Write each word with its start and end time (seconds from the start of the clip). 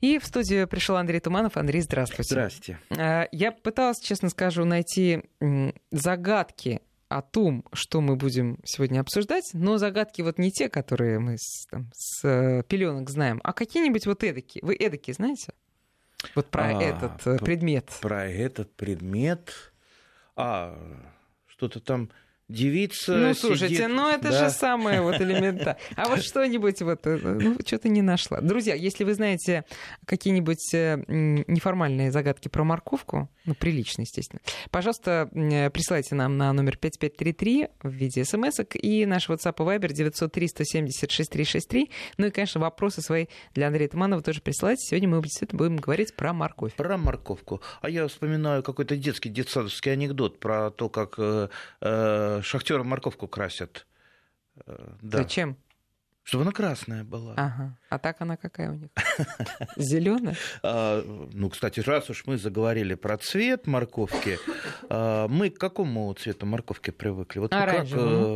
И 0.00 0.18
в 0.18 0.26
студию 0.26 0.68
пришел 0.68 0.96
Андрей 0.96 1.20
Туманов. 1.20 1.56
Андрей, 1.56 1.80
здравствуйте. 1.80 2.34
Здрасте. 2.34 2.78
А, 2.90 3.28
я 3.32 3.52
пыталась, 3.52 4.00
честно 4.00 4.28
скажу, 4.28 4.64
найти 4.64 5.22
загадки 5.90 6.80
о 7.08 7.22
том, 7.22 7.64
что 7.72 8.00
мы 8.00 8.16
будем 8.16 8.58
сегодня 8.64 9.00
обсуждать, 9.00 9.50
но 9.52 9.78
загадки 9.78 10.22
вот 10.22 10.38
не 10.38 10.50
те, 10.50 10.68
которые 10.68 11.18
мы 11.18 11.38
с, 11.38 11.66
там, 11.70 11.90
с 11.94 12.24
э, 12.24 12.62
пеленок 12.64 13.08
знаем, 13.10 13.40
а 13.44 13.52
какие-нибудь 13.52 14.06
вот 14.06 14.24
эдакие. 14.24 14.64
Вы 14.64 14.74
эдакие 14.74 15.14
знаете? 15.14 15.52
Вот 16.34 16.48
про 16.48 16.76
А, 16.76 16.82
этот 16.82 17.26
э, 17.26 17.38
предмет. 17.38 17.90
Про 18.00 18.26
этот 18.26 18.74
предмет. 18.74 19.72
А, 20.34 20.76
что-то 21.46 21.80
там 21.80 22.10
девица. 22.48 23.16
Ну, 23.16 23.34
слушайте, 23.34 23.74
сидит, 23.74 23.88
ну 23.88 24.08
это 24.08 24.30
да. 24.30 24.44
же 24.44 24.50
самое 24.50 25.00
вот 25.00 25.20
элементарное. 25.20 25.76
А 25.96 26.08
вот 26.08 26.22
что-нибудь 26.22 26.80
вот, 26.82 27.06
э, 27.06 27.18
ну, 27.22 27.56
что-то 27.64 27.88
не 27.88 28.02
нашла. 28.02 28.40
Друзья, 28.40 28.74
если 28.74 29.04
вы 29.04 29.14
знаете 29.14 29.64
какие-нибудь 30.04 30.74
э, 30.74 31.02
неформальные 31.08 32.12
загадки 32.12 32.48
про 32.48 32.64
морковку, 32.64 33.28
ну, 33.44 33.54
приличные, 33.54 34.04
естественно, 34.04 34.40
пожалуйста, 34.70 35.28
э, 35.32 35.70
присылайте 35.70 36.14
нам 36.14 36.36
на 36.36 36.52
номер 36.52 36.76
5533 36.76 37.68
в 37.82 37.90
виде 37.90 38.24
смс 38.24 38.60
и 38.74 39.06
наш 39.06 39.28
WhatsApp 39.28 39.56
и 39.56 39.78
Viber 39.78 39.90
903-170-6363. 39.92 41.90
Ну 42.18 42.26
и, 42.26 42.30
конечно, 42.30 42.60
вопросы 42.60 43.02
свои 43.02 43.26
для 43.54 43.66
Андрея 43.66 43.88
Туманова 43.88 44.22
тоже 44.22 44.40
присылайте. 44.40 44.86
Сегодня 44.86 45.08
мы 45.08 45.22
действительно 45.22 45.58
будем 45.58 45.76
говорить 45.76 46.14
про 46.14 46.32
морковь. 46.32 46.74
Про 46.74 46.96
морковку. 46.96 47.60
А 47.80 47.90
я 47.90 48.06
вспоминаю 48.06 48.62
какой-то 48.62 48.96
детский 48.96 49.30
детсадовский 49.30 49.92
анекдот 49.92 50.38
про 50.38 50.70
то, 50.70 50.88
как 50.88 51.14
э, 51.18 51.48
шахтеры 52.42 52.84
морковку 52.84 53.28
красят. 53.28 53.86
Э, 54.66 54.94
да. 55.02 55.18
Зачем? 55.18 55.56
Чтобы 56.26 56.42
она 56.42 56.50
красная 56.50 57.04
была. 57.04 57.34
Ага. 57.36 57.78
А 57.88 58.00
так 58.00 58.20
она 58.20 58.36
какая 58.36 58.72
у 58.72 58.74
них? 58.74 58.90
Зеленая? 59.76 60.34
А, 60.60 61.00
ну, 61.32 61.48
кстати, 61.48 61.78
раз 61.78 62.10
уж 62.10 62.26
мы 62.26 62.36
заговорили 62.36 62.96
про 62.96 63.16
цвет 63.16 63.68
морковки, 63.68 64.36
а, 64.88 65.28
мы 65.28 65.50
к 65.50 65.58
какому 65.58 66.12
цвету 66.14 66.44
морковки 66.44 66.90
привыкли? 66.90 67.38
Вот 67.38 67.52
э, 67.52 67.56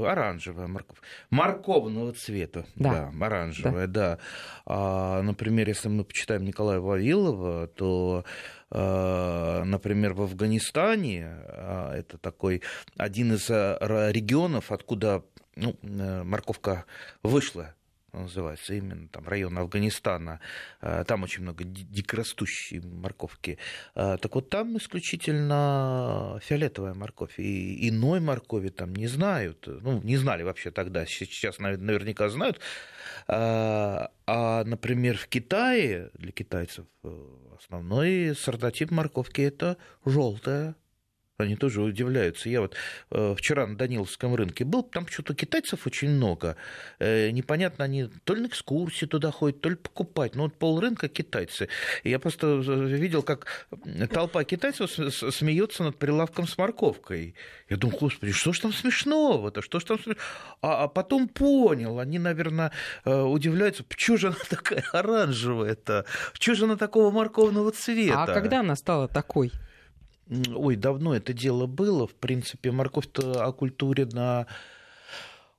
оранжевая 0.06 0.68
морковь. 0.68 0.98
Морковного 1.30 2.12
цвета. 2.12 2.64
Да. 2.76 3.10
оранжевая, 3.20 3.88
да. 3.88 4.18
А, 4.66 5.20
например, 5.22 5.66
если 5.66 5.88
мы 5.88 6.04
почитаем 6.04 6.44
Николая 6.44 6.78
Вавилова, 6.78 7.66
то 7.66 8.24
например, 8.72 10.14
в 10.14 10.22
Афганистане, 10.22 11.26
а, 11.48 11.94
это 11.94 12.18
такой 12.18 12.62
один 12.96 13.32
из 13.34 13.50
ра- 13.50 14.12
регионов, 14.12 14.70
откуда 14.70 15.24
ну, 15.56 15.76
э, 15.82 16.22
морковка 16.22 16.84
вышла 17.22 17.74
называется, 18.12 18.74
именно 18.74 19.08
там 19.08 19.26
район 19.28 19.58
Афганистана, 19.58 20.40
а, 20.80 21.04
там 21.04 21.22
очень 21.22 21.42
много 21.42 21.64
ди- 21.64 21.84
дикорастущей 21.84 22.80
морковки. 22.80 23.58
А, 23.94 24.16
Так 24.18 24.34
вот 24.34 24.50
там 24.50 24.76
исключительно 24.76 26.38
фиолетовая 26.42 26.94
морковь. 26.94 27.38
И 27.38 27.88
иной 27.88 28.20
моркови 28.20 28.68
там 28.70 28.94
не 28.94 29.06
знают. 29.06 29.66
Ну, 29.66 30.00
не 30.02 30.16
знали 30.16 30.42
вообще 30.42 30.70
тогда, 30.70 31.06
сейчас 31.06 31.58
навер- 31.58 31.78
наверняка 31.78 32.28
знают. 32.28 32.60
А, 33.26 34.10
а, 34.26 34.64
например, 34.64 35.16
в 35.16 35.26
Китае, 35.28 36.10
для 36.14 36.32
китайцев, 36.32 36.86
э, 37.04 37.26
основной 37.56 38.34
сортотип 38.36 38.90
морковки 38.90 39.40
это 39.42 39.76
желтая. 40.04 40.74
Они 41.42 41.56
тоже 41.56 41.82
удивляются. 41.82 42.48
Я 42.48 42.60
вот 42.60 42.74
э, 43.10 43.34
вчера 43.36 43.66
на 43.66 43.76
Даниловском 43.76 44.34
рынке 44.34 44.64
был, 44.64 44.82
там 44.82 45.06
что-то 45.06 45.34
китайцев 45.34 45.86
очень 45.86 46.10
много. 46.10 46.56
Э, 46.98 47.30
непонятно, 47.30 47.84
они 47.84 48.08
то 48.24 48.34
ли 48.34 48.42
на 48.42 48.46
экскурсии 48.46 49.06
туда 49.06 49.30
ходят, 49.30 49.60
то 49.60 49.68
ли 49.68 49.76
покупать. 49.76 50.34
Ну, 50.34 50.44
вот 50.44 50.54
полрынка 50.54 51.08
китайцы. 51.08 51.68
Я 52.04 52.18
просто 52.18 52.56
видел, 52.56 53.22
как 53.22 53.46
толпа 54.12 54.44
китайцев 54.44 54.90
смеется 54.90 55.84
над 55.84 55.96
прилавком 55.96 56.46
с 56.46 56.58
морковкой. 56.58 57.34
Я 57.68 57.76
думаю, 57.76 57.98
господи, 57.98 58.32
что 58.32 58.52
ж 58.52 58.60
там 58.60 58.72
смешного-то? 58.72 59.62
Что 59.62 59.80
ж 59.80 59.84
там 59.84 59.98
смешного? 59.98 60.20
А, 60.62 60.84
а 60.84 60.88
потом 60.88 61.28
понял, 61.28 61.98
они, 61.98 62.18
наверное, 62.18 62.72
э, 63.04 63.20
удивляются, 63.22 63.84
почему 63.84 64.16
же 64.16 64.26
она 64.28 64.36
такая 64.48 64.84
оранжевая-то? 64.92 66.04
Почему 66.32 66.56
же 66.56 66.64
она 66.64 66.76
такого 66.76 67.10
морковного 67.10 67.72
цвета? 67.72 68.22
А 68.22 68.26
когда 68.26 68.60
она 68.60 68.76
стала 68.76 69.08
такой? 69.08 69.52
Ой, 70.54 70.76
давно 70.76 71.14
это 71.14 71.32
дело 71.32 71.66
было. 71.66 72.06
В 72.06 72.14
принципе, 72.14 72.70
морковь-то 72.70 73.44
оккультурена 73.44 74.46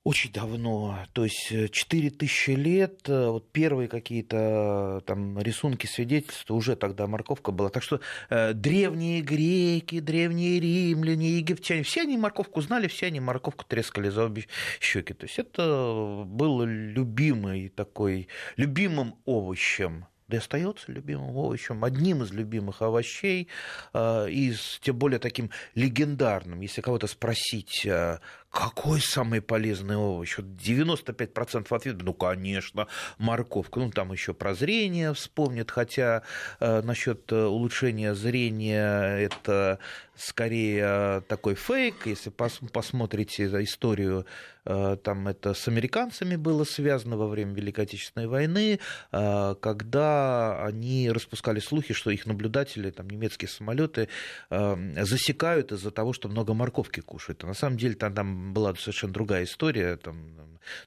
очень 0.03 0.31
давно, 0.31 0.97
то 1.13 1.25
есть 1.25 1.71
4000 1.71 2.49
лет, 2.51 3.07
э, 3.07 3.27
вот 3.27 3.51
первые 3.51 3.87
какие-то 3.87 4.97
э, 4.97 5.01
там 5.05 5.37
рисунки, 5.37 5.85
свидетельства, 5.85 6.55
уже 6.55 6.75
тогда 6.75 7.05
морковка 7.05 7.51
была. 7.51 7.69
Так 7.69 7.83
что 7.83 7.99
э, 8.29 8.53
древние 8.53 9.21
греки, 9.21 9.99
древние 9.99 10.59
римляне, 10.59 11.37
египтяне, 11.37 11.83
все 11.83 12.01
они 12.01 12.17
морковку 12.17 12.61
знали, 12.61 12.87
все 12.87 13.07
они 13.07 13.19
морковку 13.19 13.63
трескали 13.63 14.09
за 14.09 14.25
обе 14.25 14.47
щеки. 14.79 15.13
То 15.13 15.27
есть 15.27 15.37
это 15.37 16.23
было 16.25 16.63
любимый 16.63 17.69
такой, 17.69 18.27
любимым 18.57 19.15
овощем 19.25 20.07
да 20.31 20.37
и 20.37 20.39
остается 20.39 20.91
любимым 20.91 21.35
овощем, 21.35 21.83
одним 21.83 22.23
из 22.23 22.31
любимых 22.31 22.81
овощей, 22.81 23.49
э, 23.93 24.29
и 24.29 24.53
тем 24.81 24.97
более 24.97 25.19
таким 25.19 25.51
легендарным. 25.75 26.61
Если 26.61 26.81
кого-то 26.81 27.07
спросить, 27.07 27.85
э, 27.85 28.19
какой 28.49 29.01
самый 29.01 29.41
полезный 29.41 29.95
овощ, 29.95 30.37
вот 30.37 30.47
95% 30.47 31.71
ответа, 31.71 32.03
ну, 32.03 32.13
конечно, 32.13 32.87
морковка. 33.17 33.79
Ну, 33.79 33.91
там 33.91 34.11
еще 34.11 34.33
про 34.33 34.53
зрение 34.55 35.13
вспомнят, 35.13 35.69
хотя 35.71 36.23
э, 36.59 36.81
насчет 36.81 37.31
улучшения 37.31 38.13
зрения 38.13 39.17
это 39.17 39.79
скорее 40.15 41.21
такой 41.27 41.55
фейк. 41.55 42.05
Если 42.05 42.31
пос- 42.31 42.69
посмотрите 42.71 43.45
историю, 43.63 44.25
там 44.63 45.27
это 45.27 45.55
с 45.55 45.67
американцами 45.67 46.35
было 46.35 46.63
связано 46.65 47.17
во 47.17 47.27
время 47.27 47.53
Великой 47.53 47.85
Отечественной 47.85 48.27
войны, 48.27 48.79
когда 49.09 50.20
они 50.63 51.09
распускали 51.11 51.59
слухи, 51.59 51.93
что 51.93 52.11
их 52.11 52.25
наблюдатели, 52.25 52.91
там 52.91 53.09
немецкие 53.09 53.49
самолеты 53.49 54.07
э, 54.49 55.03
засекают 55.03 55.71
из-за 55.71 55.91
того, 55.91 56.13
что 56.13 56.29
много 56.29 56.53
морковки 56.53 56.99
кушают. 56.99 57.43
А 57.43 57.47
на 57.47 57.53
самом 57.53 57.77
деле 57.77 57.95
там, 57.95 58.13
там 58.13 58.53
была 58.53 58.73
совершенно 58.75 59.13
другая 59.13 59.43
история. 59.43 59.97
Там, 59.97 60.35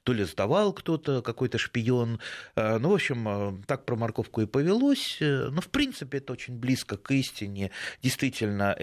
то 0.03 0.13
ли 0.13 0.23
сдавал 0.23 0.73
кто-то, 0.73 1.21
какой-то 1.21 1.57
шпион. 1.57 2.19
Э, 2.55 2.77
Ну, 2.77 2.89
в 2.89 2.93
общем, 2.93 3.27
э, 3.27 3.63
так 3.65 3.85
про 3.85 3.95
морковку 3.95 4.41
и 4.41 4.45
повелось. 4.45 5.17
Э, 5.21 5.49
Но, 5.51 5.61
в 5.61 5.69
принципе, 5.69 6.17
это 6.19 6.33
очень 6.33 6.57
близко 6.57 6.97
к 6.97 7.11
истине. 7.11 7.71
Действительно, 8.01 8.75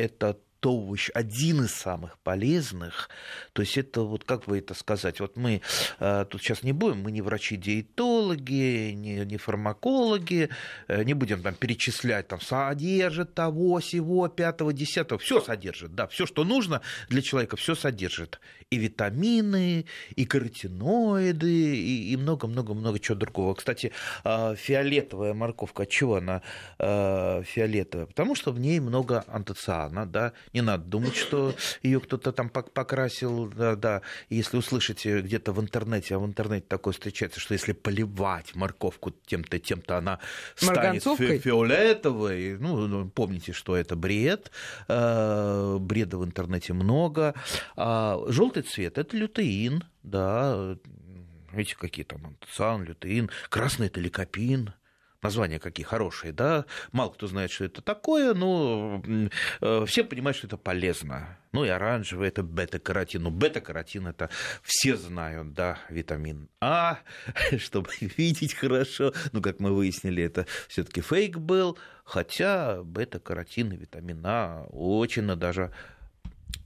это 0.62 0.70
овощ 0.70 1.10
один 1.12 1.64
из 1.64 1.74
самых 1.74 2.18
полезных. 2.20 3.10
То 3.52 3.62
есть 3.62 3.76
это 3.76 4.02
вот 4.02 4.22
как 4.22 4.46
вы 4.46 4.58
это 4.58 4.74
сказать? 4.74 5.18
Вот 5.18 5.36
мы 5.36 5.60
э, 5.98 6.24
тут 6.30 6.40
сейчас 6.40 6.62
не 6.62 6.72
будем, 6.72 7.02
мы 7.02 7.10
не 7.10 7.20
врачи-диетологи, 7.20 8.92
не, 8.92 9.24
не 9.24 9.36
фармакологи, 9.38 10.50
э, 10.86 11.02
не 11.02 11.14
будем 11.14 11.42
там 11.42 11.56
перечислять, 11.56 12.28
там 12.28 12.40
содержит 12.40 13.34
того, 13.34 13.80
сего, 13.80 14.28
пятого, 14.28 14.72
десятого, 14.72 15.18
все 15.18 15.40
содержит, 15.40 15.96
да, 15.96 16.06
все, 16.06 16.26
что 16.26 16.44
нужно 16.44 16.80
для 17.08 17.22
человека, 17.22 17.56
все 17.56 17.74
содержит. 17.74 18.38
И 18.72 18.78
витамины, 18.78 19.84
и 20.16 20.24
каротиноиды, 20.24 21.76
и 22.12 22.16
много-много-много 22.16 22.98
чего 22.98 23.18
другого. 23.18 23.54
Кстати, 23.54 23.92
э, 24.24 24.54
фиолетовая 24.56 25.34
морковка, 25.34 25.84
чего 25.86 26.16
она 26.16 26.40
э, 26.78 27.42
фиолетовая? 27.44 28.06
Потому 28.06 28.34
что 28.34 28.52
в 28.52 28.58
ней 28.58 28.80
много 28.80 29.24
антоциана, 29.26 30.06
да, 30.06 30.32
не 30.54 30.62
надо 30.62 30.84
думать, 30.84 31.16
что 31.16 31.54
ее 31.82 32.00
кто-то 32.00 32.32
там 32.32 32.48
пок- 32.48 32.70
покрасил, 32.70 33.48
да, 33.48 33.76
да. 33.76 34.00
Если 34.30 34.56
услышите 34.56 35.20
где-то 35.20 35.52
в 35.52 35.60
интернете, 35.60 36.14
а 36.14 36.18
в 36.18 36.24
интернете 36.26 36.64
такое 36.66 36.92
встречается, 36.94 37.40
что 37.40 37.54
если 37.54 37.72
поливать 37.72 38.54
морковку 38.54 39.12
тем-то, 39.26 39.58
тем-то 39.58 39.98
она 39.98 40.18
станет 40.56 41.02
фи- 41.02 41.38
фиолетовой, 41.38 42.56
ну, 42.58 42.86
ну, 42.88 43.08
помните, 43.10 43.52
что 43.52 43.76
это 43.76 43.96
бред, 43.96 44.50
Э, 44.88 45.76
бреда 45.80 46.18
в 46.18 46.24
интернете 46.24 46.72
много. 46.72 47.34
А 47.76 48.18
желтый 48.62 48.70
цвет– 48.70 48.98
это 48.98 49.16
лютеин, 49.16 49.84
да, 50.02 50.76
видите, 51.52 51.76
какие 51.76 52.04
там 52.04 52.26
антоциан, 52.26 52.84
лютеин, 52.84 53.30
красный– 53.48 53.86
это 53.88 54.00
ликопин, 54.00 54.72
названия 55.22 55.58
какие 55.60 55.84
хорошие, 55.84 56.32
да, 56.32 56.64
мало 56.90 57.10
кто 57.10 57.26
знает, 57.26 57.50
что 57.50 57.64
это 57.64 57.80
такое, 57.80 58.34
но 58.34 59.02
э, 59.60 59.84
все 59.86 60.04
понимают, 60.04 60.36
что 60.36 60.46
это 60.48 60.56
полезно. 60.56 61.38
Ну 61.52 61.64
и 61.64 61.68
оранжевый 61.68 62.28
это 62.28 62.42
бета-каротин. 62.42 63.22
Ну, 63.22 63.30
бета-каротин 63.30 64.06
это 64.06 64.30
все 64.62 64.96
знают, 64.96 65.52
да, 65.52 65.78
витамин 65.90 66.48
А, 66.60 66.98
чтобы 67.58 67.90
видеть 68.00 68.54
хорошо. 68.54 69.12
Ну, 69.32 69.42
как 69.42 69.60
мы 69.60 69.72
выяснили, 69.72 70.24
это 70.24 70.46
все-таки 70.68 71.02
фейк 71.02 71.36
был, 71.36 71.78
хотя 72.04 72.82
бета-каротин 72.82 73.72
и 73.72 73.76
витамин 73.76 74.22
А 74.24 74.66
очень 74.72 75.26
даже 75.36 75.72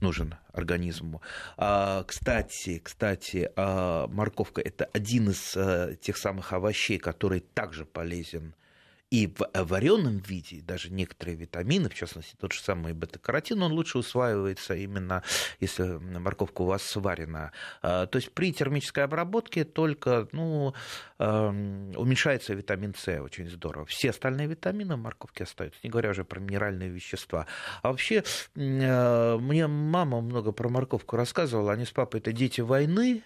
нужен 0.01 0.35
организму. 0.51 1.21
А, 1.57 2.03
кстати, 2.03 2.79
кстати, 2.83 3.51
а, 3.55 4.07
морковка 4.07 4.61
это 4.61 4.85
один 4.93 5.29
из 5.29 5.55
а, 5.55 5.95
тех 5.95 6.17
самых 6.17 6.53
овощей, 6.53 6.97
который 6.97 7.39
также 7.39 7.85
полезен 7.85 8.53
И 9.09 9.27
в 9.27 9.47
вареном 9.53 10.17
виде 10.17 10.61
даже 10.61 10.89
некоторые 10.91 11.37
витамины, 11.37 11.87
в 11.87 11.93
частности 11.93 12.35
тот 12.35 12.51
же 12.51 12.61
самый 12.61 12.93
бета-каротин, 12.93 13.63
он 13.63 13.71
лучше 13.71 13.99
усваивается 13.99 14.75
именно 14.75 15.23
если 15.59 15.83
морковка 15.83 16.61
у 16.63 16.65
вас 16.65 16.83
сварена. 16.83 17.51
То 17.81 18.09
есть 18.13 18.33
при 18.33 18.51
термической 18.51 19.05
обработке 19.05 19.63
только 19.63 20.27
ну, 20.33 20.73
уменьшается 21.17 22.53
витамин 22.53 22.93
С 22.95 23.07
очень 23.21 23.49
здорово. 23.49 23.85
Все 23.85 24.09
остальные 24.09 24.47
витамины 24.47 24.95
в 24.95 24.99
морковке 24.99 25.45
остаются, 25.45 25.79
не 25.83 25.89
говоря 25.89 26.09
уже 26.09 26.25
про 26.25 26.39
минеральные 26.41 26.89
вещества. 26.89 27.47
А 27.83 27.91
вообще 27.91 28.23
мне 28.55 29.67
мама 29.67 30.19
много 30.19 30.51
про 30.51 30.67
морковку 30.67 31.15
рассказывала. 31.15 31.71
Они 31.71 31.85
с 31.85 31.91
папой 31.91 32.19
это 32.19 32.33
дети 32.33 32.59
войны, 32.61 33.23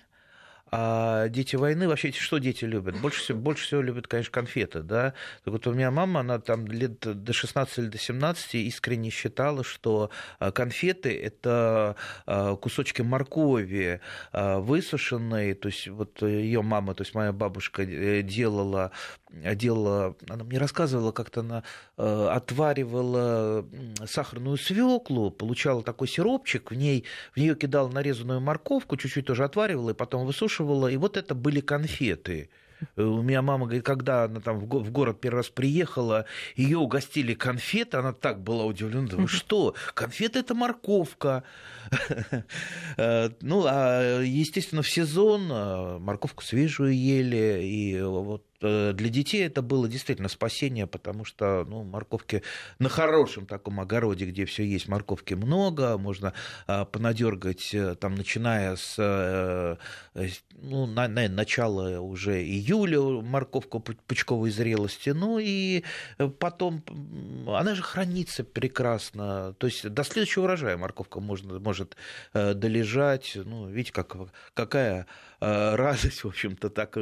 а 0.73 1.27
дети 1.27 1.57
войны, 1.57 1.89
вообще, 1.89 2.13
что 2.13 2.37
дети 2.37 2.63
любят? 2.63 2.97
Больше 3.01 3.19
всего, 3.19 3.37
больше 3.37 3.65
всего 3.65 3.81
любят, 3.81 4.07
конечно, 4.07 4.31
конфеты, 4.31 4.81
да. 4.81 5.13
Так 5.43 5.51
вот 5.51 5.67
у 5.67 5.73
меня 5.73 5.91
мама, 5.91 6.21
она 6.21 6.39
там 6.39 6.65
лет 6.65 6.97
до 7.01 7.33
16 7.33 7.77
или 7.77 7.87
до 7.87 7.97
17 7.97 8.55
искренне 8.55 9.09
считала, 9.09 9.65
что 9.65 10.11
а, 10.39 10.53
конфеты– 10.53 11.13
это 11.23 11.97
а, 12.25 12.55
кусочки 12.55 13.01
моркови 13.01 13.99
а, 14.31 14.59
высушенные, 14.59 15.55
то 15.55 15.67
есть 15.67 15.89
вот 15.89 16.21
ее 16.21 16.61
мама, 16.61 16.95
то 16.95 17.01
есть 17.01 17.13
моя 17.15 17.33
бабушка 17.33 17.83
э, 17.83 18.21
делала, 18.21 18.91
делала, 19.29 20.15
она 20.29 20.45
мне 20.45 20.57
рассказывала, 20.57 21.11
как-то 21.11 21.41
она 21.41 21.63
отваривала 21.97 23.65
сахарную 24.05 24.57
свеклу, 24.57 25.31
получала 25.31 25.83
такой 25.83 26.07
сиропчик, 26.07 26.71
в 26.71 26.75
ней 26.75 27.05
в 27.33 27.37
нее 27.37 27.55
кидала 27.55 27.89
нарезанную 27.89 28.39
морковку, 28.39 28.95
чуть-чуть 28.95 29.25
тоже 29.25 29.43
отваривала 29.43 29.91
и 29.91 29.93
потом 29.93 30.25
высушивала, 30.25 30.60
спрашивала, 30.61 30.87
и 30.87 30.97
вот 30.97 31.17
это 31.17 31.35
были 31.35 31.59
конфеты. 31.61 32.49
Э, 32.95 33.03
у 33.03 33.21
меня 33.21 33.41
мама 33.41 33.65
говорит, 33.65 33.83
когда 33.83 34.25
она 34.25 34.39
там 34.39 34.59
в 34.59 34.91
город 34.91 35.19
первый 35.21 35.37
раз 35.37 35.49
приехала, 35.49 36.25
ее 36.55 36.77
угостили 36.77 37.33
конфеты, 37.33 37.97
она 37.97 38.13
так 38.13 38.41
была 38.41 38.65
удивлена, 38.65 39.07
думаю, 39.07 39.27
что 39.27 39.75
конфеты 39.93 40.39
это 40.39 40.55
морковка. 40.55 41.43
Э, 42.97 43.29
ну, 43.41 43.63
а 43.65 44.21
естественно 44.21 44.81
в 44.81 44.89
сезон 44.89 45.51
э, 45.51 45.97
морковку 45.99 46.43
свежую 46.43 46.95
ели, 46.95 47.61
и 47.63 48.01
вот 48.01 48.43
для 48.61 49.09
детей 49.09 49.45
это 49.45 49.61
было 49.61 49.87
действительно 49.87 50.29
спасение, 50.29 50.85
потому 50.87 51.25
что 51.25 51.65
ну, 51.67 51.83
морковки 51.83 52.43
на 52.79 52.89
хорошем 52.89 53.45
таком 53.45 53.79
огороде, 53.79 54.25
где 54.25 54.45
все 54.45 54.63
есть, 54.63 54.87
морковки 54.87 55.33
много, 55.33 55.97
можно 55.97 56.33
а, 56.67 56.85
понадергать, 56.85 57.73
э, 57.73 57.95
там, 57.95 58.15
начиная 58.15 58.75
с 58.75 58.95
э, 58.97 59.77
ну, 60.61 60.85
на, 60.85 61.07
на, 61.07 61.27
начала 61.27 61.99
уже 61.99 62.43
июля 62.43 63.01
морковку 63.01 63.79
пучковой 63.79 64.51
зрелости, 64.51 65.09
ну 65.09 65.39
и 65.39 65.83
потом 66.39 66.83
она 67.47 67.73
же 67.73 67.81
хранится 67.81 68.43
прекрасно, 68.43 69.55
то 69.57 69.67
есть 69.67 69.89
до 69.89 70.03
следующего 70.03 70.43
урожая 70.43 70.77
морковка 70.77 71.19
можно, 71.19 71.59
может 71.59 71.95
долежать, 72.33 73.33
ну, 73.35 73.67
видите, 73.67 73.93
как, 73.93 74.15
какая 74.53 75.07
радость, 75.39 76.23
в 76.23 76.27
общем-то, 76.27 76.69
так 76.69 76.97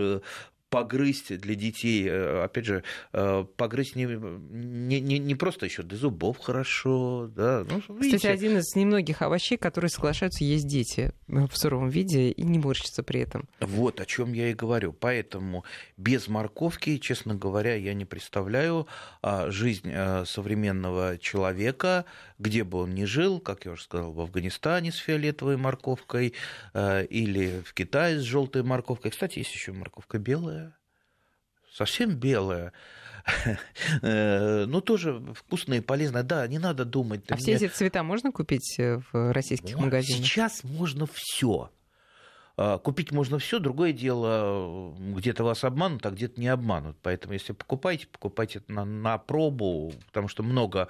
погрызть 0.69 1.35
для 1.37 1.55
детей, 1.55 2.07
э, 2.07 2.43
опять 2.43 2.65
же, 2.65 2.83
э, 3.13 3.45
погрызть 3.57 3.95
не, 3.95 4.05
не, 4.05 4.99
не, 4.99 5.19
не 5.19 5.35
просто 5.35 5.65
еще 5.65 5.83
до 5.83 5.95
зубов 5.95 6.37
хорошо. 6.37 7.29
Да? 7.35 7.65
Ну, 7.67 7.95
видите. 7.95 8.17
Кстати, 8.17 8.31
один 8.31 8.57
из 8.57 8.75
немногих 8.75 9.21
овощей, 9.21 9.57
которые 9.57 9.89
соглашаются 9.89 10.43
есть 10.43 10.67
дети 10.67 11.11
в 11.27 11.51
сыром 11.53 11.89
виде 11.89 12.29
и 12.29 12.43
не 12.43 12.59
морщатся 12.59 13.03
при 13.03 13.21
этом. 13.21 13.47
Вот 13.59 13.99
о 13.99 14.05
чем 14.05 14.33
я 14.33 14.49
и 14.49 14.53
говорю. 14.53 14.93
Поэтому 14.93 15.63
без 15.97 16.27
морковки, 16.27 16.97
честно 16.97 17.35
говоря, 17.35 17.75
я 17.75 17.93
не 17.93 18.05
представляю 18.05 18.87
а, 19.21 19.49
жизнь 19.49 19.89
э, 19.91 20.25
современного 20.25 21.17
человека, 21.17 22.05
где 22.37 22.63
бы 22.63 22.79
он 22.79 22.93
ни 22.93 23.05
жил, 23.05 23.39
как 23.39 23.65
я 23.65 23.71
уже 23.71 23.83
сказал, 23.83 24.11
в 24.11 24.21
Афганистане 24.21 24.91
с 24.91 24.97
фиолетовой 24.97 25.57
морковкой 25.57 26.33
или 26.73 27.61
в 27.65 27.73
Китае 27.73 28.19
с 28.19 28.21
желтой 28.21 28.63
морковкой. 28.63 29.11
Кстати, 29.11 29.39
есть 29.39 29.53
еще 29.53 29.71
морковка 29.71 30.19
белая 30.19 30.58
совсем 31.79 32.15
белая, 32.15 32.73
э, 34.01 34.65
ну, 34.65 34.81
тоже 34.81 35.21
вкусная 35.33 35.77
и 35.77 35.81
полезная. 35.81 36.23
Да, 36.23 36.45
не 36.47 36.59
надо 36.59 36.83
думать. 36.83 37.21
А 37.29 37.37
все 37.37 37.53
эти 37.53 37.67
цвета 37.67 38.03
можно 38.03 38.31
купить 38.31 38.75
э, 38.79 38.99
в 39.11 39.33
российских 39.33 39.77
магазинах? 39.77 40.25
Сейчас 40.25 40.63
можно 40.63 41.05
все. 41.11 41.71
А, 42.57 42.77
купить 42.77 43.13
можно 43.13 43.39
все, 43.39 43.59
другое 43.59 43.93
дело, 43.93 44.93
где-то 44.99 45.45
вас 45.45 45.63
обманут, 45.63 46.05
а 46.05 46.11
где-то 46.11 46.41
не 46.41 46.49
обманут. 46.49 46.97
Поэтому, 47.01 47.33
если 47.33 47.53
покупаете, 47.53 48.07
покупайте 48.07 48.61
на, 48.67 48.83
на 48.83 49.17
пробу, 49.17 49.93
потому 50.07 50.27
что 50.27 50.43
много 50.43 50.89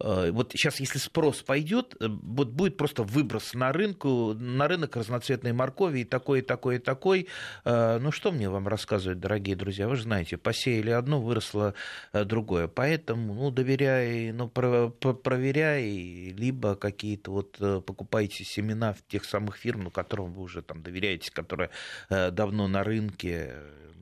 вот 0.00 0.52
сейчас, 0.52 0.80
если 0.80 0.98
спрос 0.98 1.42
пойдет, 1.42 1.94
э, 2.00 2.08
вот 2.08 2.48
будет 2.48 2.76
просто 2.76 3.04
выброс 3.04 3.54
на, 3.54 3.72
рынку, 3.72 4.34
на 4.34 4.66
рынок 4.66 4.96
разноцветной 4.96 5.52
моркови 5.52 6.00
и 6.00 6.04
такой, 6.04 6.40
и 6.40 6.42
такой, 6.42 6.76
и 6.76 6.78
такой. 6.78 7.28
Э, 7.64 7.98
ну, 8.00 8.10
что 8.10 8.32
мне 8.32 8.50
вам 8.50 8.66
рассказывать, 8.66 9.20
дорогие 9.20 9.54
друзья? 9.54 9.88
Вы 9.88 9.96
же 9.96 10.02
знаете, 10.02 10.36
посеяли 10.36 10.90
одно, 10.90 11.20
выросло 11.20 11.74
другое. 12.12 12.66
Поэтому, 12.66 13.34
ну, 13.34 13.50
доверяй, 13.50 14.32
ну, 14.32 14.48
про, 14.48 14.88
про, 14.88 15.14
проверяй, 15.14 16.32
либо 16.36 16.74
какие-то 16.74 17.30
вот 17.30 17.84
покупайте 17.84 18.44
семена 18.44 18.94
в 18.94 19.02
тех 19.06 19.24
самых 19.24 19.56
фирм, 19.56 19.84
ну, 19.84 19.90
которым 19.90 20.32
вы 20.32 20.42
уже 20.42 20.62
там 20.62 20.82
доверяете, 20.82 21.30
которые 21.30 21.70
давно 22.08 22.66
на 22.66 22.82
рынке, 22.82 23.54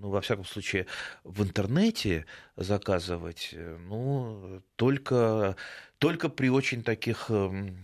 ну, 0.02 0.10
во 0.10 0.20
всяком 0.20 0.44
случае, 0.44 0.86
в 1.22 1.42
интернете 1.44 2.26
заказывать, 2.56 3.54
ну, 3.86 4.62
только, 4.76 5.56
только 6.02 6.28
при 6.28 6.48
очень 6.48 6.82
таких 6.82 7.30
эм, 7.30 7.76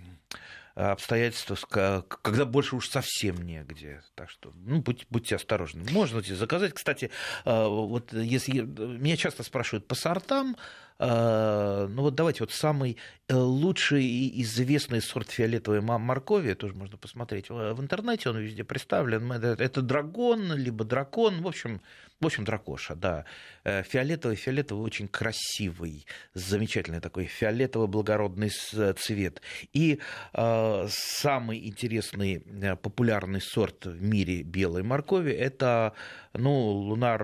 обстоятельствах, 0.75 1.61
когда 1.69 2.45
больше 2.45 2.75
уж 2.75 2.89
совсем 2.89 3.41
негде. 3.47 4.03
Так 4.17 4.29
что, 4.29 4.53
ну, 4.57 4.81
будь, 4.81 5.07
будьте 5.09 5.37
осторожны. 5.37 5.85
Можно 5.93 6.21
заказать. 6.21 6.75
Кстати, 6.75 7.13
э, 7.45 7.67
вот 7.69 8.13
если 8.13 8.63
меня 8.63 9.17
часто 9.17 9.45
спрашивают 9.45 9.87
по 9.87 9.95
сортам, 9.95 10.57
э, 10.57 10.57
ну 10.99 12.03
вот 12.03 12.15
давайте 12.15 12.43
вот 12.43 12.53
самый 12.53 12.97
э, 13.29 13.35
лучший 13.35 14.05
и 14.05 14.43
известный 14.43 15.01
сорт 15.01 15.31
фиолетовой 15.31 15.81
моркови, 15.81 16.55
тоже 16.55 16.75
можно 16.75 16.97
посмотреть 16.97 17.51
в 17.51 17.81
интернете, 17.81 18.31
он 18.31 18.39
везде 18.39 18.65
представлен. 18.65 19.31
Это 19.31 19.83
драгон, 19.83 20.55
либо 20.55 20.85
дракон, 20.85 21.43
в 21.43 21.47
общем, 21.47 21.81
в 22.21 22.27
общем, 22.27 22.45
дракоша, 22.45 22.97
да. 22.97 23.25
Э, 23.63 23.85
фиолетовый, 23.85 24.37
фиолетовый 24.37 24.85
очень 24.85 25.07
красивый, 25.07 26.05
замечательный 26.35 27.01
такой 27.01 27.27
фиолетовый 27.27 27.87
благородный 27.87 28.51
цвет. 28.51 29.41
И 29.73 30.01
э, 30.33 30.87
самый 30.89 31.69
интересный, 31.69 32.43
э, 32.45 32.75
популярный 32.75 33.41
сорт 33.41 33.87
в 33.87 34.03
мире 34.03 34.43
белой 34.43 34.83
моркови– 34.83 35.31
это, 35.33 35.93
ну, 36.33 36.51
лунар 36.51 37.23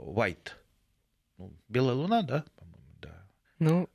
white. 0.00 0.52
Ну, 1.36 1.52
белая 1.68 1.94
луна, 1.94 2.22
да. 2.22 2.44
Ну, 3.62 3.88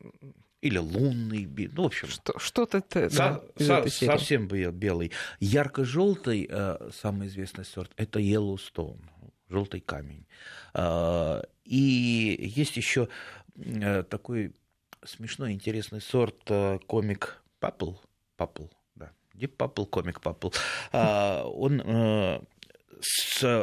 или 0.61 0.77
лунный, 0.77 1.47
ну, 1.73 1.83
в 1.83 1.85
общем. 1.85 2.07
Что, 2.07 2.37
что-то 2.39 2.83
со, 3.09 3.09
да, 3.09 3.43
со, 3.57 3.89
совсем 3.89 4.47
белый. 4.47 5.11
Ярко-желтый, 5.39 6.49
самый 6.91 7.27
известный 7.27 7.65
сорт, 7.65 7.91
это 7.95 8.19
Yellowstone 8.19 9.01
желтый 9.49 9.81
камень. 9.81 10.25
А, 10.73 11.41
и 11.63 12.37
есть 12.39 12.77
еще 12.77 13.09
э, 13.55 14.03
такой 14.03 14.53
смешной, 15.03 15.53
интересный 15.53 16.01
сорт 16.01 16.39
э, 16.47 16.79
комик 16.87 17.41
Папл. 17.59 17.93
Папл, 18.35 18.65
да. 18.95 19.11
Deep 19.33 19.49
Папл, 19.49 19.85
комик 19.85 20.21
Папл. 20.21 20.49
Он 20.91 21.81
э, 21.81 22.41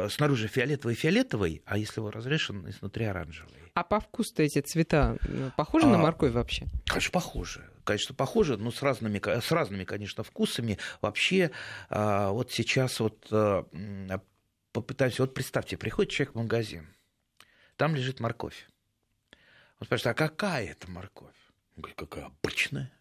снаружи 0.09 0.47
фиолетовый-фиолетовый, 0.47 1.61
а 1.65 1.77
если 1.77 1.99
его 1.99 2.11
разрешен, 2.11 2.67
изнутри 2.69 3.05
оранжевый. 3.05 3.64
А 3.75 3.83
по 3.83 3.99
вкусу 3.99 4.33
эти 4.37 4.61
цвета 4.61 5.17
похожи 5.57 5.85
а, 5.85 5.89
на 5.89 5.97
морковь 5.97 6.31
вообще? 6.31 6.65
Конечно, 6.85 7.11
похожи. 7.11 7.69
Конечно, 7.83 8.15
похожи, 8.15 8.55
но 8.55 8.71
с 8.71 8.81
разными, 8.81 9.21
с 9.39 9.51
разными, 9.51 9.83
конечно, 9.83 10.23
вкусами. 10.23 10.79
Вообще, 11.01 11.51
а, 11.89 12.29
вот 12.31 12.51
сейчас 12.51 13.01
вот 13.01 13.19
попытаемся. 14.71 15.23
Вот 15.23 15.33
представьте, 15.33 15.77
приходит 15.77 16.11
человек 16.13 16.35
в 16.35 16.37
магазин, 16.37 16.87
там 17.75 17.95
лежит 17.95 18.21
морковь. 18.21 18.67
Он 19.81 19.85
спрашивает, 19.87 20.15
а 20.15 20.23
какая 20.23 20.67
это 20.67 20.89
морковь? 20.89 21.35
Он 21.75 21.81
говорит, 21.81 21.97
какая 21.97 22.25
обычная. 22.27 22.93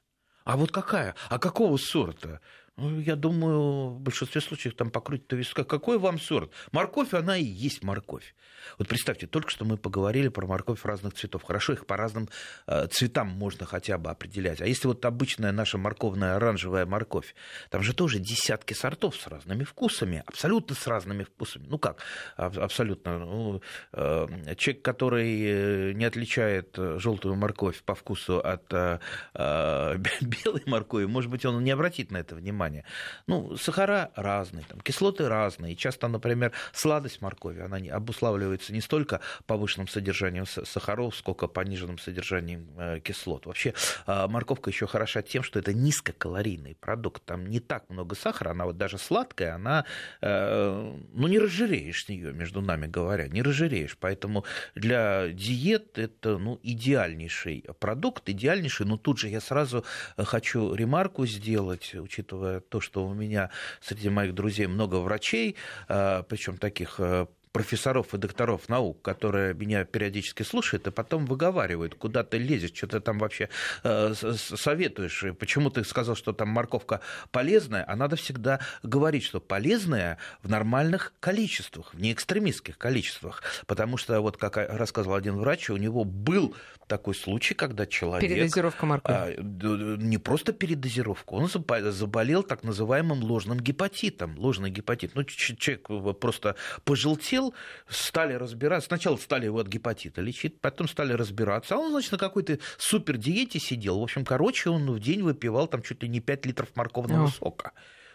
А 0.42 0.56
вот 0.56 0.72
какая? 0.72 1.14
А 1.30 1.38
какого 1.38 1.76
сорта? 1.76 2.40
Ну, 2.76 2.98
я 2.98 3.14
думаю, 3.14 3.90
в 3.90 4.00
большинстве 4.00 4.40
случаев 4.40 4.74
там 4.74 4.90
покрутит 4.90 5.32
виска. 5.32 5.62
Какой 5.62 5.96
вам 5.96 6.18
сорт? 6.18 6.50
Морковь, 6.72 7.14
она 7.14 7.36
и 7.36 7.44
есть 7.44 7.84
морковь. 7.84 8.34
Вот 8.78 8.88
представьте, 8.88 9.28
только 9.28 9.50
что 9.50 9.64
мы 9.64 9.76
поговорили 9.76 10.26
про 10.26 10.44
морковь 10.44 10.84
разных 10.84 11.14
цветов. 11.14 11.44
Хорошо, 11.44 11.74
их 11.74 11.86
по 11.86 11.96
разным 11.96 12.28
э, 12.66 12.88
цветам 12.88 13.28
можно 13.28 13.64
хотя 13.64 13.96
бы 13.96 14.10
определять. 14.10 14.60
А 14.60 14.66
если 14.66 14.88
вот 14.88 15.04
обычная 15.04 15.52
наша 15.52 15.78
морковная 15.78 16.34
оранжевая 16.34 16.84
морковь, 16.84 17.36
там 17.70 17.82
же 17.82 17.94
тоже 17.94 18.18
десятки 18.18 18.74
сортов 18.74 19.14
с 19.14 19.28
разными 19.28 19.62
вкусами, 19.62 20.24
абсолютно 20.26 20.74
с 20.74 20.86
разными 20.88 21.22
вкусами. 21.22 21.66
Ну 21.68 21.78
как, 21.78 22.02
абсолютно. 22.36 23.20
Ну, 23.20 23.62
э, 23.92 24.54
человек, 24.56 24.82
который 24.82 25.42
э, 25.42 25.92
не 25.92 26.06
отличает 26.06 26.76
желтую 26.76 27.36
морковь 27.36 27.84
по 27.84 27.94
вкусу 27.94 28.40
от 28.40 28.72
э, 28.72 28.98
э, 29.34 29.96
белой 30.20 30.62
моркови, 30.66 31.06
может 31.06 31.30
быть, 31.30 31.44
он 31.44 31.62
не 31.62 31.70
обратит 31.70 32.10
на 32.10 32.16
это 32.16 32.34
внимания 32.34 32.63
внимание. 32.64 32.84
Ну, 33.26 33.56
сахара 33.56 34.10
разные, 34.16 34.64
там, 34.68 34.80
кислоты 34.80 35.28
разные. 35.28 35.76
Часто, 35.76 36.08
например, 36.08 36.52
сладость 36.72 37.20
моркови, 37.20 37.60
она 37.60 37.80
не, 37.80 37.90
обуславливается 37.90 38.72
не 38.72 38.80
столько 38.80 39.20
повышенным 39.46 39.88
содержанием 39.88 40.46
сахаров, 40.46 41.14
сколько 41.14 41.46
пониженным 41.46 41.98
содержанием 41.98 42.68
э, 42.78 43.00
кислот. 43.00 43.46
Вообще, 43.46 43.74
э, 44.06 44.26
морковка 44.28 44.70
еще 44.70 44.86
хороша 44.86 45.22
тем, 45.22 45.42
что 45.42 45.58
это 45.58 45.72
низкокалорийный 45.72 46.76
продукт. 46.80 47.24
Там 47.24 47.46
не 47.46 47.60
так 47.60 47.88
много 47.90 48.14
сахара, 48.14 48.50
она 48.50 48.64
вот 48.64 48.76
даже 48.76 48.98
сладкая, 48.98 49.54
она, 49.54 49.84
э, 50.20 50.94
ну, 51.12 51.28
не 51.28 51.38
разжиреешь 51.38 52.04
с 52.04 52.08
нее, 52.08 52.32
между 52.32 52.60
нами 52.60 52.86
говоря, 52.86 53.28
не 53.28 53.42
разжиреешь. 53.42 53.96
Поэтому 53.98 54.44
для 54.74 55.28
диет 55.28 55.98
это, 55.98 56.38
ну, 56.38 56.58
идеальнейший 56.62 57.64
продукт, 57.78 58.28
идеальнейший. 58.28 58.86
Но 58.86 58.96
тут 58.96 59.18
же 59.18 59.28
я 59.28 59.40
сразу 59.40 59.84
хочу 60.16 60.74
ремарку 60.74 61.26
сделать, 61.26 61.94
учитывая 61.94 62.53
то, 62.60 62.80
что 62.80 63.06
у 63.06 63.14
меня 63.14 63.50
среди 63.80 64.08
моих 64.08 64.34
друзей 64.34 64.66
много 64.66 64.96
врачей, 64.96 65.56
а, 65.88 66.22
причем 66.22 66.56
таких 66.58 66.96
э, 66.98 67.26
профессоров 67.54 68.12
и 68.12 68.18
докторов 68.18 68.68
наук, 68.68 69.00
которые 69.00 69.54
меня 69.54 69.84
периодически 69.84 70.42
слушают, 70.42 70.88
и 70.88 70.90
потом 70.90 71.24
выговаривают, 71.24 71.94
куда 71.94 72.24
ты 72.24 72.36
лезешь, 72.36 72.74
что 72.74 72.88
ты 72.88 73.00
там 73.00 73.20
вообще 73.20 73.48
э, 73.84 74.12
советуешь, 74.12 75.24
почему 75.38 75.70
ты 75.70 75.84
сказал, 75.84 76.16
что 76.16 76.32
там 76.32 76.48
морковка 76.48 77.00
полезная, 77.30 77.84
а 77.86 77.94
надо 77.94 78.16
всегда 78.16 78.58
говорить, 78.82 79.22
что 79.22 79.38
полезная 79.40 80.18
в 80.42 80.50
нормальных 80.50 81.14
количествах, 81.20 81.94
в 81.94 82.00
неэкстремистских 82.00 82.76
количествах, 82.76 83.44
потому 83.66 83.98
что, 83.98 84.20
вот 84.20 84.36
как 84.36 84.56
рассказывал 84.56 85.14
один 85.14 85.36
врач, 85.36 85.70
у 85.70 85.76
него 85.76 86.04
был 86.04 86.56
такой 86.86 87.14
случай, 87.14 87.54
когда 87.54 87.86
человек... 87.86 88.28
Передозировка 88.28 88.86
моркови. 88.86 89.16
А, 89.16 89.34
не 89.40 90.18
просто 90.18 90.52
передозировка, 90.52 91.34
он 91.34 91.48
заболел 91.48 92.42
так 92.42 92.62
называемым 92.62 93.22
ложным 93.22 93.58
гепатитом. 93.58 94.38
Ложный 94.38 94.70
гепатит. 94.70 95.14
Ну, 95.14 95.24
человек 95.24 95.88
просто 96.18 96.56
пожелтел, 96.84 97.43
заболел, 97.44 97.54
стали 97.88 98.34
разбираться. 98.34 98.88
Сначала 98.88 99.16
стали 99.16 99.46
его 99.46 99.58
от 99.58 99.68
гепатита 99.68 100.20
лечить, 100.20 100.60
потом 100.60 100.88
стали 100.88 101.12
разбираться. 101.12 101.74
А 101.74 101.78
он, 101.78 101.90
значит, 101.90 102.12
на 102.12 102.18
какой-то 102.18 102.58
супер 102.78 103.16
диете 103.16 103.58
сидел. 103.58 104.00
В 104.00 104.02
общем, 104.02 104.24
короче, 104.24 104.70
он 104.70 104.90
в 104.90 105.00
день 105.00 105.22
выпивал 105.22 105.66
там 105.66 105.82
чуть 105.82 106.02
ли 106.02 106.08
не 106.08 106.20
5 106.20 106.46
литров 106.46 106.68
морковного 106.74 107.26
О. 107.26 107.28
сока. 107.28 107.72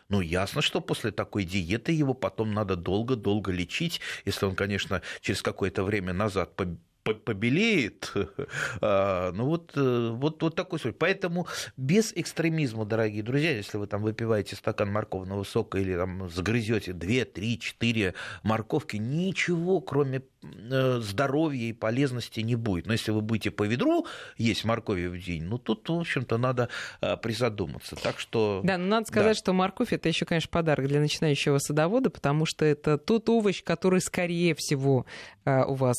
Ну, 0.09 0.21
ясно, 0.21 0.63
что 0.63 0.81
после 0.81 1.11
такой 1.11 1.43
диеты 1.43 1.91
его 1.91 2.15
потом 2.15 2.51
надо 2.51 2.75
долго-долго 2.75 3.51
лечить, 3.51 4.01
если 4.25 4.47
он, 4.47 4.55
конечно, 4.55 5.03
через 5.21 5.43
какое-то 5.43 5.83
время 5.83 6.13
назад 6.13 6.55
побелеет. 7.03 8.13
А, 8.81 9.31
ну 9.31 9.45
вот, 9.45 9.73
э, 9.75 10.09
вот, 10.13 10.41
вот 10.41 10.55
такой 10.55 10.79
случай. 10.79 10.95
Поэтому 10.97 11.47
без 11.77 12.13
экстремизма, 12.13 12.85
дорогие 12.85 13.23
друзья, 13.23 13.51
если 13.51 13.77
вы 13.77 13.87
там 13.87 14.01
выпиваете 14.01 14.55
стакан 14.55 14.91
морковного 14.91 15.43
сока 15.43 15.77
или 15.79 15.95
там 15.95 16.29
загрызете 16.29 16.93
2, 16.93 17.25
3, 17.25 17.59
4 17.59 18.13
морковки, 18.43 18.97
ничего, 18.97 19.81
кроме 19.81 20.21
здоровья 20.41 21.69
и 21.69 21.73
полезности 21.73 22.39
не 22.39 22.55
будет. 22.55 22.85
Но 22.87 22.93
если 22.93 23.11
вы 23.11 23.21
будете 23.21 23.51
по 23.51 23.63
ведру 23.63 24.05
есть 24.37 24.63
моркови 24.63 25.07
в 25.07 25.21
день, 25.21 25.43
ну 25.43 25.57
тут, 25.57 25.89
в 25.89 25.99
общем-то, 25.99 26.37
надо 26.37 26.69
э, 27.01 27.17
призадуматься. 27.17 27.95
Так 27.95 28.19
что... 28.19 28.61
Да, 28.63 28.77
но 28.77 28.85
надо 28.85 29.07
сказать, 29.07 29.35
да. 29.35 29.39
что 29.39 29.53
морковь 29.53 29.91
это 29.91 30.07
еще, 30.07 30.25
конечно, 30.25 30.49
подарок 30.49 30.87
для 30.87 30.99
начинающего 30.99 31.57
садовода, 31.57 32.09
потому 32.09 32.45
что 32.45 32.65
это 32.65 32.97
тот 32.97 33.27
овощ, 33.29 33.63
который, 33.63 34.01
скорее 34.01 34.55
всего, 34.55 35.05
у 35.45 35.73
вас 35.73 35.97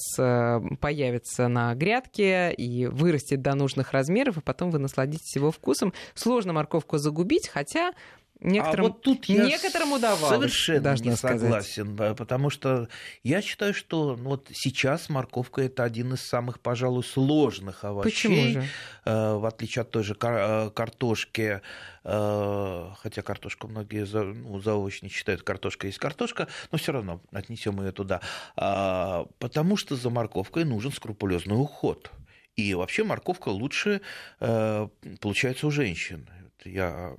появится 0.80 1.48
на 1.48 1.74
грядке 1.74 2.52
и 2.52 2.86
вырастет 2.86 3.42
до 3.42 3.54
нужных 3.54 3.92
размеров, 3.92 4.38
и 4.38 4.40
потом 4.40 4.70
вы 4.70 4.78
насладитесь 4.78 5.34
его 5.34 5.50
вкусом. 5.50 5.92
Сложно 6.14 6.52
морковку 6.52 6.98
загубить, 6.98 7.48
хотя 7.48 7.92
Некоторым, 8.40 8.86
а 8.86 8.88
вот 8.88 9.02
тут 9.02 9.26
я 9.26 9.44
некоторым 9.44 9.92
удавалось. 9.92 10.28
Совершенно 10.28 10.94
не 10.96 11.14
согласен, 11.14 11.94
сказать. 11.94 12.16
потому 12.16 12.48
что 12.48 12.88
я 13.22 13.42
считаю, 13.42 13.74
что 13.74 14.16
ну, 14.16 14.30
вот 14.30 14.48
сейчас 14.52 15.10
морковка 15.10 15.60
это 15.60 15.84
один 15.84 16.14
из 16.14 16.22
самых, 16.22 16.58
пожалуй, 16.60 17.04
сложных 17.04 17.84
овощей. 17.84 18.10
Почему 18.10 18.52
же? 18.52 18.68
Э, 19.04 19.34
в 19.34 19.44
отличие 19.44 19.82
от 19.82 19.90
той 19.90 20.04
же 20.04 20.16
э, 20.18 20.70
картошки, 20.70 21.60
э, 22.04 22.90
хотя 22.98 23.22
картошку 23.22 23.68
многие 23.68 24.06
за, 24.06 24.24
ну, 24.24 24.58
заочно 24.60 25.10
считают, 25.10 25.42
картошка 25.42 25.86
есть 25.86 25.98
картошка, 25.98 26.48
но 26.72 26.78
все 26.78 26.92
равно 26.92 27.20
отнесем 27.32 27.78
ее 27.82 27.92
туда. 27.92 28.22
А, 28.56 29.26
потому 29.38 29.76
что 29.76 29.96
за 29.96 30.08
морковкой 30.08 30.64
нужен 30.64 30.92
скрупулезный 30.92 31.60
уход. 31.60 32.10
И 32.56 32.74
вообще 32.74 33.04
морковка 33.04 33.48
лучше 33.48 34.00
получается 35.20 35.66
у 35.66 35.70
женщин. 35.70 36.28
Я 36.64 37.14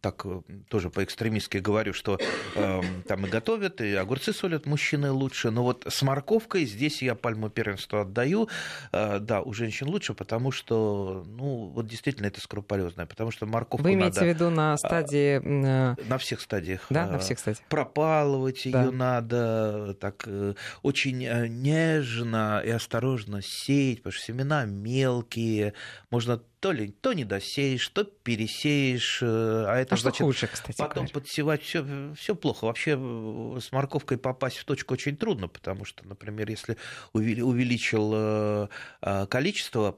так 0.00 0.22
э, 0.24 0.40
тоже 0.68 0.90
по-экстремистски 0.90 1.58
говорю, 1.58 1.92
что 1.92 2.18
э, 2.54 2.80
там 3.06 3.26
и 3.26 3.28
готовят, 3.28 3.80
и 3.80 3.94
огурцы 3.94 4.32
солят 4.32 4.66
мужчины 4.66 5.10
лучше. 5.10 5.50
Но 5.50 5.62
вот 5.62 5.86
с 5.88 6.02
морковкой 6.02 6.64
здесь 6.64 7.02
я 7.02 7.14
пальму 7.14 7.50
первенства 7.50 8.02
отдаю. 8.02 8.48
Э, 8.92 9.18
да, 9.18 9.40
у 9.40 9.52
женщин 9.52 9.88
лучше, 9.88 10.14
потому 10.14 10.50
что, 10.52 11.24
ну, 11.26 11.72
вот 11.74 11.86
действительно 11.86 12.26
это 12.26 12.40
скрупулезное, 12.40 13.06
потому 13.06 13.30
что 13.30 13.46
морковку 13.46 13.84
Вы 13.84 13.94
имеете 13.94 14.20
надо, 14.20 14.24
в 14.24 14.28
виду 14.28 14.50
на 14.50 14.76
стадии... 14.76 15.40
Э... 15.42 15.94
На 16.08 16.18
всех 16.18 16.40
стадиях. 16.40 16.86
Да, 16.90 17.06
на 17.06 17.18
всех 17.18 17.38
стадиях. 17.38 17.64
Пропалывать 17.68 18.62
да. 18.66 18.84
ее 18.84 18.90
надо 18.90 19.96
так 20.00 20.24
э, 20.26 20.54
очень 20.82 21.24
э, 21.24 21.48
нежно 21.48 22.62
и 22.64 22.70
осторожно 22.70 23.42
сеять, 23.42 23.98
потому 23.98 24.12
что 24.12 24.24
семена 24.24 24.64
мелкие, 24.64 25.74
можно 26.10 26.40
то 26.60 26.72
ли 26.72 26.90
то 26.90 27.14
не 27.14 27.24
досеешь, 27.24 27.88
то 27.88 28.04
пересеешь, 28.04 29.20
э, 29.22 29.64
а 29.66 29.76
это 29.78 29.94
а 29.94 29.98
значит, 29.98 30.20
хуже, 30.20 30.46
кстати 30.46 30.76
потом 30.76 31.06
говоря. 31.06 31.12
подсевать 31.14 31.62
все, 31.62 32.12
все 32.14 32.34
плохо. 32.34 32.66
Вообще 32.66 32.96
с 32.96 33.72
морковкой 33.72 34.18
попасть 34.18 34.58
в 34.58 34.64
точку 34.64 34.92
очень 34.92 35.16
трудно, 35.16 35.48
потому 35.48 35.86
что, 35.86 36.06
например, 36.06 36.50
если 36.50 36.76
увеличил 37.14 38.12
э, 38.14 38.68
э, 39.00 39.26
количество 39.26 39.96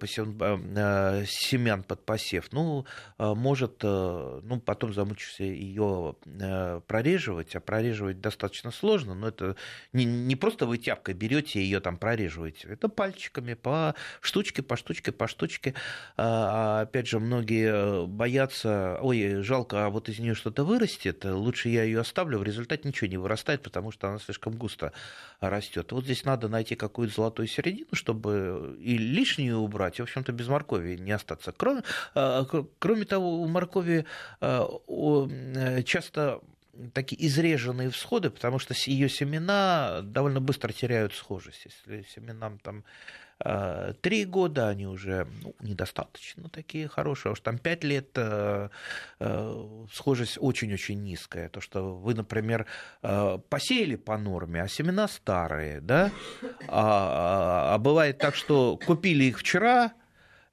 семян 1.27 1.83
под 1.83 2.05
посев, 2.05 2.53
ну, 2.53 2.87
может, 3.19 3.83
ну, 3.83 4.63
потом 4.65 4.95
замучишься 4.95 5.45
ее 5.45 6.17
прореживать, 6.87 7.57
а 7.57 7.61
прореживать 7.61 8.21
достаточно 8.21 8.71
сложно, 8.71 9.15
но 9.15 9.29
это 9.29 9.57
не, 9.93 10.05
не 10.05 10.37
просто 10.37 10.67
вы 10.67 10.79
тяпкой 10.79 11.15
берете 11.15 11.61
ее 11.61 11.81
там 11.81 11.97
прореживаете, 11.97 12.69
это 12.69 12.89
пальчиками 12.89 13.55
по 13.55 13.95
штучке, 14.21 14.63
по 14.63 14.77
штучке, 14.77 15.11
по 15.13 15.27
штучке 15.27 15.75
а 16.55 16.83
опять 16.83 17.07
же, 17.07 17.19
многие 17.19 17.73
э, 17.73 18.07
боятся, 18.07 18.99
ой, 19.01 19.43
жалко, 19.43 19.87
а 19.87 19.89
вот 19.89 20.11
из 20.11 20.19
нее 20.19 20.35
что-то 20.35 20.65
вырастет, 20.65 21.25
лучше 21.25 21.71
я 21.71 21.83
ее 21.83 22.01
оставлю, 22.01 22.39
в 22.39 22.43
результате 22.43 22.87
ничего 22.87 23.09
не 23.09 23.17
вырастает, 23.17 23.63
потому 23.63 23.91
что 23.91 24.09
она 24.09 24.19
слишком 24.19 24.53
густо 24.57 24.93
растет. 25.41 25.93
Вот 25.93 26.05
здесь 26.05 26.27
надо 26.27 26.49
найти 26.49 26.75
какую-то 26.75 27.15
золотую 27.15 27.49
середину, 27.49 27.89
чтобы 27.95 28.77
и 28.79 28.99
лишнюю 28.99 29.61
убрать, 29.61 29.99
и, 29.99 30.03
в 30.03 30.05
общем-то, 30.05 30.33
без 30.33 30.47
моркови 30.49 30.97
не 30.97 31.13
остаться. 31.13 31.55
Кроме, 31.57 31.85
э, 32.15 32.45
кроме 32.79 33.07
того, 33.07 33.41
у 33.41 33.47
моркови 33.47 34.05
э, 34.43 35.83
часто 35.87 36.43
такие 36.93 37.27
изреженные 37.27 37.91
всходы, 37.91 38.31
потому 38.31 38.59
что 38.59 38.75
ее 38.87 39.09
семена 39.09 40.01
довольно 40.03 40.41
быстро 40.41 40.73
теряют 40.73 41.15
схожесть. 41.15 41.67
Если 41.67 42.07
семенам 42.15 42.59
там 42.59 42.85
Э, 43.45 43.95
три 44.01 44.25
года 44.25 44.69
они 44.69 44.87
уже 44.87 45.27
ну, 45.43 45.55
недостаточно 45.61 46.49
такие 46.49 46.89
хорошие, 46.89 47.31
а 47.31 47.33
уж 47.33 47.41
там 47.41 47.59
пять 47.59 47.83
лет 47.83 48.11
э, 48.15 48.69
э, 49.19 49.85
схожесть 49.93 50.39
очень-очень 50.41 51.03
низкая. 51.03 51.49
То, 51.49 51.61
что 51.61 51.95
вы, 51.97 52.15
например, 52.15 52.67
посеяли 53.49 53.97
по 53.97 54.17
норме, 54.17 54.63
а 54.63 54.69
семена 54.69 55.09
старые, 55.09 55.81
да, 55.81 56.11
а, 56.69 57.73
а, 57.73 57.75
а 57.75 57.79
бывает 57.79 58.19
так, 58.19 58.35
что 58.35 58.79
купили 58.85 59.25
их 59.25 59.39
вчера, 59.41 59.93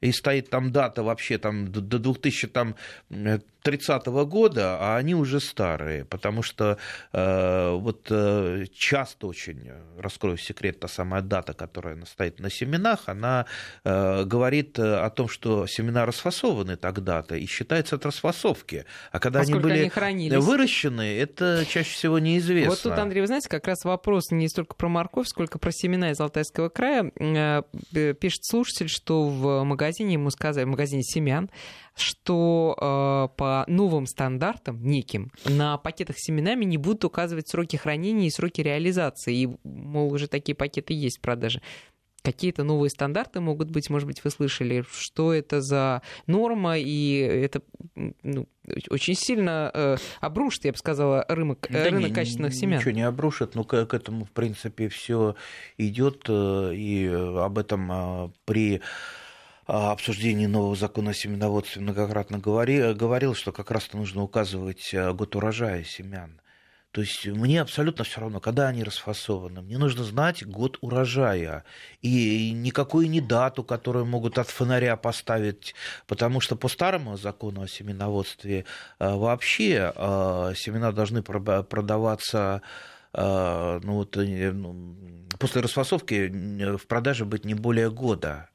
и 0.01 0.11
стоит 0.11 0.49
там 0.49 0.71
дата 0.71 1.03
вообще 1.03 1.37
там 1.37 1.71
до 1.71 1.99
2000 1.99 2.47
там 2.47 2.75
30-го 3.63 4.25
года, 4.25 4.77
а 4.79 4.97
они 4.97 5.15
уже 5.15 5.39
старые, 5.39 6.05
потому 6.05 6.43
что 6.43 6.77
э, 7.13 7.71
вот 7.71 8.07
э, 8.09 8.65
часто 8.73 9.27
очень, 9.27 9.71
раскрою 9.97 10.37
секрет, 10.37 10.79
та 10.79 10.87
самая 10.87 11.21
дата, 11.21 11.53
которая 11.53 11.97
стоит 12.05 12.39
на 12.39 12.49
семенах, 12.49 13.01
она 13.07 13.45
э, 13.83 14.23
говорит 14.23 14.79
о 14.79 15.09
том, 15.09 15.27
что 15.27 15.67
семена 15.67 16.05
расфасованы 16.05 16.75
тогда-то 16.75 17.35
и 17.35 17.45
считается 17.45 17.95
от 17.95 18.05
расфасовки. 18.05 18.85
А 19.11 19.19
когда 19.19 19.39
а 19.39 19.41
они 19.43 19.53
были 19.55 19.91
они 19.95 20.29
выращены, 20.29 21.17
это 21.17 21.65
чаще 21.67 21.93
всего 21.93 22.19
неизвестно. 22.19 22.71
Вот 22.71 22.81
тут, 22.81 22.93
Андрей, 22.93 23.21
вы 23.21 23.27
знаете, 23.27 23.49
как 23.49 23.67
раз 23.67 23.83
вопрос 23.83 24.31
не 24.31 24.47
столько 24.47 24.75
про 24.75 24.87
морковь, 24.89 25.27
сколько 25.27 25.59
про 25.59 25.71
семена 25.71 26.11
из 26.11 26.19
Алтайского 26.19 26.69
края. 26.69 27.11
Э, 27.19 27.61
пишет 28.13 28.45
слушатель, 28.45 28.89
что 28.89 29.27
в 29.27 29.63
магазине 29.63 30.13
ему 30.13 30.29
сказали, 30.29 30.65
в 30.65 30.69
магазине 30.69 31.03
семян, 31.03 31.49
что 31.99 32.75
э, 32.79 33.37
по 33.37 33.65
новым 33.67 34.05
стандартам 34.05 34.81
неким 34.83 35.31
на 35.45 35.77
пакетах 35.77 36.17
с 36.17 36.23
семенами 36.23 36.65
не 36.65 36.77
будут 36.77 37.05
указывать 37.05 37.47
сроки 37.47 37.75
хранения 37.75 38.27
и 38.27 38.31
сроки 38.31 38.61
реализации. 38.61 39.35
И, 39.35 39.49
мол, 39.63 40.11
уже 40.13 40.27
такие 40.27 40.55
пакеты 40.55 40.93
есть 40.93 41.17
в 41.17 41.21
продаже 41.21 41.61
какие-то 42.21 42.63
новые 42.63 42.89
стандарты 42.89 43.39
могут 43.39 43.69
быть, 43.69 43.89
может 43.89 44.07
быть, 44.07 44.23
вы 44.23 44.29
слышали, 44.29 44.83
что 44.91 45.33
это 45.33 45.61
за 45.61 46.01
норма, 46.27 46.77
и 46.77 47.17
это 47.17 47.61
ну, 48.23 48.47
очень 48.89 49.15
сильно 49.15 49.71
э, 49.73 49.97
обрушит, 50.19 50.65
я 50.65 50.71
бы 50.71 50.77
сказала, 50.77 51.25
рынок, 51.27 51.67
да 51.69 51.85
рынок 51.85 52.09
не, 52.09 52.13
качественных 52.13 52.53
семян. 52.53 52.79
Ничего 52.79 52.91
не 52.91 53.01
обрушит, 53.01 53.55
но 53.55 53.63
к, 53.63 53.85
к 53.85 53.93
этому, 53.93 54.25
в 54.25 54.31
принципе, 54.31 54.89
все 54.89 55.35
идет, 55.77 56.25
э, 56.27 56.73
и 56.75 57.07
об 57.07 57.57
этом 57.57 57.91
э, 57.91 58.29
при 58.45 58.81
обсуждении 59.69 60.47
нового 60.47 60.75
закона 60.75 61.11
о 61.11 61.13
семеноводстве 61.13 61.83
многократно 61.83 62.39
говорил, 62.39 62.95
говорил, 62.95 63.35
что 63.35 63.51
как 63.51 63.69
раз-то 63.69 63.97
нужно 63.97 64.23
указывать 64.23 64.89
э, 64.93 65.13
год 65.13 65.35
урожая 65.35 65.83
семян. 65.83 66.41
То 66.91 67.01
есть 67.01 67.27
мне 67.27 67.61
абсолютно 67.61 68.03
все 68.03 68.21
равно, 68.21 68.39
когда 68.39 68.67
они 68.67 68.83
расфасованы. 68.83 69.61
Мне 69.61 69.77
нужно 69.77 70.03
знать 70.03 70.43
год 70.43 70.79
урожая. 70.81 71.65
И 72.01 72.51
никакую 72.51 73.11
не 73.11 73.21
дату, 73.21 73.63
которую 73.63 74.07
могут 74.07 74.39
от 74.39 74.49
фонаря 74.49 74.95
поставить. 74.97 75.75
Потому 76.07 76.41
что 76.41 76.55
по 76.55 76.67
старому 76.67 77.15
закону 77.15 77.61
о 77.61 77.67
семеноводстве 77.67 78.65
э, 78.97 79.13
вообще 79.13 79.93
э, 79.95 80.53
семена 80.55 80.91
должны 80.91 81.21
продаваться 81.21 82.63
ну, 83.11 83.79
вот, 83.83 84.15
ну, 84.17 84.95
после 85.39 85.61
расфасовки 85.61 86.27
в 86.77 86.85
продаже 86.85 87.25
быть 87.25 87.43
не 87.43 87.55
более 87.55 87.89
года 87.89 88.49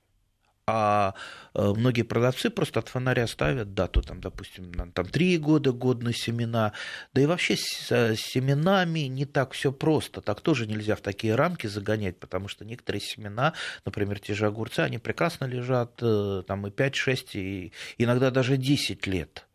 а 0.66 1.14
э, 1.54 1.73
многие 1.76 2.02
продавцы 2.02 2.50
просто 2.50 2.80
от 2.80 2.88
фонаря 2.88 3.26
ставят 3.26 3.75
дату, 3.75 4.02
там, 4.02 4.21
допустим, 4.21 4.73
там 4.92 5.06
три 5.06 5.37
года 5.37 5.73
годные 5.73 6.14
семена. 6.14 6.73
Да 7.12 7.21
и 7.21 7.26
вообще 7.26 7.56
с 7.56 8.16
семенами 8.16 9.00
не 9.00 9.26
так 9.26 9.52
все 9.52 9.73
просто. 9.73 10.21
Так 10.21 10.40
тоже 10.40 10.66
нельзя 10.66 10.97
в 10.97 11.00
такие 11.00 11.35
рамки 11.35 11.66
загонять, 11.66 12.18
потому 12.18 12.49
что 12.49 12.64
некоторые 12.64 13.02
семена, 13.02 13.52
например, 13.85 14.18
те 14.21 14.35
же 14.35 14.47
огурцы, 14.47 14.80
они 14.80 14.99
прекрасно 14.99 15.44
лежат 15.44 15.99
э, 16.00 16.42
там 16.47 16.66
и 16.66 16.71
5, 16.71 16.94
6, 16.94 17.37
и 17.37 17.73
иногда 17.99 18.30
даже 18.30 18.56
10 18.56 19.06
лет. 19.06 19.47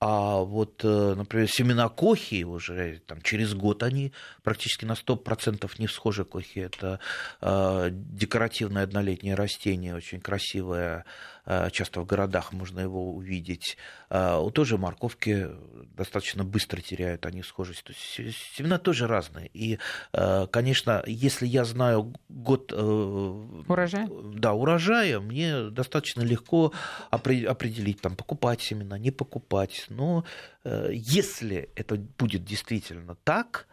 А 0.00 0.38
вот, 0.42 0.84
э, 0.84 1.14
например, 1.16 1.48
семена 1.50 1.88
кохи 1.88 2.44
уже 2.44 3.00
там, 3.06 3.20
через 3.20 3.52
год 3.54 3.82
они 3.82 4.12
практически 4.44 4.84
на 4.84 4.94
100% 4.94 5.68
не 5.78 5.88
всхожи 5.88 6.24
кохи. 6.24 6.60
Это 6.60 7.00
э, 7.40 7.88
декоративное 7.90 8.84
однолетнее 8.84 9.34
растение, 9.34 9.96
очень 9.96 10.20
красивое, 10.20 11.04
часто 11.72 12.00
в 12.00 12.06
городах 12.06 12.52
можно 12.52 12.80
его 12.80 13.12
увидеть. 13.14 13.78
Э, 14.10 14.46
тоже 14.52 14.76
морковки 14.76 15.48
достаточно 15.96 16.44
быстро 16.44 16.80
теряют 16.80 17.24
они 17.26 17.42
схожесть. 17.42 17.84
То 17.84 17.92
есть 17.92 18.54
семена 18.54 18.78
тоже 18.78 19.06
разные. 19.06 19.48
И, 19.54 19.78
э, 20.12 20.46
конечно, 20.50 21.02
если 21.06 21.46
я 21.46 21.64
знаю 21.64 22.14
год 22.28 22.72
урожая, 22.72 24.08
да, 24.34 24.52
урожая, 24.52 25.20
мне 25.20 25.70
достаточно 25.70 26.22
легко 26.22 26.72
определить, 27.10 28.00
там, 28.00 28.16
покупать 28.16 28.60
семена, 28.60 28.98
не 28.98 29.10
покупать. 29.10 29.86
Но 29.88 30.24
если 30.64 31.70
это 31.76 31.96
будет 31.96 32.44
действительно 32.44 33.14
так, 33.24 33.66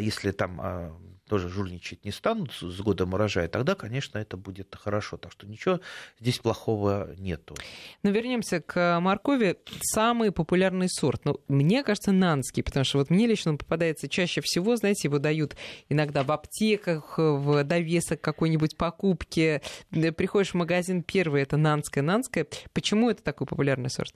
если 0.00 0.30
там 0.30 1.00
тоже 1.32 1.48
жульничать 1.48 2.04
не 2.04 2.10
станут 2.10 2.52
с 2.52 2.80
годом 2.82 3.14
урожая, 3.14 3.48
тогда, 3.48 3.74
конечно, 3.74 4.18
это 4.18 4.36
будет 4.36 4.76
хорошо. 4.78 5.16
Так 5.16 5.32
что 5.32 5.46
ничего 5.46 5.80
здесь 6.20 6.38
плохого 6.38 7.08
нету. 7.16 7.56
Но 8.02 8.10
вернемся 8.10 8.60
к 8.60 9.00
моркови. 9.00 9.56
Самый 9.80 10.30
популярный 10.30 10.90
сорт. 10.90 11.24
Ну, 11.24 11.40
мне 11.48 11.82
кажется, 11.84 12.12
нанский, 12.12 12.62
потому 12.62 12.84
что 12.84 12.98
вот 12.98 13.08
мне 13.08 13.26
лично 13.26 13.52
он 13.52 13.56
попадается 13.56 14.10
чаще 14.10 14.42
всего, 14.42 14.76
знаете, 14.76 15.08
его 15.08 15.18
дают 15.18 15.56
иногда 15.88 16.22
в 16.22 16.30
аптеках, 16.30 17.14
в 17.16 17.64
довесок 17.64 18.20
какой-нибудь 18.20 18.76
покупки. 18.76 19.62
Приходишь 19.90 20.50
в 20.50 20.56
магазин, 20.56 21.02
первый 21.02 21.40
это 21.40 21.56
нанская, 21.56 22.04
нанская. 22.04 22.46
Почему 22.74 23.08
это 23.08 23.22
такой 23.22 23.46
популярный 23.46 23.88
сорт? 23.88 24.14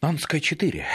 Нанская 0.00 0.40
4. 0.40 0.86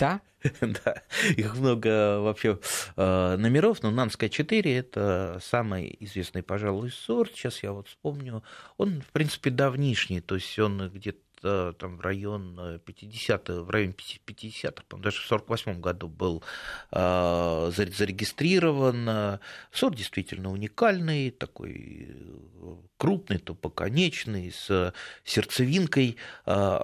Да? 0.00 0.20
да, 0.60 1.02
их 1.36 1.56
много 1.56 2.20
вообще 2.20 2.58
э, 2.96 3.36
номеров, 3.36 3.82
но 3.82 3.90
Нанская 3.90 4.28
4 4.28 4.76
это 4.76 5.40
самый 5.42 5.96
известный, 6.00 6.42
пожалуй, 6.42 6.90
сорт. 6.90 7.32
Сейчас 7.34 7.62
я 7.62 7.72
вот 7.72 7.88
вспомню. 7.88 8.42
Он, 8.76 9.00
в 9.00 9.12
принципе, 9.12 9.50
давнишний, 9.50 10.20
то 10.20 10.34
есть 10.34 10.58
он 10.58 10.90
где-то 10.90 11.18
там 11.78 11.96
в 11.96 12.00
район 12.00 12.80
50 12.84 13.48
в 13.48 13.70
районе 13.70 13.94
50-х, 13.94 14.98
даже 14.98 15.20
в 15.20 15.26
48 15.26 15.80
году 15.80 16.08
был 16.08 16.42
э, 16.90 17.70
зарегистрирован. 17.74 19.40
Сорт 19.72 19.96
действительно 19.96 20.50
уникальный, 20.50 21.30
такой 21.30 22.08
э, 22.08 22.76
крупный, 22.96 23.38
тупоконечный, 23.38 24.52
с 24.52 24.92
сердцевинкой 25.24 26.16
э, 26.46 26.78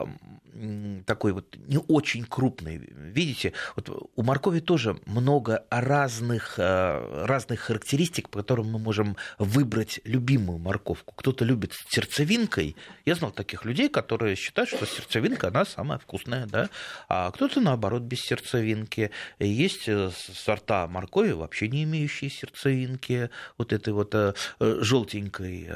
такой 1.07 1.33
вот 1.33 1.57
не 1.57 1.79
очень 1.79 2.25
крупной. 2.25 2.77
Видите, 2.77 3.53
вот 3.77 4.11
у 4.15 4.23
моркови 4.23 4.61
тоже 4.61 4.99
много 5.07 5.65
разных, 5.71 6.59
э, 6.59 7.25
разных 7.27 7.61
характеристик, 7.61 8.29
по 8.29 8.41
которым 8.41 8.71
мы 8.71 8.79
можем 8.79 9.17
выбрать 9.39 10.01
любимую 10.05 10.59
морковку. 10.59 11.15
Кто-то 11.15 11.45
любит 11.45 11.73
с 11.73 11.95
сердцевинкой. 11.95 12.77
Я 13.05 13.15
знал 13.15 13.31
таких 13.31 13.65
людей, 13.65 13.89
которые 13.89 14.37
считают, 14.51 14.71
что 14.71 14.85
сердцевинка, 14.87 15.49
она 15.49 15.65
самая 15.65 15.99
вкусная, 15.99 16.47
да, 16.47 16.69
а 17.09 17.31
кто-то, 17.31 17.61
наоборот, 17.61 18.03
без 18.03 18.21
сердцевинки. 18.21 19.11
Есть 19.39 19.89
э, 19.89 20.11
сорта 20.13 20.87
моркови, 20.89 21.33
вообще 21.33 21.69
не 21.69 21.85
имеющие 21.85 22.31
сердцевинки, 22.31 23.31
вот 23.59 23.73
этой 23.73 23.93
вот 23.93 24.15
э, 24.15 24.35
желтенькой, 24.59 25.69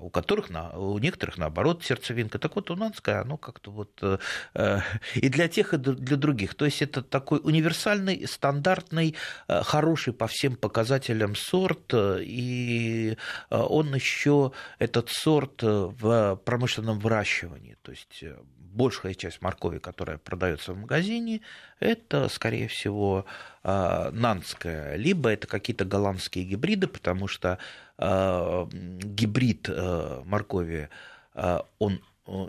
у 0.00 0.10
которых, 0.10 0.50
у 0.74 0.98
некоторых, 0.98 1.38
наоборот, 1.38 1.84
сердцевинка. 1.84 2.38
Так 2.38 2.56
вот, 2.56 2.70
у 2.70 2.76
Нанская, 2.76 3.20
оно 3.20 3.36
как-то 3.36 3.70
вот 3.70 3.90
Э, 4.54 4.80
и 5.14 5.28
для 5.28 5.48
тех, 5.48 5.74
и 5.74 5.76
для 5.76 6.16
других. 6.16 6.54
То 6.54 6.64
есть 6.64 6.82
это 6.82 7.02
такой 7.02 7.40
универсальный, 7.42 8.26
стандартный, 8.26 9.14
э, 9.48 9.62
хороший 9.62 10.12
по 10.12 10.26
всем 10.26 10.56
показателям 10.56 11.34
сорт, 11.34 11.92
э, 11.92 12.20
и 12.22 13.16
он 13.50 13.94
еще, 13.94 14.52
этот 14.78 15.10
сорт, 15.10 15.62
в 15.62 16.40
промышленном 16.44 16.98
выращивании. 16.98 17.76
То 17.82 17.92
есть 17.96 18.24
большая 18.58 19.14
часть 19.14 19.40
моркови, 19.42 19.78
которая 19.78 20.18
продается 20.18 20.72
в 20.74 20.78
магазине, 20.78 21.40
это, 21.80 22.28
скорее 22.28 22.68
всего, 22.68 23.24
нанская, 23.64 24.96
либо 24.96 25.30
это 25.30 25.46
какие-то 25.46 25.84
голландские 25.84 26.44
гибриды, 26.44 26.86
потому 26.86 27.26
что 27.26 27.58
гибрид 27.98 29.68
моркови, 29.68 30.90
он 31.78 32.00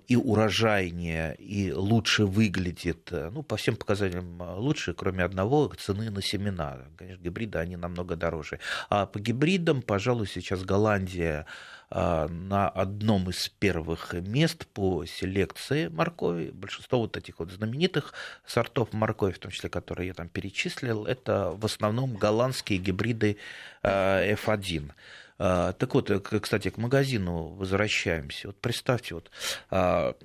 и 0.07 0.15
урожайнее, 0.15 1.35
и 1.35 1.71
лучше 1.71 2.25
выглядит, 2.25 3.09
э, 3.11 3.29
ну, 3.31 3.43
по 3.43 3.57
всем 3.57 3.75
показателям 3.75 4.41
э, 4.41 4.55
лучше, 4.55 4.93
кроме 4.93 5.23
одного, 5.23 5.71
цены 5.77 6.09
на 6.09 6.21
семена. 6.21 6.79
Конечно, 6.97 7.23
гибриды, 7.23 7.59
они 7.59 7.75
намного 7.75 8.15
дороже. 8.15 8.59
А 8.89 9.05
по 9.05 9.19
гибридам, 9.19 9.83
пожалуй, 9.83 10.27
сейчас 10.27 10.63
Голландия 10.63 11.45
э, 11.91 12.27
на 12.27 12.69
одном 12.69 13.29
из 13.29 13.49
первых 13.49 14.13
мест 14.13 14.65
по 14.65 15.05
селекции 15.05 15.89
моркови. 15.89 16.49
Большинство 16.49 16.99
вот 16.99 17.15
этих 17.15 17.37
вот 17.37 17.51
знаменитых 17.51 18.13
сортов 18.47 18.93
моркови, 18.93 19.33
в 19.33 19.39
том 19.39 19.51
числе, 19.51 19.69
которые 19.69 20.07
я 20.07 20.13
там 20.15 20.27
перечислил, 20.27 21.05
это 21.05 21.51
в 21.55 21.63
основном 21.65 22.15
голландские 22.15 22.79
гибриды 22.79 23.37
F1. 23.83 24.91
А, 25.39 25.73
так 25.73 25.93
вот, 25.93 26.09
э, 26.09 26.19
кстати, 26.19 26.69
к 26.69 26.77
магазину 26.77 27.49
возвращаемся. 27.49 28.47
Вот 28.47 28.59
представьте, 28.59 29.15
вот 29.15 29.31
а, 29.69 30.15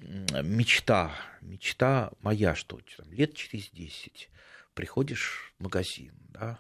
мечта, 0.43 1.13
мечта 1.41 2.13
моя, 2.21 2.55
что 2.55 2.81
там, 2.97 3.13
лет 3.13 3.35
через 3.35 3.71
10 3.71 4.31
приходишь 4.75 5.53
в 5.59 5.65
магазин, 5.65 6.15
да, 6.29 6.59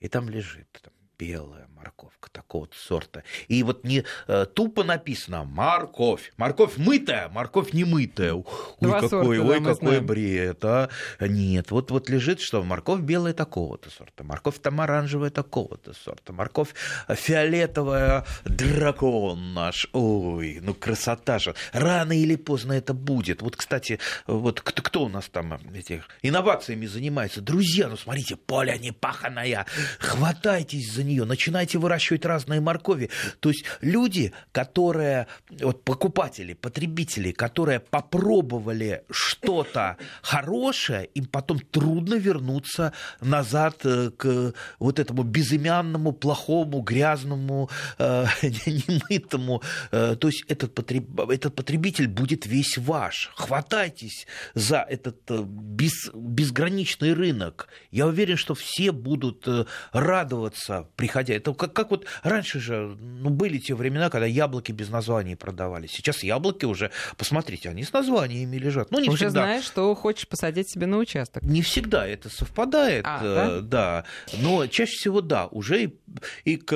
и 0.00 0.08
там 0.08 0.28
лежит 0.28 0.68
там, 0.82 0.92
белая 1.24 1.68
морковка 1.84 2.30
такого-то 2.30 2.76
сорта. 2.76 3.22
И 3.48 3.62
вот 3.62 3.84
не 3.84 4.04
э, 4.26 4.46
тупо 4.52 4.84
написано 4.84 5.44
морковь. 5.44 6.32
Морковь 6.36 6.76
мытая, 6.76 7.28
морковь 7.28 7.72
не 7.72 7.84
мытая. 7.84 8.34
Ой, 8.34 8.44
Два 8.80 9.00
какой, 9.00 9.08
сорта, 9.10 9.42
да, 9.42 9.48
ой, 9.48 9.60
мы 9.60 9.74
какой 9.74 10.00
бред, 10.00 10.64
а. 10.64 10.88
Нет, 11.20 11.70
вот, 11.70 11.90
вот 11.90 12.08
лежит, 12.08 12.40
что 12.40 12.62
морковь 12.62 13.00
белая 13.00 13.34
такого-то 13.34 13.90
сорта, 13.90 14.24
морковь 14.24 14.58
там 14.60 14.80
оранжевая 14.80 15.30
такого-то 15.30 15.92
сорта, 15.92 16.32
морковь 16.32 16.74
фиолетовая 17.08 18.24
дракон 18.44 19.54
наш. 19.54 19.86
Ой, 19.92 20.58
ну 20.62 20.74
красота 20.74 21.38
же. 21.38 21.54
Рано 21.72 22.18
или 22.18 22.36
поздно 22.36 22.72
это 22.72 22.94
будет. 22.94 23.42
Вот, 23.42 23.56
кстати, 23.56 23.98
вот 24.26 24.60
кто, 24.60 24.82
кто 24.82 25.04
у 25.04 25.08
нас 25.08 25.28
там 25.28 25.52
этих 25.74 26.08
инновациями 26.22 26.86
занимается? 26.86 27.40
Друзья, 27.40 27.88
ну 27.88 27.96
смотрите, 27.96 28.36
поле 28.36 28.76
не 28.78 28.92
паханая. 28.92 29.66
Хватайтесь 29.98 30.92
за 30.92 31.04
нее, 31.04 31.13
начинайте 31.22 31.78
выращивать 31.78 32.24
разные 32.24 32.60
моркови. 32.60 33.10
То 33.40 33.50
есть 33.50 33.64
люди, 33.80 34.32
которые, 34.52 35.26
вот 35.60 35.84
покупатели, 35.84 36.54
потребители, 36.54 37.30
которые 37.32 37.80
попробовали 37.80 39.04
что-то 39.10 39.96
хорошее, 40.22 41.04
им 41.14 41.26
потом 41.26 41.60
трудно 41.60 42.14
вернуться 42.14 42.92
назад 43.20 43.80
э, 43.84 44.10
к 44.16 44.52
вот 44.78 44.98
этому 44.98 45.22
безымянному, 45.22 46.12
плохому, 46.12 46.80
грязному, 46.80 47.70
э, 47.98 48.26
немытому. 48.42 49.62
Э, 49.92 50.16
То 50.16 50.28
есть 50.28 50.44
этот, 50.48 50.74
потреб- 50.74 51.30
этот 51.30 51.54
потребитель 51.54 52.08
будет 52.08 52.46
весь 52.46 52.78
ваш. 52.78 53.30
Хватайтесь 53.36 54.26
за 54.54 54.78
этот 54.88 55.30
э, 55.30 55.42
без- 55.44 56.10
безграничный 56.14 57.12
рынок. 57.12 57.68
Я 57.90 58.06
уверен, 58.06 58.36
что 58.36 58.54
все 58.54 58.92
будут 58.92 59.46
радоваться, 59.92 60.88
приходя. 60.96 61.34
Это 61.34 61.52
как, 61.54 61.72
как 61.72 61.90
вот 61.90 62.06
раньше 62.22 62.60
же 62.60 62.96
ну, 63.00 63.30
были 63.30 63.58
те 63.58 63.74
времена, 63.74 64.10
когда 64.10 64.26
яблоки 64.26 64.72
без 64.72 64.88
названий 64.88 65.36
продавались. 65.36 65.90
Сейчас 65.90 66.22
яблоки 66.22 66.64
уже, 66.64 66.90
посмотрите, 67.16 67.68
они 67.68 67.82
с 67.84 67.92
названиями 67.92 68.56
лежат. 68.56 68.90
Ну, 68.90 69.00
не 69.00 69.08
Уже 69.08 69.26
всегда. 69.26 69.30
знаешь, 69.30 69.64
что 69.64 69.94
хочешь 69.94 70.28
посадить 70.28 70.68
себе 70.68 70.86
на 70.86 70.98
участок. 70.98 71.42
Не 71.42 71.62
всегда 71.62 72.06
это 72.06 72.28
совпадает, 72.28 73.04
А, 73.06 73.58
э, 73.58 73.60
да? 73.60 74.04
но 74.38 74.66
чаще 74.66 74.96
всего 74.96 75.20
да, 75.20 75.46
уже 75.48 75.84
и, 75.84 75.98
и 76.44 76.56
к 76.56 76.72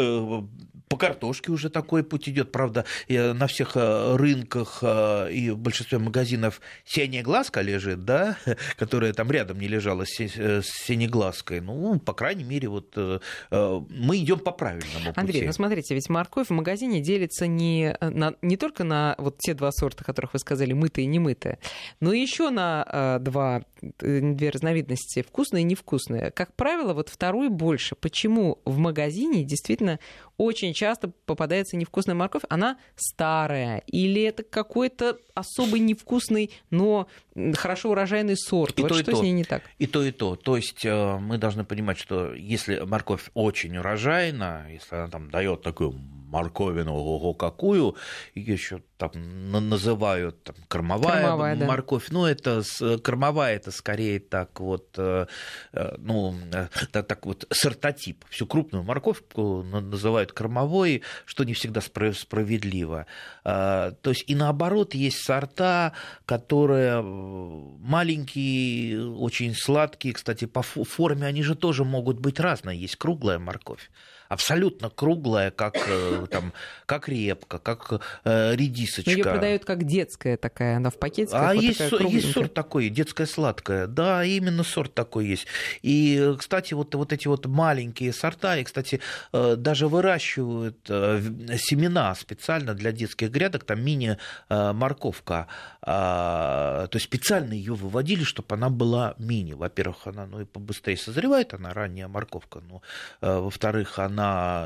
по 0.88 0.96
картошке 0.96 1.52
уже 1.52 1.70
такой 1.70 2.02
путь 2.02 2.28
идет. 2.28 2.52
Правда, 2.52 2.84
э, 3.08 3.32
на 3.32 3.46
всех 3.46 3.72
э, 3.76 4.16
рынках 4.16 4.78
э, 4.82 5.32
и 5.32 5.50
в 5.50 5.58
большинстве 5.58 5.98
магазинов 5.98 6.60
синяя 6.84 7.22
глазка 7.22 7.60
лежит, 7.60 8.04
да, 8.04 8.36
которая 8.76 9.12
там 9.12 9.30
рядом 9.30 9.58
не 9.60 9.68
лежала 9.68 10.04
с 10.04 10.16
синеглазкой. 10.16 11.60
Ну, 11.60 11.98
по 11.98 12.12
крайней 12.12 12.44
мере, 12.44 12.68
вот 12.68 12.96
мы 12.96 14.18
идем 14.18 14.38
по 14.38 14.50
правильному 14.50 15.12
Андрей, 15.14 15.40
пути. 15.40 15.46
ну 15.46 15.52
смотрите, 15.52 15.94
ведь 15.94 16.08
морковь 16.08 16.48
в 16.48 16.52
магазине 16.52 17.00
делится 17.00 17.46
не, 17.46 17.96
на, 18.00 18.34
не 18.42 18.56
только 18.56 18.84
на 18.84 19.14
вот 19.18 19.38
те 19.38 19.54
два 19.54 19.70
сорта, 19.72 20.04
которых 20.04 20.32
вы 20.32 20.38
сказали, 20.38 20.72
мытая 20.72 21.04
и 21.04 21.08
немытая, 21.08 21.58
но 22.00 22.12
еще 22.12 22.50
на 22.50 23.18
два, 23.20 23.64
две 24.00 24.50
разновидности, 24.50 25.22
вкусная 25.22 25.62
и 25.62 25.64
невкусная. 25.64 26.30
Как 26.30 26.54
правило, 26.54 26.94
вот 26.94 27.08
вторую 27.08 27.50
больше. 27.50 27.94
Почему 27.94 28.58
в 28.64 28.78
магазине 28.78 29.44
действительно 29.44 29.98
очень 30.36 30.72
часто 30.78 31.08
попадается 31.26 31.76
невкусная 31.76 32.14
морковь? 32.14 32.42
Она 32.48 32.78
старая 32.94 33.82
или 33.86 34.22
это 34.22 34.42
какой-то 34.42 35.18
особый 35.34 35.80
невкусный, 35.80 36.50
но 36.70 37.08
хорошо 37.54 37.90
урожайный 37.90 38.36
сорт? 38.36 38.78
И 38.78 38.82
вот 38.82 38.88
то, 38.88 38.98
и 38.98 39.02
что 39.02 39.10
то. 39.12 39.16
с 39.18 39.20
ней 39.20 39.32
не 39.32 39.44
так? 39.44 39.62
И 39.78 39.86
то, 39.86 40.02
и 40.02 40.12
то. 40.12 40.36
То 40.36 40.56
есть 40.56 40.84
э, 40.84 41.18
мы 41.18 41.38
должны 41.38 41.64
понимать, 41.64 41.98
что 41.98 42.32
если 42.32 42.80
морковь 42.80 43.30
очень 43.34 43.76
урожайна, 43.76 44.66
если 44.70 44.94
она 44.94 45.08
там 45.08 45.30
дает 45.30 45.62
такую 45.62 45.98
морковину, 46.28 46.94
ого, 46.94 47.34
какую, 47.34 47.96
еще 48.34 48.82
там 48.96 49.10
на- 49.50 49.60
называют 49.60 50.42
там, 50.44 50.56
кормовая, 50.68 51.22
Кормовая, 51.22 51.56
да. 51.56 51.66
морковь. 51.66 52.08
Ну, 52.10 52.26
это 52.26 52.62
кормовая, 53.02 53.56
это 53.56 53.70
скорее 53.70 54.20
так 54.20 54.60
вот, 54.60 54.88
э, 54.98 55.26
э, 55.72 55.94
ну, 55.98 56.34
э, 56.52 56.68
так, 56.92 57.06
так 57.06 57.26
вот, 57.26 57.46
сортотип. 57.50 58.24
Всю 58.28 58.46
крупную 58.46 58.84
морковку 58.84 59.62
на- 59.62 59.80
называют 59.80 60.32
кормовой, 60.32 61.02
что 61.26 61.44
не 61.44 61.54
всегда 61.54 61.80
справедливо. 61.80 63.06
А, 63.44 63.92
То 64.02 64.10
есть 64.10 64.24
и 64.26 64.34
наоборот 64.34 64.94
есть 64.94 65.22
сорта, 65.24 65.92
которые 66.26 67.02
маленькие, 67.02 69.10
очень 69.12 69.54
сладкие. 69.54 70.14
Кстати, 70.14 70.44
по 70.46 70.60
фо- 70.60 70.84
форме 70.84 71.26
они 71.26 71.42
же 71.42 71.54
тоже 71.54 71.84
могут 71.84 72.18
быть 72.20 72.40
разные. 72.40 72.78
Есть 72.80 72.96
круглая 72.96 73.38
морковь, 73.38 73.90
абсолютно 74.28 74.90
круглая, 74.90 75.50
как, 75.50 75.76
э, 75.86 76.26
там, 76.30 76.52
как 76.86 77.08
репка, 77.08 77.58
как 77.58 78.00
э, 78.24 78.54
редисочка. 78.54 79.10
Но 79.10 79.16
ее 79.16 79.24
продают 79.24 79.64
как 79.64 79.84
детская 79.84 80.36
такая, 80.36 80.76
она 80.76 80.90
в 80.90 80.98
пакетиках. 80.98 81.40
А 81.40 81.54
вот 81.54 81.62
есть, 81.62 81.80
есть 81.80 82.32
сорт 82.32 82.54
такой, 82.54 82.88
детская 82.88 83.26
сладкая. 83.26 83.86
Да, 83.86 84.24
именно 84.24 84.62
сорт 84.64 84.94
такой 84.94 85.26
есть. 85.26 85.46
И, 85.82 86.34
кстати, 86.38 86.74
вот, 86.74 86.94
вот 86.94 87.12
эти 87.12 87.28
вот 87.28 87.46
маленькие 87.46 88.12
сорта, 88.12 88.56
и, 88.58 88.64
кстати, 88.64 89.00
э, 89.32 89.56
даже 89.56 89.88
выращивают 89.88 90.78
э, 90.88 91.20
семена 91.58 92.14
специально 92.14 92.74
для 92.74 92.92
детских 92.92 93.30
грядок, 93.30 93.64
там 93.64 93.82
мини-морковка. 93.82 95.46
То 95.80 96.90
есть 96.92 97.04
специально 97.06 97.52
ее 97.54 97.74
выводили, 97.74 98.24
чтобы 98.24 98.54
она 98.54 98.68
была 98.68 99.14
мини. 99.18 99.54
Во-первых, 99.54 100.06
она 100.06 100.26
ну, 100.26 100.40
и 100.40 100.44
побыстрее 100.44 100.96
созревает, 100.96 101.54
она 101.54 101.72
ранняя 101.72 102.08
морковка. 102.08 102.60
Но, 102.60 102.82
э, 103.20 103.38
во-вторых, 103.38 103.98
она 103.98 104.17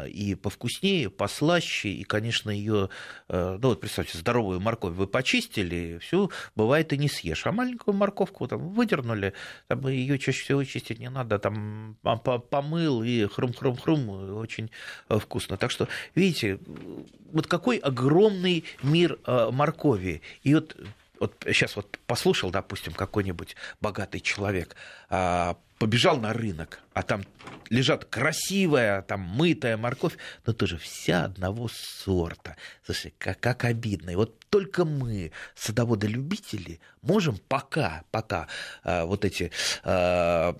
и 0.08 0.34
повкуснее, 0.34 1.10
послаще, 1.10 1.88
и, 1.90 2.04
конечно, 2.04 2.50
ее, 2.50 2.88
ну 3.28 3.58
вот 3.62 3.80
представьте, 3.80 4.18
здоровую 4.18 4.60
морковь 4.60 4.94
вы 4.94 5.06
почистили, 5.06 5.98
все, 5.98 6.30
бывает 6.56 6.92
и 6.92 6.98
не 6.98 7.08
съешь. 7.08 7.46
А 7.46 7.52
маленькую 7.52 7.94
морковку 7.94 8.46
там 8.48 8.68
выдернули, 8.70 9.34
там 9.68 9.86
ее 9.88 10.18
чаще 10.18 10.42
всего 10.42 10.64
чистить 10.64 10.98
не 10.98 11.10
надо, 11.10 11.38
там 11.38 11.96
по- 12.02 12.16
по- 12.16 12.38
помыл 12.38 13.02
и 13.02 13.26
хрум-хрум-хрум, 13.26 14.36
очень 14.36 14.70
э, 15.08 15.18
вкусно. 15.18 15.56
Так 15.56 15.70
что, 15.70 15.88
видите, 16.14 16.58
вот 17.32 17.46
какой 17.46 17.78
огромный 17.78 18.64
мир 18.82 19.18
э, 19.26 19.50
моркови. 19.50 20.22
И 20.42 20.54
вот 20.54 20.76
вот 21.20 21.34
сейчас 21.46 21.76
вот 21.76 22.00
послушал, 22.06 22.50
допустим, 22.50 22.92
какой-нибудь 22.92 23.54
богатый 23.80 24.18
человек, 24.18 24.74
а, 25.08 25.56
побежал 25.82 26.16
на 26.18 26.32
рынок, 26.32 26.78
а 26.94 27.02
там 27.02 27.24
лежат 27.68 28.04
красивая, 28.04 29.02
там 29.02 29.20
мытая 29.20 29.76
морковь, 29.76 30.16
но 30.46 30.52
тоже 30.52 30.78
вся 30.78 31.24
одного 31.24 31.68
сорта. 31.68 32.56
Слушай, 32.86 33.12
как, 33.18 33.40
как 33.40 33.64
обидно. 33.64 34.10
И 34.10 34.14
вот 34.14 34.38
только 34.48 34.84
мы, 34.84 35.32
садоводы-любители, 35.56 36.78
можем 37.00 37.36
пока, 37.48 38.04
пока 38.12 38.46
а, 38.84 39.06
вот 39.06 39.24
эти 39.24 39.50
э, 39.82 40.52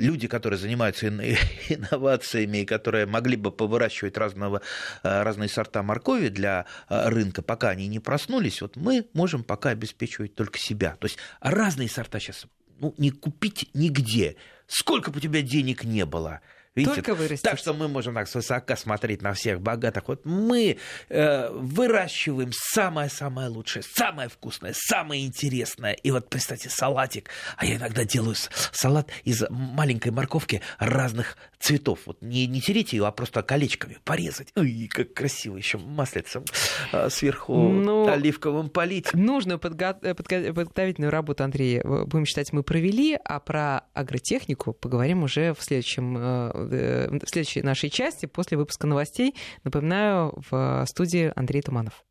люди, 0.00 0.26
которые 0.26 0.58
занимаются 0.58 1.06
ин- 1.06 1.20
инновациями, 1.68 2.58
и 2.58 2.64
которые 2.64 3.06
могли 3.06 3.36
бы 3.36 3.52
повыращивать 3.52 4.18
разного, 4.18 4.62
а, 5.04 5.22
разные 5.22 5.48
сорта 5.48 5.84
моркови 5.84 6.26
для 6.26 6.66
а, 6.88 7.08
рынка, 7.08 7.40
пока 7.40 7.68
они 7.68 7.86
не 7.86 8.00
проснулись, 8.00 8.62
вот 8.62 8.74
мы 8.74 9.06
можем 9.12 9.44
пока 9.44 9.68
обеспечивать 9.68 10.34
только 10.34 10.58
себя. 10.58 10.96
То 10.98 11.04
есть 11.04 11.18
разные 11.40 11.88
сорта 11.88 12.18
сейчас 12.18 12.46
ну, 12.84 12.94
не 12.98 13.10
купить 13.10 13.70
нигде. 13.72 14.36
Сколько 14.66 15.10
бы 15.10 15.16
у 15.16 15.20
тебя 15.20 15.40
денег 15.40 15.84
не 15.84 16.04
было. 16.04 16.40
Видите? 16.74 16.96
Только 16.96 17.14
вырастить. 17.14 17.42
Так 17.42 17.58
что 17.58 17.72
мы 17.72 17.88
можем 17.88 18.14
так 18.14 18.28
свысока 18.28 18.76
смотреть 18.76 19.22
на 19.22 19.32
всех 19.32 19.60
богатых. 19.60 20.08
Вот 20.08 20.26
мы 20.26 20.78
э, 21.08 21.48
выращиваем 21.50 22.50
самое-самое 22.52 23.48
лучшее, 23.48 23.84
самое 23.84 24.28
вкусное, 24.28 24.74
самое 24.76 25.24
интересное. 25.24 25.92
И 25.92 26.10
вот, 26.10 26.28
представьте, 26.28 26.68
салатик. 26.68 27.30
А 27.56 27.64
я 27.64 27.76
иногда 27.76 28.04
делаю 28.04 28.34
салат 28.72 29.08
из 29.22 29.44
маленькой 29.48 30.10
морковки 30.10 30.62
разных 30.78 31.36
цветов. 31.64 32.00
Вот 32.04 32.20
не, 32.20 32.46
не 32.46 32.60
тереть 32.60 32.92
ее, 32.92 33.06
а 33.06 33.10
просто 33.10 33.42
колечками 33.42 33.96
порезать. 34.04 34.48
Ой, 34.54 34.86
как 34.92 35.14
красиво. 35.14 35.56
Еще 35.56 35.78
маслицем 35.78 36.44
а, 36.92 37.08
сверху 37.08 37.54
Ну, 37.54 38.06
оливковым 38.06 38.68
полить. 38.68 39.14
Нужную 39.14 39.58
подго- 39.58 39.98
э, 40.02 40.12
подго- 40.12 40.52
подготовительную 40.52 41.10
работу, 41.10 41.42
Андрей, 41.42 41.78
э, 41.78 42.04
будем 42.04 42.26
считать, 42.26 42.52
мы 42.52 42.62
провели, 42.64 43.18
а 43.24 43.40
про 43.40 43.84
агротехнику 43.94 44.74
поговорим 44.74 45.22
уже 45.22 45.54
в, 45.54 45.62
следующем, 45.62 46.18
э, 46.18 47.18
в 47.24 47.28
следующей 47.28 47.62
нашей 47.62 47.88
части 47.88 48.26
после 48.26 48.58
выпуска 48.58 48.86
новостей. 48.86 49.34
Напоминаю, 49.64 50.34
в 50.50 50.84
студии 50.86 51.32
Андрей 51.34 51.62
Туманов. 51.62 52.04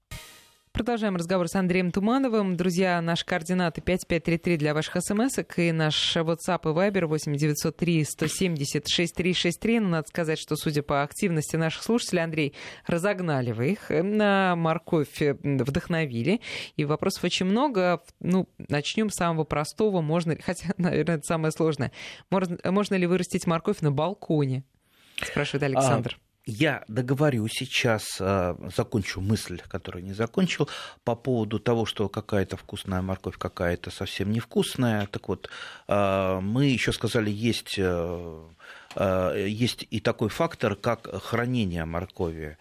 Продолжаем 0.73 1.15
разговор 1.15 1.47
с 1.47 1.53
Андреем 1.53 1.91
Тумановым. 1.91 2.57
Друзья, 2.57 2.99
наши 2.99 3.23
координаты 3.23 3.79
5533 3.79 4.57
для 4.57 4.73
ваших 4.73 5.03
смс 5.03 5.37
и 5.55 5.71
наш 5.71 6.17
WhatsApp 6.17 6.61
и 6.63 6.73
Viber 6.73 7.05
8903 7.05 8.03
170 8.03 8.87
6363. 8.87 9.79
Но 9.79 9.89
надо 9.89 10.07
сказать, 10.07 10.39
что, 10.39 10.55
судя 10.55 10.81
по 10.81 11.03
активности 11.03 11.57
наших 11.57 11.83
слушателей, 11.83 12.23
Андрей, 12.23 12.55
разогнали 12.87 13.51
вы 13.51 13.73
их, 13.73 13.91
на 13.91 14.55
морковь 14.55 15.21
э, 15.21 15.35
вдохновили. 15.43 16.41
И 16.75 16.85
вопросов 16.85 17.23
очень 17.23 17.45
много. 17.45 18.01
Ну, 18.19 18.49
начнем 18.57 19.11
с 19.11 19.15
самого 19.15 19.43
простого. 19.43 20.01
Можно 20.01 20.37
хотя, 20.43 20.69
наверное, 20.79 21.17
это 21.17 21.23
самое 21.27 21.51
сложное. 21.51 21.91
Можно, 22.31 22.57
можно 22.71 22.95
ли 22.95 23.05
вырастить 23.05 23.45
морковь 23.45 23.81
на 23.81 23.91
балконе? 23.91 24.63
спрашивает 25.23 25.63
Александр. 25.63 26.17
Я 26.45 26.83
договорю 26.89 27.47
сейчас, 27.47 28.17
а, 28.19 28.57
закончу 28.75 29.21
мысль, 29.21 29.61
которую 29.65 30.03
не 30.03 30.11
закончил, 30.11 30.67
по 31.05 31.15
поводу 31.15 31.57
того, 31.57 31.85
что 31.85 32.09
какая-то 32.09 32.57
вкусная 32.57 33.01
морковь, 33.01 33.37
какая-то 33.37 33.91
совсем 33.91 34.29
невкусная. 34.29 35.07
Так 35.07 35.29
вот, 35.29 35.49
а, 35.87 36.41
мы 36.41 36.65
еще 36.65 36.91
сказали, 36.91 37.29
есть, 37.29 37.75
э, 37.77 38.39
а, 38.95 39.35
есть 39.35 39.87
и 39.89 40.01
такой 40.01 40.27
фактор, 40.27 40.75
как 40.75 41.07
хранение 41.23 41.85
моркови. 41.85 42.57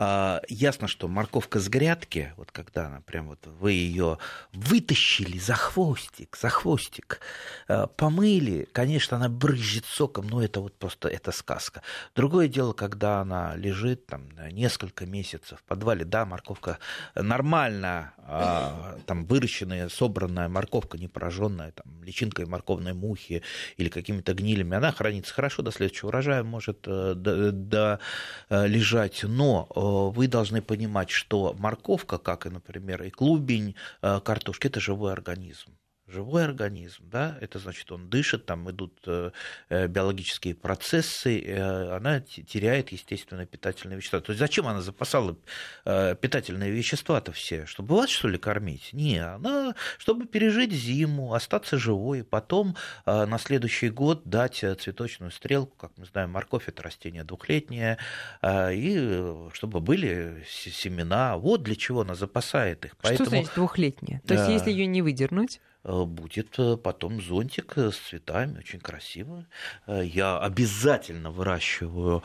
А, 0.00 0.42
ясно, 0.48 0.86
что 0.86 1.08
морковка 1.08 1.58
с 1.58 1.68
грядки, 1.68 2.32
вот 2.36 2.52
когда 2.52 2.86
она 2.86 3.00
прям 3.00 3.26
вот 3.26 3.44
вы 3.58 3.72
ее 3.72 4.18
вытащили 4.52 5.38
за 5.38 5.54
хвостик, 5.54 6.38
за 6.40 6.50
хвостик, 6.50 7.18
а, 7.66 7.88
помыли, 7.88 8.68
конечно, 8.70 9.16
она 9.16 9.28
брызжет 9.28 9.84
соком, 9.86 10.28
но 10.28 10.40
это 10.40 10.60
вот 10.60 10.78
просто 10.78 11.08
это 11.08 11.32
сказка. 11.32 11.82
Другое 12.14 12.46
дело, 12.46 12.74
когда 12.74 13.22
она 13.22 13.56
лежит 13.56 14.06
там 14.06 14.28
несколько 14.52 15.04
месяцев 15.04 15.58
в 15.58 15.64
подвале, 15.64 16.04
да, 16.04 16.24
морковка 16.24 16.78
нормально, 17.16 18.12
а, 18.18 18.98
там 19.04 19.24
выращенная, 19.24 19.88
собранная 19.88 20.48
морковка, 20.48 20.96
не 20.96 21.08
пораженная 21.08 21.72
там 21.72 22.04
личинкой 22.04 22.46
морковной 22.46 22.92
мухи 22.92 23.42
или 23.76 23.88
какими-то 23.88 24.32
гнилями, 24.34 24.76
она 24.76 24.92
хранится 24.92 25.34
хорошо, 25.34 25.62
до 25.62 25.72
следующего 25.72 26.08
урожая 26.08 26.44
может 26.44 26.84
э, 26.86 27.14
до, 27.16 27.50
до 27.50 28.00
э, 28.48 28.66
лежать, 28.68 29.24
но 29.24 29.66
э, 29.74 29.87
вы 30.10 30.28
должны 30.28 30.62
понимать, 30.62 31.10
что 31.10 31.54
морковка, 31.58 32.18
как 32.18 32.46
и, 32.46 32.50
например, 32.50 33.02
и 33.02 33.10
клубень, 33.10 33.74
э, 34.02 34.20
картошки, 34.20 34.66
это 34.68 34.80
живой 34.80 35.12
организм 35.12 35.72
живой 36.08 36.44
организм, 36.44 37.04
да, 37.10 37.36
это 37.40 37.58
значит, 37.58 37.90
он 37.92 38.08
дышит, 38.08 38.46
там 38.46 38.70
идут 38.70 38.98
э, 39.06 39.30
э, 39.68 39.86
биологические 39.88 40.54
процессы, 40.54 41.40
э, 41.40 41.94
она 41.94 42.20
теряет 42.20 42.92
естественно 42.92 43.44
питательные 43.46 43.98
вещества. 43.98 44.20
То 44.20 44.32
есть 44.32 44.40
зачем 44.40 44.66
она 44.66 44.80
запасала 44.80 45.36
питательные 45.84 46.70
вещества-то 46.70 47.32
все? 47.32 47.66
Чтобы 47.66 47.96
вас, 47.96 48.10
что 48.10 48.28
ли, 48.28 48.38
кормить? 48.38 48.90
Не, 48.92 49.18
она, 49.18 49.74
чтобы 49.98 50.26
пережить 50.26 50.72
зиму, 50.72 51.34
остаться 51.34 51.78
живой, 51.78 52.24
потом 52.24 52.76
на 53.06 53.38
следующий 53.38 53.90
год 53.90 54.22
дать 54.24 54.56
цветочную 54.56 55.30
стрелку, 55.30 55.76
как 55.76 55.92
мы 55.96 56.06
знаем, 56.06 56.30
морковь 56.30 56.68
это 56.68 56.82
растение 56.82 57.24
двухлетнее, 57.24 57.98
и 58.44 59.48
чтобы 59.52 59.80
были 59.80 60.44
семена. 60.46 61.36
Вот 61.36 61.62
для 61.62 61.76
чего 61.76 62.02
она 62.02 62.14
запасает 62.14 62.84
их. 62.84 62.96
Поэтому... 62.96 63.26
Что 63.26 63.36
значит 63.36 63.54
двухлетнее? 63.54 64.22
То 64.26 64.34
есть, 64.34 64.48
если 64.48 64.70
ее 64.70 64.86
не 64.86 65.02
выдернуть? 65.02 65.60
Э, 65.84 66.04
будет 66.04 66.58
э, 66.58 66.76
потом 66.76 67.22
зонтик 67.22 67.78
э, 67.78 67.90
с 67.92 67.96
цветами, 67.96 68.58
очень 68.58 68.80
красиво. 68.80 69.46
Я 69.86 70.38
обязательно 70.38 71.30
выращиваю 71.30 72.22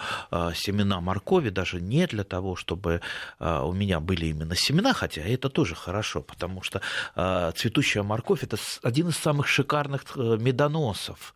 семена 0.56 1.00
моркови, 1.02 1.50
даже 1.50 1.80
не 1.80 2.08
для 2.08 2.24
того, 2.24 2.56
чтобы 2.56 3.02
у 3.40 3.74
меня 3.74 4.00
были 4.00 4.28
именно 4.28 4.56
семена, 4.56 4.94
хотя 4.94 5.22
это 5.22 5.50
тоже 5.50 5.76
хорошо, 5.76 6.22
потому 6.22 6.62
что 6.62 6.82
цветущая 7.56 8.04
морковь– 8.04 8.44
это 8.44 8.58
один 8.82 9.10
из 9.10 9.18
самых 9.18 9.48
шикарных 9.48 10.16
медоносов 10.16 11.34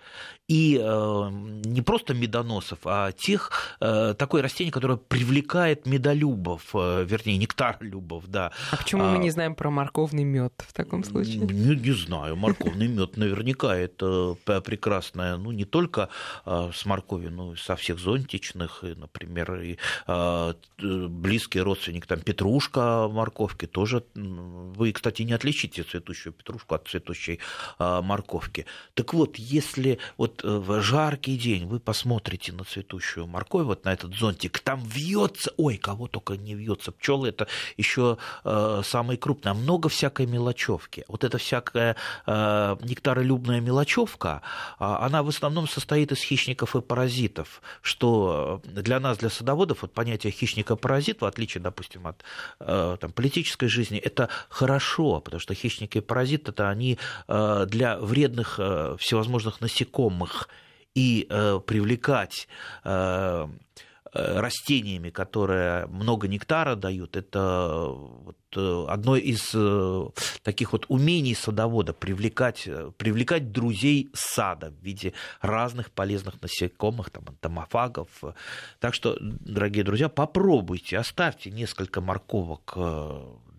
и 0.48 0.80
э, 0.82 1.30
не 1.66 1.82
просто 1.82 2.14
медоносов, 2.14 2.80
а 2.86 3.12
тех, 3.12 3.52
э, 3.82 4.16
такое 4.18 4.42
растение, 4.42 4.72
которое 4.72 4.98
привлекает 4.98 5.86
медолюбов, 5.86 6.70
э, 6.74 7.06
вернее, 7.06 7.38
нектарлюбов, 7.38 8.28
да. 8.28 8.54
А 8.72 8.78
почему 8.78 9.04
а, 9.04 9.12
мы 9.12 9.18
не 9.18 9.30
знаем 9.30 9.56
про 9.56 9.70
морковный 9.70 10.24
мед 10.24 10.54
в 10.66 10.72
таком 10.72 11.04
случае? 11.04 11.40
Не, 11.40 11.76
не 11.76 11.92
знаю, 11.92 12.38
морковный 12.38 12.88
мед 12.88 13.18
наверняка 13.18 13.76
это 13.76 14.38
прекрасное, 14.46 15.36
ну, 15.36 15.52
не 15.52 15.66
только 15.66 16.08
э, 16.46 16.72
с 16.74 16.86
морковью, 16.86 17.32
но 17.32 17.54
и 17.54 17.58
со 17.58 17.76
всех 17.76 18.00
зонтичных, 18.00 18.86
и, 18.86 18.96
например, 18.96 19.54
и 19.62 19.78
э, 20.08 20.54
близкий 20.80 21.60
родственник, 21.60 22.06
там, 22.06 22.22
петрушка 22.22 23.10
морковки 23.12 23.68
тоже, 23.68 24.06
вы, 24.16 24.94
кстати, 24.94 25.24
не 25.24 25.34
отличите 25.34 25.84
цветущую 25.84 26.32
петрушку 26.32 26.76
от 26.76 26.88
цветущей 26.88 27.40
э, 27.80 28.02
морковки. 28.02 28.66
Так 28.94 29.14
вот, 29.14 29.36
если 29.36 30.00
вот 30.18 30.37
Э, 30.44 30.58
в 30.58 30.82
жаркий 30.82 31.38
день 31.38 31.66
вы 31.66 31.80
посмотрите 31.80 32.52
на 32.52 32.64
цветущую 32.64 33.28
морковь, 33.28 33.66
вот 33.66 33.86
на 33.86 33.94
этот 33.94 34.16
зонтик, 34.16 34.60
там 34.60 34.84
вьется, 34.84 35.52
ой, 35.58 35.78
кого 35.78 36.08
только 36.08 36.38
не 36.38 36.56
вьется, 36.56 36.92
пчелы 36.92 37.30
это 37.30 37.48
еще 37.78 38.18
э, 38.44 38.82
самые 38.84 39.18
крупные, 39.18 39.54
много 39.54 39.90
всякой 39.90 40.26
мелочевки. 40.26 41.06
Вот 41.08 41.24
эта 41.24 41.38
всякая 41.38 41.96
э, 42.26 42.78
нектаролюбная 42.82 43.62
мелочевка, 43.62 44.42
э, 44.80 44.84
она 44.84 45.24
в 45.24 45.30
основном 45.30 45.68
состоит 45.68 46.12
из 46.12 46.22
хищников 46.22 46.76
и 46.76 46.82
паразитов, 46.82 47.62
что 47.82 48.62
для 48.66 49.00
нас, 49.00 49.18
для 49.18 49.30
садоводов, 49.30 49.82
вот 49.82 49.94
понятие 49.94 50.32
хищника-паразит, 50.32 51.22
в 51.22 51.26
отличие, 51.26 51.62
допустим, 51.62 52.08
от 52.08 52.24
э, 52.60 52.98
там, 53.00 53.12
политической 53.12 53.68
жизни, 53.68 53.98
это 53.98 54.30
хорошо, 54.50 55.22
потому 55.22 55.40
что 55.40 55.54
хищники 55.54 56.00
и 56.00 56.02
паразиты, 56.02 56.52
это 56.52 56.70
они 56.70 56.98
э, 57.28 57.66
для 57.68 57.98
вредных 57.98 58.56
э, 58.60 58.96
всевозможных 59.00 59.62
насекомых, 59.62 60.27
знакомых 60.28 60.50
и 60.96 61.28
э, 61.30 61.60
привлекать 61.66 62.48
э, 62.84 63.48
э, 64.14 64.40
растениями, 64.40 65.12
которые 65.12 65.86
много 65.88 66.28
нектара 66.28 66.76
дают, 66.76 67.16
это 67.16 67.90
вот 67.90 68.38
э, 68.56 68.86
одно 68.90 69.16
из 69.16 69.52
э, 69.54 70.06
таких 70.42 70.72
вот 70.74 70.86
умений 70.90 71.36
садовода 71.36 71.94
привлекать, 71.94 72.68
привлекать 72.98 73.52
друзей 73.52 74.10
сада 74.14 74.72
в 74.72 74.84
виде 74.84 75.14
разных 75.42 75.92
полезных 75.92 76.42
насекомых, 76.42 77.12
там, 77.12 77.26
антомофагов. 77.28 78.10
Так 78.80 78.96
что, 78.96 79.18
дорогие 79.22 79.84
друзья, 79.84 80.10
попробуйте, 80.10 80.98
оставьте 80.98 81.52
несколько 81.52 82.02
морковок 82.02 82.76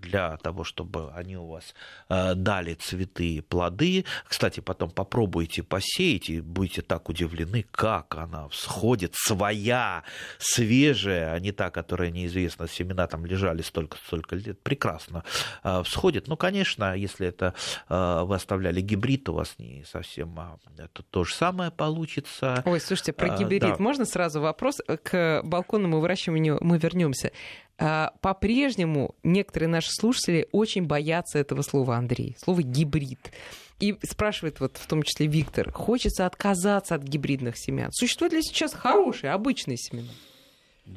для 0.01 0.37
того, 0.39 0.65
чтобы 0.65 1.13
они 1.15 1.37
у 1.37 1.47
вас 1.47 1.75
э, 2.09 2.35
дали 2.35 2.75
цветы 2.75 3.37
и 3.37 3.41
плоды. 3.41 4.05
Кстати, 4.27 4.61
потом 4.61 4.91
попробуйте 4.91 5.63
посеять 5.63 6.31
и 6.31 6.41
будете 6.41 6.83
так 6.83 7.09
удивлены, 7.09 7.65
как 7.71 8.17
она 8.17 8.49
всходит 8.49 9.15
своя, 9.15 10.05
свежая, 10.39 11.33
а 11.33 11.41
не 11.41 11.53
та, 11.53 11.71
которая 11.71 12.11
неизвестна, 12.11 12.69
семена 12.69 13.07
там 13.07 13.27
лежали 13.27 13.63
столько-столько 13.63 14.37
лет, 14.37 14.61
прекрасно 14.63 15.25
э, 15.63 15.83
всходит. 15.85 16.29
Ну, 16.29 16.37
конечно, 16.37 16.95
если 16.95 17.27
это 17.27 17.55
э, 17.89 18.23
вы 18.25 18.35
оставляли 18.35 18.81
гибрид, 18.81 19.29
у 19.29 19.35
вас 19.35 19.55
не 19.59 19.85
совсем 19.85 20.39
а, 20.39 20.59
это 20.77 21.03
то 21.03 21.25
же 21.25 21.35
самое 21.35 21.71
получится. 21.71 22.63
Ой, 22.65 22.81
слушайте, 22.81 23.13
про 23.13 23.37
гибрид 23.37 23.63
да. 23.63 23.77
можно 23.79 24.05
сразу 24.05 24.41
вопрос? 24.41 24.81
К 25.03 25.43
балконному 25.45 26.01
выращиванию 26.01 26.59
мы 26.61 26.79
вернемся. 26.79 27.33
А, 27.79 28.13
по-прежнему 28.21 29.15
некоторые 29.23 29.69
наши 29.69 29.91
слушатели 29.93 30.49
очень 30.51 30.85
боятся 30.85 31.39
этого 31.39 31.63
слова, 31.63 31.97
Андрей, 31.97 32.37
слова 32.39 32.61
гибрид. 32.63 33.31
И 33.79 33.97
спрашивает 34.03 34.59
вот 34.59 34.77
в 34.77 34.87
том 34.89 35.05
числе 35.05 35.29
Виктор, 35.29 35.71
хочется 35.71 36.27
отказаться 36.27 36.97
от 36.97 37.05
гибридных 37.05 37.57
семян. 37.57 37.93
Существуют 37.93 38.35
ли 38.35 38.43
сейчас 38.43 38.75
хорошие, 38.75 39.33
обычные 39.33 39.77
семена? 39.77 40.09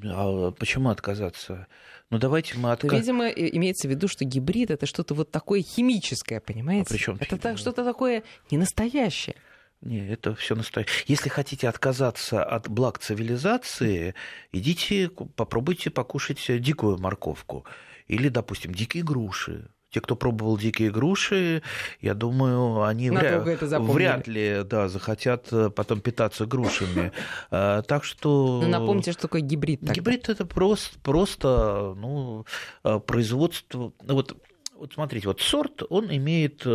А 0.05 0.51
почему 0.51 0.89
отказаться? 0.89 1.67
Ну 2.09 2.17
давайте 2.17 2.57
мы 2.57 2.71
откажем. 2.71 2.97
Видимо, 2.97 3.27
имеется 3.27 3.87
в 3.87 3.91
виду, 3.91 4.07
что 4.07 4.25
гибрид 4.25 4.71
это 4.71 4.87
что-то 4.87 5.13
вот 5.13 5.29
такое 5.29 5.61
химическое, 5.61 6.39
понимаете? 6.39 6.87
А 6.87 6.93
при 6.93 6.97
чем 6.97 7.17
это 7.19 7.37
так, 7.37 7.57
что-то 7.57 7.83
такое 7.83 8.23
ненастоящее. 8.49 9.35
Не, 9.81 10.07
это 10.07 10.35
все 10.35 10.55
настоящее. 10.55 11.05
Если 11.07 11.29
хотите 11.29 11.67
отказаться 11.67 12.43
от 12.43 12.69
благ 12.69 12.99
цивилизации, 12.99 14.13
идите, 14.51 15.09
попробуйте 15.09 15.89
покушать 15.89 16.39
дикую 16.61 16.99
морковку. 16.99 17.65
Или, 18.07 18.29
допустим, 18.29 18.73
дикие 18.73 19.03
груши. 19.03 19.69
Те, 19.89 19.99
кто 19.99 20.15
пробовал 20.15 20.57
дикие 20.57 20.89
груши, 20.89 21.63
я 21.99 22.13
думаю, 22.13 22.83
они 22.83 23.09
вряд, 23.09 23.43
вряд 23.43 24.27
ли 24.27 24.61
да, 24.63 24.87
захотят 24.87 25.51
э, 25.51 25.69
потом 25.69 25.99
питаться 25.99 26.45
грушами. 26.45 27.11
Э, 27.49 27.81
так 27.87 28.05
что... 28.05 28.61
Ну, 28.63 28.69
напомните, 28.69 29.11
что 29.11 29.23
такое 29.23 29.41
гибрид. 29.41 29.81
Тогда. 29.81 29.93
Гибрид 29.93 30.29
это 30.29 30.45
просто, 30.45 30.97
просто 30.99 31.93
ну, 31.97 32.45
э, 32.85 32.99
производство... 32.99 33.91
Вот, 34.03 34.37
вот 34.75 34.93
смотрите, 34.93 35.27
вот 35.27 35.41
сорт, 35.41 35.83
он 35.89 36.09
имеет 36.09 36.65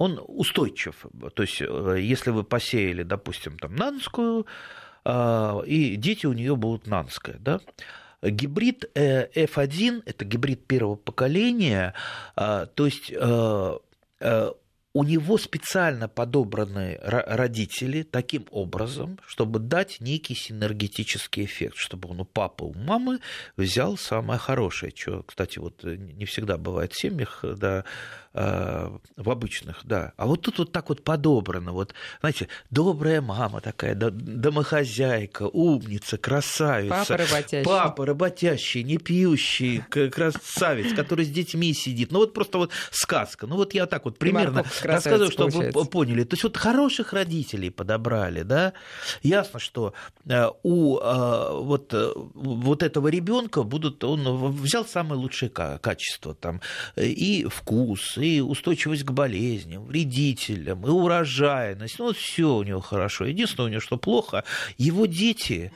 он 0.00 0.18
устойчив. 0.26 1.06
То 1.34 1.42
есть, 1.42 1.60
э, 1.60 1.98
если 2.00 2.30
вы 2.30 2.42
посеяли, 2.42 3.02
допустим, 3.02 3.58
там 3.58 3.76
нанскую, 3.76 4.46
а, 5.04 5.60
и 5.66 5.96
дети 5.96 6.24
у 6.24 6.32
нее 6.32 6.56
будут 6.56 6.86
нанская, 6.86 7.36
да, 7.38 7.60
Гибрид 8.22 8.90
э, 8.94 9.28
F1– 9.34 10.02
это 10.06 10.24
гибрид 10.24 10.66
первого 10.66 10.96
поколения, 10.96 11.94
то 12.34 12.68
есть 12.76 13.10
э, 13.14 13.78
у 14.92 15.04
него 15.04 15.38
специально 15.38 16.08
подобраны 16.08 16.98
родители 17.02 18.02
таким 18.02 18.44
образом, 18.50 19.18
чтобы 19.26 19.58
дать 19.58 20.00
некий 20.00 20.34
синергетический 20.34 21.44
эффект, 21.44 21.76
чтобы 21.76 22.10
он 22.10 22.20
у 22.20 22.24
папы, 22.24 22.64
у 22.64 22.74
мамы 22.74 23.20
взял 23.56 23.96
самое 23.96 24.38
хорошее, 24.38 24.92
что, 24.94 25.22
кстати, 25.22 25.58
вот 25.58 25.82
не 25.84 26.26
всегда 26.26 26.58
бывает 26.58 26.92
в 26.92 27.00
семьях, 27.00 27.42
да, 27.42 27.84
Э, 28.29 28.29
в 28.32 29.00
обычных, 29.16 29.80
да. 29.84 30.12
А 30.16 30.26
вот 30.26 30.42
тут 30.42 30.58
вот 30.58 30.72
так 30.72 30.88
вот 30.88 31.02
подобрано. 31.02 31.72
Вот, 31.72 31.94
знаете, 32.20 32.46
добрая 32.70 33.20
мама 33.20 33.60
такая, 33.60 33.94
домохозяйка, 33.94 35.48
умница, 35.48 36.16
красавица. 36.16 37.06
Папа 37.08 37.16
работящий. 37.16 37.64
Папа 37.64 38.06
работящий, 38.06 38.82
не 38.84 38.98
пьющий, 38.98 39.78
красавец, 39.88 40.94
который 40.94 41.24
с 41.24 41.28
детьми 41.28 41.74
сидит. 41.74 42.12
Ну 42.12 42.20
вот 42.20 42.32
просто 42.32 42.58
вот 42.58 42.70
сказка. 42.92 43.48
Ну 43.48 43.56
вот 43.56 43.74
я 43.74 43.86
так 43.86 44.04
вот 44.04 44.18
примерно 44.18 44.64
рассказываю, 44.82 45.32
чтобы 45.32 45.70
вы 45.72 45.84
поняли. 45.86 46.22
То 46.22 46.34
есть 46.34 46.44
вот 46.44 46.56
хороших 46.56 47.12
родителей 47.12 47.70
подобрали, 47.70 48.42
да. 48.42 48.74
Ясно, 49.22 49.58
что 49.58 49.92
э, 50.24 50.46
у 50.62 50.98
э, 50.98 51.62
вот, 51.62 51.92
вот 52.34 52.82
этого 52.84 53.08
ребенка 53.08 53.64
будут, 53.64 54.04
он 54.04 54.52
взял 54.52 54.84
самые 54.86 55.18
лучшие 55.18 55.50
качества 55.50 56.34
там 56.34 56.60
и 56.96 57.46
вкус, 57.50 58.19
и 58.20 58.40
устойчивость 58.40 59.04
к 59.04 59.10
болезням, 59.10 59.84
вредителям, 59.84 60.86
и 60.86 60.90
урожайность. 60.90 61.98
Ну, 61.98 62.06
вот 62.06 62.16
все 62.16 62.54
у 62.54 62.62
него 62.62 62.80
хорошо. 62.80 63.24
Единственное 63.24 63.68
у 63.68 63.70
него, 63.70 63.80
что 63.80 63.96
плохо, 63.96 64.44
его 64.78 65.06
дети 65.06 65.72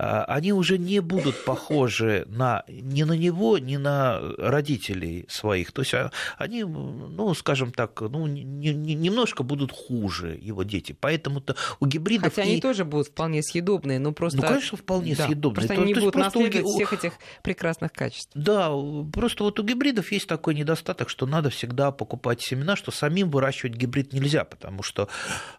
они 0.00 0.52
уже 0.52 0.78
не 0.78 1.00
будут 1.00 1.44
похожи 1.44 2.24
на, 2.28 2.64
ни 2.68 3.02
на 3.02 3.12
него, 3.12 3.58
ни 3.58 3.76
на 3.76 4.18
родителей 4.38 5.26
своих. 5.28 5.72
То 5.72 5.82
есть 5.82 5.92
а, 5.92 6.10
они, 6.38 6.64
ну, 6.64 7.34
скажем 7.34 7.70
так, 7.70 8.00
ну, 8.00 8.26
не, 8.26 8.42
не, 8.42 8.94
немножко 8.94 9.42
будут 9.42 9.72
хуже 9.72 10.38
его 10.40 10.62
дети. 10.62 10.96
Поэтому-то 10.98 11.56
у 11.80 11.86
гибридов... 11.86 12.32
Хотя 12.34 12.44
и... 12.44 12.52
они 12.52 12.60
тоже 12.60 12.86
будут 12.86 13.08
вполне 13.08 13.42
съедобные, 13.42 13.98
но 13.98 14.12
просто... 14.12 14.40
Ну, 14.40 14.46
конечно, 14.46 14.78
вполне 14.78 15.14
да, 15.14 15.26
съедобные. 15.26 15.66
Просто 15.66 15.82
они 15.82 15.92
не 15.92 16.00
будут 16.00 16.14
наследовать 16.14 16.64
у... 16.64 16.74
всех 16.74 16.92
этих 16.94 17.12
прекрасных 17.42 17.92
качеств. 17.92 18.30
Да, 18.34 18.70
просто 19.12 19.44
вот 19.44 19.60
у 19.60 19.62
гибридов 19.62 20.10
есть 20.12 20.26
такой 20.26 20.54
недостаток, 20.54 21.10
что 21.10 21.26
надо 21.26 21.50
всегда 21.50 21.90
покупать 21.90 22.40
семена, 22.40 22.74
что 22.74 22.90
самим 22.90 23.30
выращивать 23.30 23.74
гибрид 23.74 24.14
нельзя, 24.14 24.44
потому 24.44 24.82
что 24.82 25.08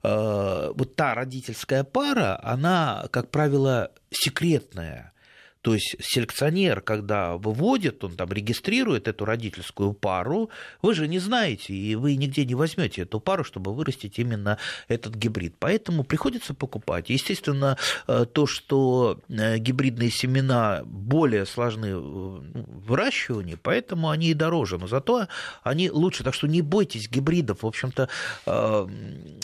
э, 0.01 0.71
вот 0.73 0.95
та 0.95 1.13
родительская 1.13 1.83
пара, 1.83 2.39
она, 2.43 3.05
как 3.11 3.29
правило, 3.29 3.91
секретная. 4.11 5.13
То 5.61 5.75
есть 5.75 5.95
селекционер, 5.99 6.81
когда 6.81 7.37
выводит, 7.37 8.03
он 8.03 8.15
там 8.15 8.31
регистрирует 8.31 9.07
эту 9.07 9.25
родительскую 9.25 9.93
пару, 9.93 10.49
вы 10.81 10.95
же 10.95 11.07
не 11.07 11.19
знаете, 11.19 11.73
и 11.73 11.93
вы 11.95 12.15
нигде 12.15 12.45
не 12.45 12.55
возьмете 12.55 13.03
эту 13.03 13.19
пару, 13.19 13.43
чтобы 13.43 13.73
вырастить 13.73 14.17
именно 14.17 14.57
этот 14.87 15.13
гибрид. 15.15 15.55
Поэтому 15.59 16.03
приходится 16.03 16.55
покупать. 16.55 17.11
Естественно, 17.11 17.77
э, 18.07 18.25
то, 18.25 18.47
что 18.47 19.19
э, 19.29 19.59
гибридные 19.59 20.09
семена 20.09 20.81
более 20.83 21.45
сложны 21.45 21.95
в 21.95 22.41
выращивании, 22.87 23.57
поэтому 23.61 24.09
они 24.09 24.31
и 24.31 24.33
дороже. 24.33 24.79
Но 24.79 24.87
зато 24.87 25.27
они 25.63 25.91
лучше. 25.91 26.23
Так 26.23 26.33
что 26.33 26.47
не 26.47 26.63
бойтесь 26.63 27.07
гибридов. 27.07 27.61
В 27.61 27.67
общем-то, 27.67 28.09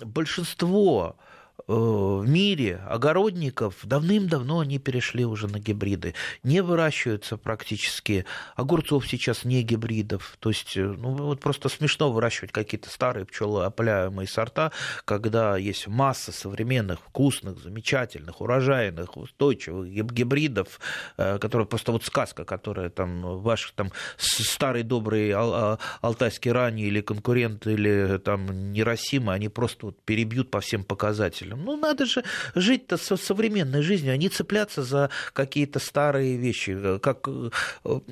большинство 0.03 1.15
Э, 1.15 1.26
в 1.67 2.25
мире 2.25 2.79
огородников 2.87 3.75
давным-давно 3.83 4.61
они 4.61 4.79
перешли 4.79 5.25
уже 5.25 5.47
на 5.47 5.59
гибриды. 5.59 6.13
Не 6.43 6.61
выращиваются 6.61 7.35
практически. 7.35 8.25
Огурцов 8.55 9.05
сейчас 9.05 9.43
не 9.43 9.63
гибридов. 9.63 10.37
То 10.39 10.49
есть, 10.49 10.77
э, 10.77 10.81
ну, 10.83 11.09
вот 11.13 11.41
просто 11.41 11.67
смешно 11.67 12.09
выращивать 12.09 12.53
какие-то 12.53 12.89
старые 12.89 13.25
пчелоопыляемые 13.25 14.27
сорта, 14.29 14.71
когда 15.03 15.57
есть 15.57 15.87
масса 15.87 16.31
современных, 16.31 17.01
вкусных, 17.01 17.59
замечательных, 17.59 18.39
урожайных, 18.39 19.17
устойчивых 19.17 19.89
гибридов, 19.89 20.79
э, 21.17 21.37
которые 21.37 21.67
просто 21.67 21.91
вот 21.91 22.05
сказка, 22.05 22.45
которая 22.45 22.89
там 22.89 23.41
ваш 23.41 23.73
там 23.75 23.91
старый 24.15 24.83
добрый 24.83 25.31
а, 25.35 25.77
алтайский 25.99 26.51
ранний 26.51 26.83
или 26.83 27.01
конкурент 27.01 27.67
или 27.67 28.19
там 28.23 28.71
Неросима, 28.71 29.33
они 29.33 29.49
просто 29.49 29.87
вот 29.87 30.01
перебьют 30.03 30.49
по 30.49 30.61
всем 30.61 30.85
показателям 30.85 31.56
родителям. 31.57 31.65
Ну, 31.65 31.77
надо 31.77 32.05
же 32.05 32.23
жить-то 32.55 32.97
со 32.97 33.17
современной 33.17 33.81
жизнью, 33.81 34.13
а 34.13 34.17
не 34.17 34.29
цепляться 34.29 34.83
за 34.83 35.09
какие-то 35.33 35.79
старые 35.79 36.37
вещи. 36.37 36.99
Как 36.99 37.27
э, 37.27 37.49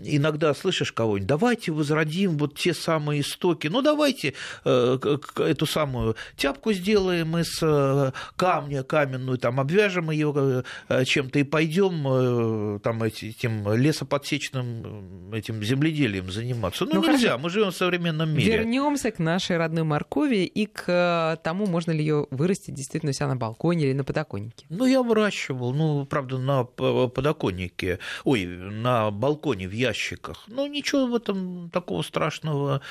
иногда 0.03 0.53
слышишь 0.53 0.91
кого-нибудь, 0.91 1.27
давайте 1.27 1.71
возродим 1.71 2.37
вот 2.37 2.57
те 2.57 2.73
самые 2.73 3.21
истоки. 3.21 3.67
Ну, 3.67 3.81
давайте 3.81 4.33
э, 4.63 4.97
эту 5.37 5.65
самую 5.65 6.15
тяпку 6.35 6.73
сделаем 6.73 7.37
из 7.37 7.59
э, 7.61 8.11
камня 8.35 8.83
каменную, 8.83 9.37
там, 9.37 9.59
обвяжем 9.59 10.11
ее 10.11 10.63
чем-то 11.05 11.39
и 11.39 11.43
пойдем 11.43 12.79
там 12.79 13.03
этим 13.03 13.73
лесоподсечным 13.73 15.33
этим 15.33 15.63
земледелием 15.63 16.31
заниматься. 16.31 16.85
Ну, 16.85 16.95
ну 16.95 17.01
нельзя, 17.01 17.29
хорошо. 17.29 17.43
мы 17.43 17.49
живем 17.49 17.71
в 17.71 17.75
современном 17.75 18.29
мире. 18.29 18.57
Вернемся 18.57 19.11
к 19.11 19.19
нашей 19.19 19.57
родной 19.57 19.83
моркови 19.83 20.45
и 20.45 20.65
к 20.65 21.39
тому, 21.43 21.65
можно 21.65 21.91
ли 21.91 21.99
ее 21.99 22.27
вырастить 22.31 22.73
действительно 22.73 23.11
у 23.11 23.13
себя 23.13 23.27
на 23.27 23.34
балконе 23.37 23.85
или 23.85 23.93
на 23.93 24.03
подоконнике? 24.03 24.65
Ну, 24.69 24.85
я 24.85 25.01
выращивал, 25.01 25.73
ну, 25.73 26.05
правда, 26.05 26.37
на 26.37 26.63
подоконнике, 26.63 27.99
ой, 28.23 28.45
на 28.45 29.11
балконе 29.11 29.67
в 29.67 29.71
ящиках. 29.71 30.43
Ну, 30.47 30.67
ничего 30.67 31.07
в 31.07 31.15
этом 31.15 31.69
такого 31.69 32.01
страшного 32.01 32.81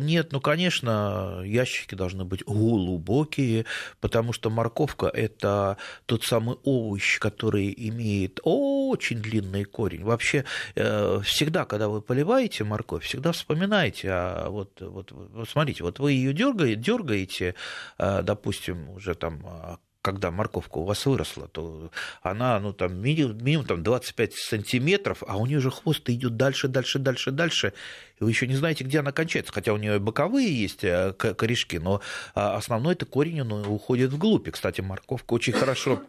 нет. 0.00 0.32
Ну, 0.32 0.40
конечно, 0.40 1.42
ящики 1.44 1.94
должны 1.94 2.24
быть 2.24 2.44
глубокие, 2.44 3.64
потому 4.00 4.32
что 4.32 4.50
морковка– 4.50 5.06
это 5.14 5.76
тот 6.06 6.24
самый 6.24 6.56
овощ, 6.64 7.18
который 7.18 7.74
имеет 7.76 8.40
очень 8.42 9.20
длинный 9.20 9.64
корень. 9.64 10.04
Вообще, 10.04 10.44
э, 10.74 11.20
всегда, 11.24 11.64
когда 11.64 11.88
вы 11.88 12.02
поливаете 12.02 12.64
морковь, 12.64 13.04
всегда 13.04 13.32
вспоминайте, 13.32 14.08
а 14.10 14.48
вот, 14.48 14.80
вот, 14.80 15.12
вот 15.12 15.48
смотрите, 15.48 15.84
вот 15.84 15.98
вы 15.98 16.12
ее 16.12 16.32
дергаете, 16.32 16.76
дергаете, 16.76 17.54
э, 17.98 18.22
допустим, 18.22 18.90
уже 18.90 19.14
там 19.14 19.78
когда 20.02 20.30
морковка 20.30 20.78
у 20.78 20.84
вас 20.84 21.06
выросла, 21.06 21.48
то 21.48 21.90
она, 22.22 22.58
ну, 22.60 22.72
там, 22.72 23.00
минимум, 23.00 23.42
минимум 23.42 23.66
там 23.66 23.82
25 23.82 24.34
сантиметров, 24.34 25.22
а 25.26 25.36
у 25.38 25.46
нее 25.46 25.60
же 25.60 25.70
хвост 25.70 26.08
идет 26.10 26.36
дальше, 26.36 26.68
дальше, 26.68 26.98
дальше, 26.98 27.30
дальше, 27.30 27.72
и 28.20 28.24
вы 28.24 28.30
еще 28.30 28.46
не 28.46 28.56
знаете, 28.56 28.84
где 28.84 28.98
она 28.98 29.12
кончается, 29.12 29.52
хотя 29.52 29.72
у 29.72 29.76
нее 29.76 29.98
боковые 29.98 30.52
есть 30.52 30.84
э, 30.84 31.12
корешки, 31.12 31.78
но 31.78 32.00
а, 32.34 32.56
основной 32.56 32.94
это 32.94 33.06
корень 33.06 33.40
он 33.40 33.66
уходит 33.66 34.12
вглубь. 34.12 34.48
И, 34.48 34.50
кстати, 34.50 34.80
морковка 34.80 35.34
очень 35.34 35.52
хорошо 35.52 36.02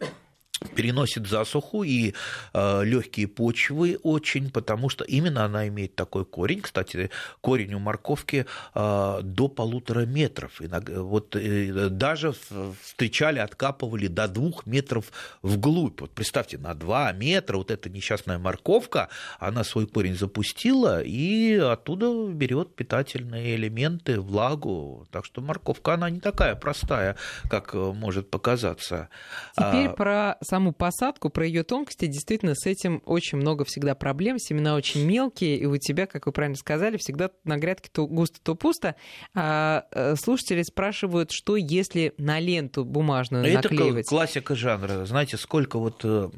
переносит 0.74 1.26
засуху 1.26 1.82
и 1.82 2.14
э, 2.52 2.84
легкие 2.84 3.28
почвы 3.28 3.98
очень, 4.02 4.50
потому 4.50 4.88
что 4.88 5.04
именно 5.04 5.44
она 5.44 5.68
имеет 5.68 5.94
такой 5.94 6.24
корень. 6.24 6.60
Кстати, 6.60 7.10
корень 7.40 7.74
у 7.74 7.78
морковки 7.78 8.46
э, 8.74 9.20
до 9.22 9.48
полутора 9.48 10.06
метров. 10.06 10.60
Иногда, 10.60 11.02
вот 11.02 11.36
э, 11.36 11.88
даже 11.90 12.34
встречали, 12.82 13.38
откапывали 13.38 14.06
до 14.06 14.28
двух 14.28 14.66
метров 14.66 15.12
вглубь. 15.42 16.00
Вот 16.00 16.10
представьте, 16.10 16.58
на 16.58 16.74
два 16.74 17.12
метра 17.12 17.56
вот 17.56 17.70
эта 17.70 17.88
несчастная 17.90 18.38
морковка, 18.38 19.08
она 19.38 19.64
свой 19.64 19.86
корень 19.86 20.16
запустила 20.16 21.02
и 21.02 21.54
оттуда 21.56 22.26
берет 22.32 22.74
питательные 22.74 23.56
элементы, 23.56 24.20
влагу. 24.20 25.06
Так 25.10 25.24
что 25.24 25.40
морковка, 25.40 25.94
она 25.94 26.10
не 26.10 26.20
такая 26.20 26.54
простая, 26.54 27.16
как 27.48 27.74
может 27.74 28.30
показаться. 28.30 29.08
Теперь 29.56 29.88
а... 29.88 29.92
про 29.92 30.36
саму 30.54 30.72
посадку, 30.72 31.30
про 31.30 31.44
ее 31.44 31.64
тонкости, 31.64 32.06
действительно, 32.06 32.54
с 32.54 32.64
этим 32.64 33.02
очень 33.06 33.38
много 33.38 33.64
всегда 33.64 33.96
проблем. 33.96 34.38
Семена 34.38 34.76
очень 34.76 35.04
мелкие, 35.04 35.58
и 35.58 35.66
у 35.66 35.76
тебя, 35.78 36.06
как 36.06 36.26
вы 36.26 36.32
правильно 36.32 36.56
сказали, 36.56 36.96
всегда 36.96 37.30
на 37.42 37.56
грядке 37.56 37.90
то 37.92 38.06
густо, 38.06 38.38
то 38.40 38.54
пусто. 38.54 38.94
А 39.34 39.84
э, 39.90 40.14
слушатели 40.14 40.62
спрашивают, 40.62 41.32
что 41.32 41.56
если 41.56 42.14
на 42.18 42.38
ленту 42.38 42.84
бумажную 42.84 43.44
Это 43.44 43.68
наклеивать? 43.68 44.06
Это 44.06 44.08
классика 44.08 44.54
жанра. 44.54 45.04
Знаете, 45.06 45.38
сколько 45.38 45.80
вот 45.80 46.02
э, 46.04 46.30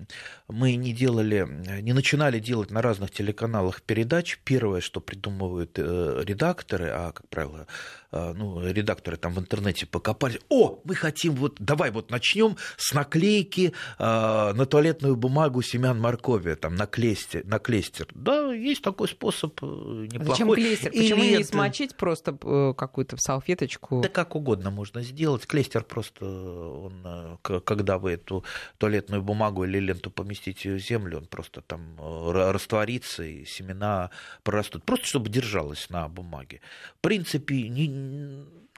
мы 0.48 0.76
не 0.76 0.94
делали, 0.94 1.46
не 1.82 1.92
начинали 1.92 2.38
делать 2.38 2.70
на 2.70 2.80
разных 2.80 3.10
телеканалах 3.10 3.82
передач. 3.82 4.38
Первое, 4.44 4.80
что 4.80 5.02
придумывают 5.02 5.72
э, 5.76 6.22
редакторы, 6.24 6.88
а, 6.88 7.12
как 7.12 7.28
правило, 7.28 7.66
ну, 8.12 8.60
редакторы 8.62 9.16
там 9.16 9.32
в 9.32 9.38
интернете 9.38 9.86
покопали. 9.86 10.40
О, 10.48 10.80
мы 10.84 10.94
хотим 10.94 11.34
вот, 11.34 11.56
давай 11.58 11.90
вот 11.90 12.10
начнем 12.10 12.56
с 12.76 12.92
наклейки 12.92 13.72
а, 13.98 14.52
на 14.54 14.66
туалетную 14.66 15.16
бумагу 15.16 15.62
семян 15.62 16.00
моркови, 16.00 16.54
там, 16.54 16.74
на 16.74 16.86
клестер, 16.86 17.44
на 17.44 17.58
клестер. 17.58 18.08
Да, 18.14 18.52
есть 18.52 18.82
такой 18.82 19.08
способ 19.08 19.58
э, 19.62 19.66
неплохой. 19.66 20.26
Зачем 20.26 20.52
клестер? 20.54 20.90
Почему 20.90 21.22
Или 21.22 21.36
не 21.38 21.44
смочить 21.44 21.96
просто 21.96 22.36
э, 22.42 22.74
какую-то 22.76 23.16
салфеточку? 23.16 24.00
Да 24.00 24.08
как 24.08 24.34
угодно 24.36 24.70
можно 24.70 25.02
сделать. 25.02 25.46
Клестер 25.46 25.84
просто, 25.84 26.24
он, 26.24 27.02
э, 27.04 27.60
когда 27.64 27.98
вы 27.98 28.12
эту 28.12 28.44
туалетную 28.78 29.22
бумагу 29.22 29.64
или 29.64 29.78
ленту 29.78 30.10
поместите 30.10 30.74
в 30.74 30.78
землю, 30.78 31.18
он 31.18 31.26
просто 31.26 31.60
там 31.60 31.96
растворится, 31.98 33.22
и 33.22 33.44
семена 33.44 34.10
прорастут. 34.42 34.84
Просто 34.84 35.06
чтобы 35.06 35.30
держалось 35.30 35.90
на 35.90 36.08
бумаге. 36.08 36.60
В 36.98 37.00
принципе, 37.00 37.68
не, 37.68 37.86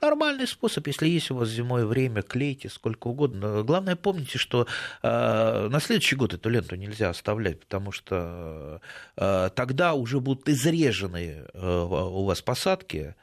нормальный 0.01 0.47
способ. 0.47 0.87
Если 0.87 1.07
есть 1.07 1.31
у 1.31 1.35
вас 1.35 1.49
зимой 1.49 1.85
время, 1.85 2.21
клейте 2.21 2.69
сколько 2.69 3.07
угодно. 3.07 3.63
Главное, 3.63 3.95
помните, 3.95 4.37
что 4.37 4.67
э, 5.01 5.67
на 5.69 5.79
следующий 5.79 6.15
год 6.15 6.33
эту 6.33 6.49
ленту 6.49 6.75
нельзя 6.75 7.09
оставлять, 7.09 7.59
потому 7.59 7.91
что 7.91 8.81
э, 9.17 9.49
тогда 9.55 9.93
уже 9.93 10.19
будут 10.19 10.47
изрежены 10.49 11.45
э, 11.53 11.81
у 11.83 12.23
вас 12.23 12.41
посадки. 12.41 13.15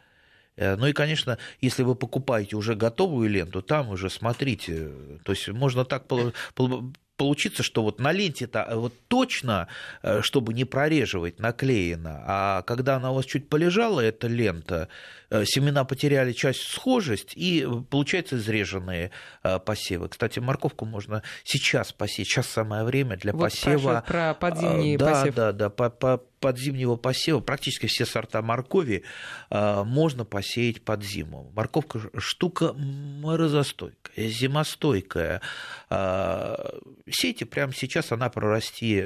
Э, 0.57 0.77
ну 0.77 0.87
и, 0.87 0.93
конечно, 0.93 1.39
если 1.61 1.83
вы 1.83 1.95
покупаете 1.95 2.57
уже 2.57 2.75
готовую 2.75 3.29
ленту, 3.29 3.63
там 3.63 3.91
уже 3.91 4.11
смотрите. 4.11 4.91
То 5.25 5.33
есть 5.33 5.49
можно 5.49 5.85
так 5.85 6.07
получиться, 7.17 7.63
что 7.63 7.83
вот 7.83 7.99
на 7.99 8.13
ленте-то 8.13 8.67
э, 8.69 8.75
вот 8.75 8.95
точно, 9.09 9.69
э, 10.03 10.21
чтобы 10.23 10.55
не 10.55 10.65
прореживать, 10.65 11.39
наклеено, 11.39 12.23
а 12.27 12.63
когда 12.63 12.97
она 12.97 13.13
у 13.13 13.15
вас 13.15 13.25
чуть 13.25 13.49
полежала, 13.49 14.01
эта 14.01 14.27
лента, 14.27 14.89
семена 15.31 15.85
потеряли 15.85 16.33
часть 16.33 16.63
схожесть, 16.63 17.33
и 17.35 17.67
э, 17.67 17.83
получается 17.91 18.37
изреженные 18.37 19.11
э, 19.43 19.59
посевы. 19.59 20.09
Кстати, 20.09 20.39
морковку 20.39 20.85
можно 20.85 21.23
сейчас 21.45 21.93
посеять, 21.93 22.29
сейчас 22.29 22.47
самое 22.47 22.85
время 22.85 23.17
для 23.17 23.33
вот 23.33 23.43
посева. 23.43 24.05
про 24.07 24.35
подзимний 24.35 24.97
да, 24.97 25.13
посев. 25.13 25.35
Да, 25.35 25.53
да, 25.53 25.71
по, 25.71 25.91
по, 25.91 26.23
подзимнего 26.41 26.97
посева 26.97 27.41
практически 27.41 27.87
все 27.87 28.05
сорта 28.05 28.43
моркови 28.43 29.03
можно 29.51 30.25
посеять 30.25 30.83
под 30.85 31.03
зиму. 31.03 31.51
Морковка 31.57 31.99
штука 32.19 32.73
морозостойкая, 32.75 34.29
зимостойкая. 34.29 35.41
Сейте 35.89 37.47
прямо 37.47 37.73
сейчас, 37.73 38.13
она 38.13 38.29
прорасти 38.29 38.97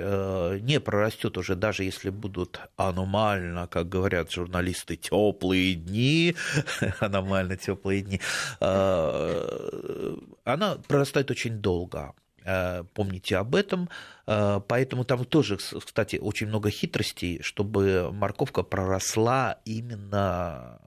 не 0.60 0.80
прорастет 0.80 1.38
уже, 1.38 1.54
даже 1.54 1.84
если 1.84 2.10
будут 2.10 2.60
аномально, 2.76 3.68
как 3.68 3.88
говорят 3.88 4.32
журналисты, 4.32 4.96
теплые 4.96 5.74
дни, 5.74 6.09
аномально 7.00 7.56
теплые 7.56 8.02
дни, 8.02 8.20
а, 8.60 10.16
она 10.44 10.76
прорастает 10.88 11.30
очень 11.30 11.58
долго. 11.58 12.14
А, 12.44 12.84
помните 12.94 13.36
об 13.36 13.54
этом. 13.54 13.88
А, 14.26 14.60
поэтому 14.60 15.04
там 15.04 15.24
тоже, 15.24 15.56
кстати, 15.56 16.16
очень 16.16 16.48
много 16.48 16.70
хитростей, 16.70 17.42
чтобы 17.42 18.10
морковка 18.12 18.62
проросла 18.62 19.58
именно 19.64 20.80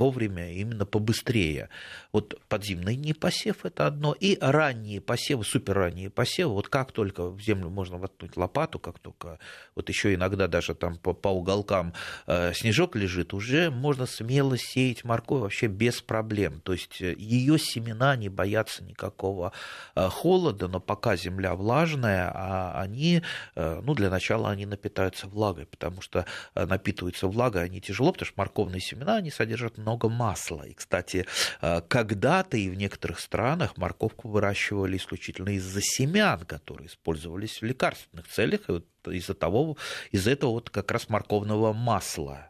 вовремя, 0.00 0.50
именно 0.50 0.86
побыстрее. 0.86 1.68
Вот 2.10 2.40
подзимный 2.48 2.96
не 2.96 3.12
посев 3.12 3.66
это 3.66 3.86
одно, 3.86 4.14
и 4.18 4.38
ранние 4.40 5.00
посевы, 5.02 5.44
суперранние 5.44 6.08
посевы, 6.08 6.54
вот 6.54 6.68
как 6.68 6.92
только 6.92 7.28
в 7.28 7.38
землю 7.40 7.68
можно 7.68 7.98
воткнуть 7.98 8.34
лопату, 8.38 8.78
как 8.78 8.98
только 8.98 9.38
вот 9.74 9.90
еще 9.90 10.14
иногда 10.14 10.48
даже 10.48 10.74
там 10.74 10.96
по, 10.96 11.12
по 11.12 11.28
уголкам 11.28 11.92
э, 12.26 12.54
снежок 12.54 12.96
лежит, 12.96 13.34
уже 13.34 13.70
можно 13.70 14.06
смело 14.06 14.56
сеять 14.56 15.04
морковь 15.04 15.42
вообще 15.42 15.66
без 15.66 16.00
проблем. 16.00 16.62
То 16.62 16.72
есть 16.72 17.02
э, 17.02 17.14
ее 17.18 17.58
семена 17.58 18.16
не 18.16 18.30
боятся 18.30 18.82
никакого 18.82 19.52
э, 19.94 20.08
холода, 20.08 20.66
но 20.66 20.80
пока 20.80 21.16
земля 21.16 21.54
влажная, 21.54 22.32
а 22.34 22.80
они, 22.80 23.20
э, 23.54 23.80
ну 23.84 23.94
для 23.94 24.08
начала 24.08 24.48
они 24.48 24.64
напитаются 24.64 25.28
влагой, 25.28 25.66
потому 25.66 26.00
что 26.00 26.24
э, 26.54 26.64
напитываются 26.64 27.26
влагой 27.26 27.64
они 27.64 27.82
тяжело, 27.82 28.12
потому 28.12 28.26
что 28.26 28.38
морковные 28.38 28.80
семена, 28.80 29.16
они 29.16 29.30
содержат 29.30 29.76
много 29.76 29.89
много 29.90 30.08
масла. 30.08 30.62
И, 30.62 30.74
кстати, 30.74 31.26
э, 31.60 31.80
когда-то 31.88 32.56
и 32.56 32.70
в 32.70 32.74
некоторых 32.74 33.18
странах 33.18 33.76
морковку 33.76 34.28
выращивали 34.28 34.96
исключительно 34.96 35.50
из-за 35.50 35.80
семян, 35.82 36.40
которые 36.40 36.86
использовались 36.86 37.60
в 37.60 37.64
лекарственных 37.64 38.28
целях, 38.28 38.68
и 38.68 38.72
вот 38.72 38.86
из-за 39.06 39.34
того, 39.34 39.76
из-за 40.12 40.30
этого 40.30 40.50
вот 40.50 40.70
как 40.70 40.90
раз 40.90 41.08
морковного 41.08 41.72
масла 41.72 42.49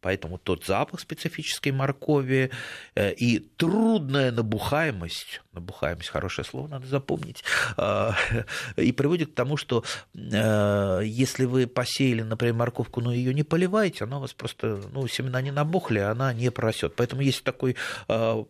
Поэтому 0.00 0.38
тот 0.38 0.64
запах 0.64 1.00
специфической 1.00 1.72
моркови 1.72 2.50
э, 2.94 3.12
и 3.12 3.38
трудная 3.38 4.32
набухаемость, 4.32 5.42
набухаемость, 5.52 6.08
хорошее 6.08 6.46
слово, 6.46 6.68
надо 6.68 6.86
запомнить, 6.86 7.44
э, 7.76 8.10
и 8.76 8.92
приводит 8.92 9.32
к 9.32 9.34
тому, 9.34 9.56
что 9.56 9.84
э, 10.14 11.00
если 11.04 11.44
вы 11.44 11.66
посеяли, 11.66 12.22
например, 12.22 12.54
морковку, 12.54 13.00
но 13.00 13.12
ее 13.12 13.34
не 13.34 13.42
поливаете, 13.42 14.04
она 14.04 14.18
у 14.18 14.20
вас 14.20 14.32
просто, 14.32 14.80
ну, 14.92 15.06
семена 15.06 15.42
не 15.42 15.50
набухли, 15.50 15.98
она 15.98 16.32
не 16.32 16.50
прорастет. 16.50 16.94
Поэтому 16.96 17.22
есть 17.22 17.44
такой 17.44 17.76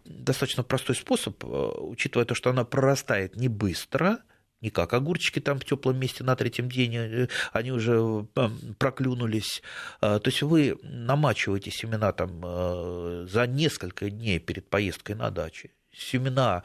достаточно 0.05 0.63
простой 0.63 0.97
способ, 0.97 1.43
учитывая 1.45 2.25
то, 2.25 2.35
что 2.35 2.51
она 2.51 2.65
прорастает 2.65 3.37
не 3.37 3.49
быстро, 3.49 4.19
никак. 4.61 4.93
Огурчики 4.93 5.41
там 5.41 5.59
в 5.59 5.65
теплом 5.65 5.99
месте 5.99 6.25
на 6.25 6.37
третьем 6.37 6.71
день, 6.71 6.97
э, 6.97 7.29
они 7.53 7.73
уже 7.73 8.27
э, 8.37 8.49
проклюнулись. 8.79 9.63
А, 10.01 10.19
то 10.19 10.29
есть 10.29 10.43
вы 10.43 10.79
намачиваете 10.83 11.71
семена 11.71 12.13
там 12.13 12.41
э, 12.45 13.27
за 13.29 13.47
несколько 13.47 14.11
дней 14.11 14.39
перед 14.39 14.69
поездкой 14.69 15.17
на 15.17 15.31
дачу 15.31 15.69
семена 15.93 16.63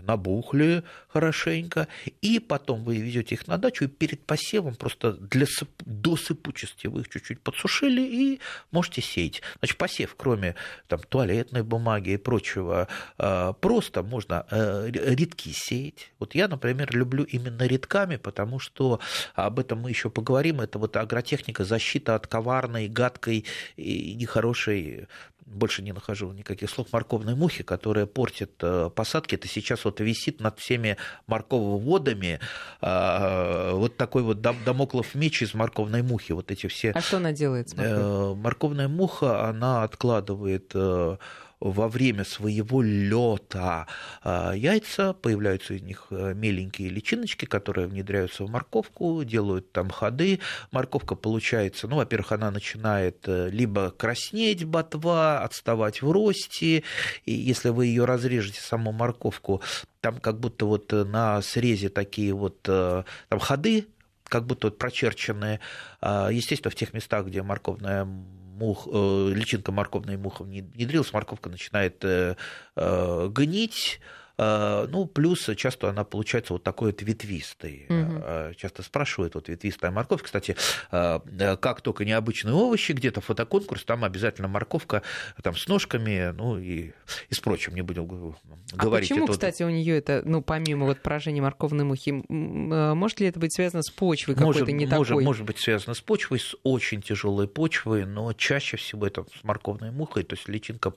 набухли 0.00 0.82
хорошенько, 1.08 1.88
и 2.20 2.38
потом 2.38 2.84
вы 2.84 2.96
везете 2.96 3.36
их 3.36 3.46
на 3.46 3.58
дачу, 3.58 3.84
и 3.84 3.88
перед 3.88 4.24
посевом 4.24 4.74
просто 4.74 5.12
для 5.12 5.46
до 5.80 6.16
сыпучести 6.16 6.86
вы 6.86 7.02
их 7.02 7.08
чуть-чуть 7.08 7.40
подсушили 7.40 8.02
и 8.02 8.40
можете 8.70 9.00
сеять. 9.00 9.42
Значит, 9.58 9.78
посев, 9.78 10.14
кроме 10.16 10.54
там, 10.88 11.00
туалетной 11.00 11.62
бумаги 11.62 12.10
и 12.10 12.16
прочего, 12.16 12.88
а, 13.18 13.52
просто 13.52 14.02
можно 14.02 14.46
э, 14.50 14.88
редки 14.90 15.52
сеять. 15.52 16.12
Вот 16.18 16.34
я, 16.34 16.48
например, 16.48 16.94
люблю 16.96 17.24
именно 17.24 17.62
редками, 17.62 18.16
потому 18.16 18.58
что 18.58 19.00
об 19.34 19.58
этом 19.58 19.80
мы 19.80 19.90
еще 19.90 20.10
поговорим. 20.10 20.60
Это 20.60 20.78
вот 20.78 20.96
агротехника, 20.96 21.64
защита 21.64 22.14
от 22.14 22.26
коварной, 22.26 22.88
гадкой 22.88 23.44
и 23.76 24.14
нехорошей 24.14 25.06
больше 25.46 25.82
не 25.82 25.92
нахожу 25.92 26.32
никаких 26.32 26.70
слов, 26.70 26.88
морковной 26.92 27.34
мухи, 27.34 27.62
которая 27.62 28.06
портит 28.06 28.52
э, 28.62 28.90
посадки. 28.94 29.34
Это 29.34 29.48
сейчас 29.48 29.84
вот 29.84 30.00
висит 30.00 30.40
над 30.40 30.58
всеми 30.58 30.96
моркововодами 31.26 32.40
а, 32.80 33.72
вот 33.72 33.96
такой 33.96 34.22
вот 34.22 34.40
домоклов 34.40 35.14
меч 35.14 35.42
из 35.42 35.54
морковной 35.54 36.02
мухи. 36.02 36.32
Вот 36.32 36.50
эти 36.50 36.66
все... 36.66 36.90
А 36.92 37.00
что 37.00 37.18
она 37.18 37.32
делает 37.32 37.70
с? 37.70 37.74
Э, 37.76 38.34
морковная 38.34 38.88
муха, 38.88 39.48
она 39.48 39.82
откладывает 39.82 40.72
э, 40.74 41.16
во 41.64 41.88
время 41.88 42.24
своего 42.24 42.82
лета 42.82 43.86
а, 44.22 44.52
яйца, 44.52 45.14
появляются 45.14 45.74
из 45.74 45.82
них 45.82 46.08
э, 46.10 46.34
меленькие 46.34 46.90
личиночки, 46.90 47.46
которые 47.46 47.88
внедряются 47.88 48.44
в 48.44 48.50
морковку, 48.50 49.24
делают 49.24 49.72
там 49.72 49.88
ходы. 49.88 50.40
Морковка 50.72 51.14
получается, 51.14 51.88
ну, 51.88 51.96
во-первых, 51.96 52.32
она 52.32 52.50
начинает 52.50 53.26
э, 53.26 53.48
либо 53.50 53.90
краснеть 53.90 54.64
ботва, 54.64 55.40
отставать 55.40 56.02
в 56.02 56.10
росте, 56.10 56.84
и 57.24 57.32
если 57.32 57.70
вы 57.70 57.86
ее 57.86 58.04
разрежете, 58.04 58.60
саму 58.60 58.92
морковку, 58.92 59.62
там 60.02 60.20
как 60.20 60.38
будто 60.38 60.66
вот 60.66 60.92
э, 60.92 61.04
на 61.04 61.40
срезе 61.40 61.88
такие 61.88 62.34
вот 62.34 62.60
там 62.62 63.04
ходы, 63.40 63.86
как 64.28 64.46
будто 64.46 64.66
вот 64.66 64.78
прочерченные. 64.78 65.60
А, 66.00 66.28
естественно, 66.28 66.70
в 66.70 66.74
тех 66.74 66.92
местах, 66.92 67.26
где 67.26 67.42
морковная 67.42 68.06
мух, 68.54 68.88
э, 68.90 69.32
личинка 69.34 69.72
морковной 69.72 70.16
мухи 70.16 70.42
внедрилась, 70.42 71.12
морковка 71.12 71.50
начинает 71.50 72.04
э, 72.04 72.36
э, 72.76 73.28
гнить, 73.30 74.00
ну, 74.36 75.06
плюс 75.06 75.48
часто 75.56 75.90
она 75.90 76.04
получается 76.04 76.54
вот 76.54 76.62
такой 76.62 76.90
вот 76.90 77.02
ветвистой. 77.02 77.86
Угу. 77.88 78.54
Часто 78.56 78.82
спрашивают, 78.82 79.34
вот 79.34 79.48
ветвистая 79.48 79.90
морковь. 79.90 80.22
Кстати, 80.22 80.56
а, 80.90 81.20
как 81.56 81.80
только 81.82 82.04
необычные 82.04 82.54
овощи, 82.54 82.92
где-то 82.92 83.20
фотоконкурс, 83.20 83.84
там 83.84 84.04
обязательно 84.04 84.48
морковка 84.48 85.02
там, 85.42 85.56
с 85.56 85.68
ножками, 85.68 86.32
ну 86.32 86.58
и, 86.58 86.92
и 87.28 87.34
с 87.34 87.40
прочим, 87.40 87.74
не 87.74 87.82
будем 87.82 88.06
говорить. 88.06 88.34
А 88.76 88.90
почему, 88.90 89.24
это 89.24 89.32
кстати, 89.34 89.62
у 89.62 89.70
нее 89.70 89.98
это, 89.98 90.22
ну, 90.24 90.42
помимо 90.42 90.86
вот 90.86 91.00
поражения 91.00 91.40
морковной 91.40 91.84
мухи, 91.84 92.24
может 92.28 93.20
ли 93.20 93.28
это 93.28 93.38
быть 93.38 93.54
связано 93.54 93.82
с 93.82 93.90
почвой 93.90 94.34
какой-то 94.34 94.72
не 94.72 94.86
может, 94.86 95.08
такой? 95.08 95.24
Может 95.24 95.44
быть 95.44 95.58
связано 95.58 95.94
с 95.94 96.00
почвой, 96.00 96.40
с 96.40 96.56
очень 96.62 97.02
тяжелой 97.02 97.46
почвой, 97.46 98.04
но 98.04 98.32
чаще 98.32 98.76
всего 98.76 99.06
это 99.06 99.24
с 99.40 99.44
морковной 99.44 99.90
мухой, 99.90 100.24
то 100.24 100.34
есть 100.34 100.48
личинка 100.48 100.92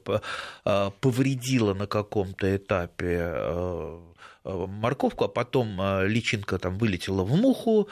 повредила 0.63 1.73
на 1.73 1.87
каком-то 1.87 2.55
этапе 2.55 3.26
морковку, 4.47 5.25
а 5.25 5.27
потом 5.27 5.81
э, 5.81 6.07
личинка 6.07 6.57
там 6.57 6.77
вылетела 6.77 7.23
в 7.23 7.35
муху, 7.35 7.89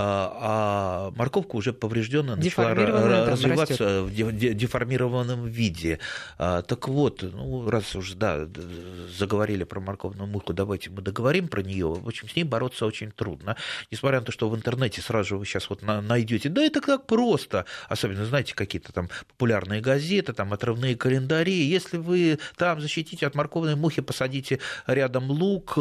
а, 0.00 1.10
а 1.10 1.10
морковка 1.16 1.56
уже 1.56 1.72
поврежденная 1.72 2.36
начала 2.36 2.72
развиваться 2.72 4.02
в 4.04 4.10
деформированном 4.12 5.46
виде. 5.46 5.98
А, 6.38 6.62
так 6.62 6.86
вот, 6.86 7.22
ну, 7.22 7.68
раз 7.68 7.96
уж 7.96 8.12
да, 8.12 8.46
заговорили 9.18 9.64
про 9.64 9.80
морковную 9.80 10.28
муху, 10.28 10.52
давайте 10.52 10.90
мы 10.90 11.02
договорим 11.02 11.48
про 11.48 11.64
нее. 11.64 11.88
В 11.88 12.06
общем, 12.06 12.28
с 12.28 12.36
ней 12.36 12.44
бороться 12.44 12.86
очень 12.86 13.10
трудно. 13.10 13.56
Несмотря 13.90 14.20
на 14.20 14.26
то, 14.26 14.30
что 14.30 14.48
в 14.48 14.54
интернете 14.54 15.02
сразу 15.02 15.30
же 15.30 15.36
вы 15.36 15.44
сейчас 15.46 15.68
вот 15.68 15.82
найдете, 15.82 16.48
да 16.48 16.62
это 16.62 16.80
так 16.80 17.06
просто. 17.06 17.64
Особенно, 17.88 18.24
знаете, 18.24 18.54
какие-то 18.54 18.92
там 18.92 19.08
популярные 19.26 19.80
газеты, 19.80 20.32
там 20.32 20.52
отрывные 20.52 20.94
календари. 20.94 21.64
Если 21.64 21.96
вы 21.96 22.38
там 22.56 22.80
защитите 22.80 23.26
от 23.26 23.34
морковной 23.34 23.74
мухи, 23.74 24.00
посадите 24.00 24.60
рядом 24.86 25.28
лук, 25.28 25.76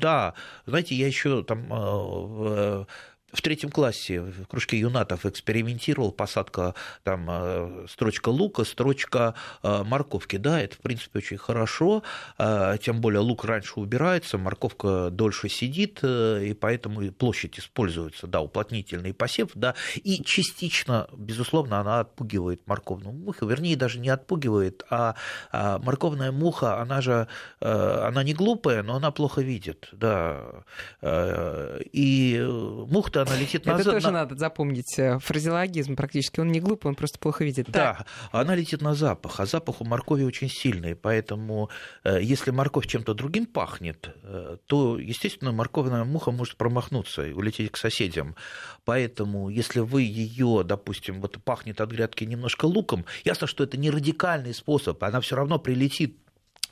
да. 0.00 0.34
Знаете, 0.66 0.94
я 0.94 1.08
еще 1.08 1.42
там 1.42 1.66
э, 1.68 2.84
в 3.32 3.42
третьем 3.42 3.70
классе 3.70 4.20
в 4.20 4.46
кружке 4.46 4.78
юнатов 4.78 5.26
экспериментировал, 5.26 6.12
посадка, 6.12 6.74
там, 7.04 7.26
э, 7.28 7.86
строчка 7.88 8.28
лука, 8.28 8.64
строчка 8.64 9.34
э, 9.62 9.82
морковки. 9.84 10.36
Да, 10.36 10.60
это, 10.60 10.76
в 10.76 10.78
принципе, 10.78 11.18
очень 11.18 11.38
хорошо, 11.38 12.02
э, 12.38 12.76
тем 12.82 13.00
более 13.00 13.20
лук 13.20 13.44
раньше 13.44 13.78
убирается, 13.80 14.38
морковка 14.38 15.10
дольше 15.10 15.48
сидит, 15.48 16.02
и 16.02 16.56
поэтому 16.58 17.10
площадь 17.12 17.58
используется, 17.58 18.26
да, 18.26 18.40
уплотнительный 18.40 19.14
посев, 19.14 19.50
да, 19.54 19.74
и 19.96 20.22
частично, 20.24 21.08
безусловно, 21.16 21.80
она 21.80 22.00
отпугивает 22.00 22.66
морковную 22.66 23.14
муху, 23.14 23.46
вернее, 23.46 23.76
даже 23.76 23.98
не 23.98 24.08
отпугивает, 24.08 24.84
а, 24.90 25.14
а 25.52 25.78
морковная 25.78 26.32
муха, 26.32 26.80
она 26.80 27.00
же, 27.00 27.28
она 27.60 28.22
не 28.22 28.34
глупая, 28.34 28.82
но 28.82 28.96
она 28.96 29.10
плохо 29.10 29.40
видит, 29.40 29.88
да, 29.92 30.64
и 31.02 32.46
муха 32.48 33.19
она 33.22 33.36
летит 33.36 33.66
назад. 33.66 33.80
Это 33.80 33.90
тоже 33.92 34.06
на... 34.06 34.20
надо 34.20 34.36
запомнить. 34.36 34.98
Э, 34.98 35.18
фразеологизм 35.18 35.96
практически. 35.96 36.40
Он 36.40 36.48
не 36.48 36.60
глупый, 36.60 36.88
он 36.88 36.94
просто 36.94 37.18
плохо 37.18 37.44
видит. 37.44 37.70
Да, 37.70 37.94
так. 37.94 38.06
она 38.32 38.54
летит 38.54 38.82
на 38.82 38.94
запах, 38.94 39.40
а 39.40 39.46
запах 39.46 39.80
у 39.80 39.84
моркови 39.84 40.24
очень 40.24 40.48
сильный. 40.48 40.94
Поэтому 40.94 41.70
э, 42.04 42.20
если 42.22 42.50
морковь 42.50 42.86
чем-то 42.86 43.14
другим 43.14 43.46
пахнет, 43.46 44.14
э, 44.22 44.56
то, 44.66 44.98
естественно, 44.98 45.52
морковная 45.52 46.04
муха 46.04 46.30
может 46.30 46.56
промахнуться 46.56 47.26
и 47.26 47.32
улететь 47.32 47.70
к 47.72 47.76
соседям. 47.76 48.36
Поэтому, 48.84 49.48
если 49.48 49.80
вы 49.80 50.02
ее, 50.02 50.62
допустим, 50.64 51.20
вот 51.20 51.42
пахнет 51.44 51.80
от 51.80 51.90
грядки 51.90 52.24
немножко 52.24 52.66
луком, 52.66 53.04
ясно, 53.24 53.46
что 53.46 53.64
это 53.64 53.76
не 53.76 53.90
радикальный 53.90 54.54
способ, 54.54 55.02
она 55.02 55.20
все 55.20 55.36
равно 55.36 55.58
прилетит 55.58 56.16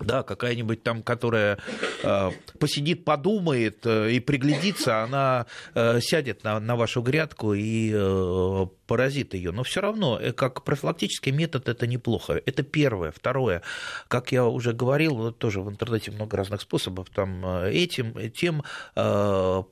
да, 0.01 0.22
какая-нибудь 0.22 0.82
там, 0.82 1.03
которая 1.03 1.59
э, 2.03 2.30
посидит, 2.59 3.05
подумает 3.05 3.84
э, 3.84 4.12
и 4.12 4.20
приглядится, 4.20 5.03
она 5.03 5.46
э, 5.74 6.01
сядет 6.01 6.44
на, 6.44 6.61
на 6.61 6.76
вашу 6.76 7.03
грядку 7.03 7.55
и 7.55 7.92
э, 7.94 8.66
поразит 8.88 9.34
ее. 9.34 9.53
Но 9.53 9.62
все 9.62 9.80
равно, 9.80 10.18
э, 10.20 10.32
как 10.32 10.64
профилактический 10.64 11.30
метод, 11.30 11.68
это 11.68 11.86
неплохо. 11.86 12.40
Это 12.46 12.62
первое. 12.62 13.12
Второе, 13.12 13.62
как 14.09 14.32
я 14.32 14.46
уже 14.46 14.72
говорил, 14.72 15.32
тоже 15.32 15.61
в 15.61 15.68
интернете 15.68 16.11
много 16.11 16.36
разных 16.36 16.62
способов, 16.62 17.11
там 17.11 17.44
э, 17.44 17.70
этим, 17.72 18.14
тем 18.30 18.64
э, 18.96 19.62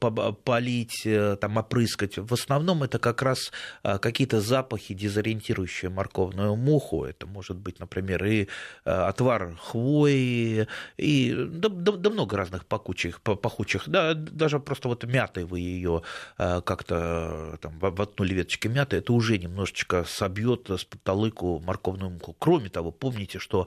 полить, 0.44 1.06
там 1.40 1.56
опрыскать. 1.56 2.18
В 2.18 2.32
основном 2.32 2.82
это 2.82 2.98
как 2.98 3.22
раз 3.22 3.50
какие-то 3.82 4.40
запахи, 4.40 4.94
дезориентирующие 4.94 5.90
морковную 5.90 6.54
муху. 6.56 7.04
Это 7.04 7.26
может 7.26 7.56
быть, 7.56 7.80
например, 7.80 8.24
и 8.24 8.48
отвар 8.84 9.56
хвои, 9.58 10.15
и 10.16 11.34
да, 11.34 11.68
да, 11.68 11.92
да 11.92 12.10
много 12.10 12.36
разных 12.36 12.66
пахучих, 12.66 13.20
пахучих. 13.20 13.88
Да, 13.88 14.14
даже 14.14 14.60
просто 14.60 14.88
вот 14.88 15.04
мятой 15.04 15.44
вы 15.44 15.60
ее 15.60 16.02
как-то 16.36 17.58
там 17.60 17.78
воткнули 17.78 18.34
веточки 18.34 18.68
мяты, 18.68 18.96
это 18.96 19.12
уже 19.12 19.38
немножечко 19.38 20.04
собьет 20.04 20.70
с 20.70 20.84
потолыку 20.84 21.60
морковную 21.60 22.10
муху. 22.10 22.34
Кроме 22.38 22.68
того, 22.68 22.90
помните, 22.90 23.38
что 23.38 23.66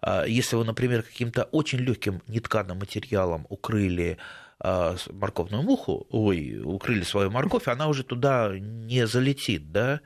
а, 0.00 0.24
если 0.24 0.56
вы, 0.56 0.64
например, 0.64 1.02
каким-то 1.02 1.44
очень 1.44 1.78
легким 1.78 2.22
нетканым 2.26 2.78
материалом 2.78 3.46
укрыли 3.48 4.18
морковную 4.62 5.62
муху, 5.62 6.06
ой, 6.10 6.60
укрыли 6.62 7.02
свою 7.02 7.30
морковь, 7.30 7.66
она 7.66 7.88
уже 7.88 8.04
туда 8.04 8.52
не 8.58 9.06
залетит, 9.06 9.72
да, 9.72 10.00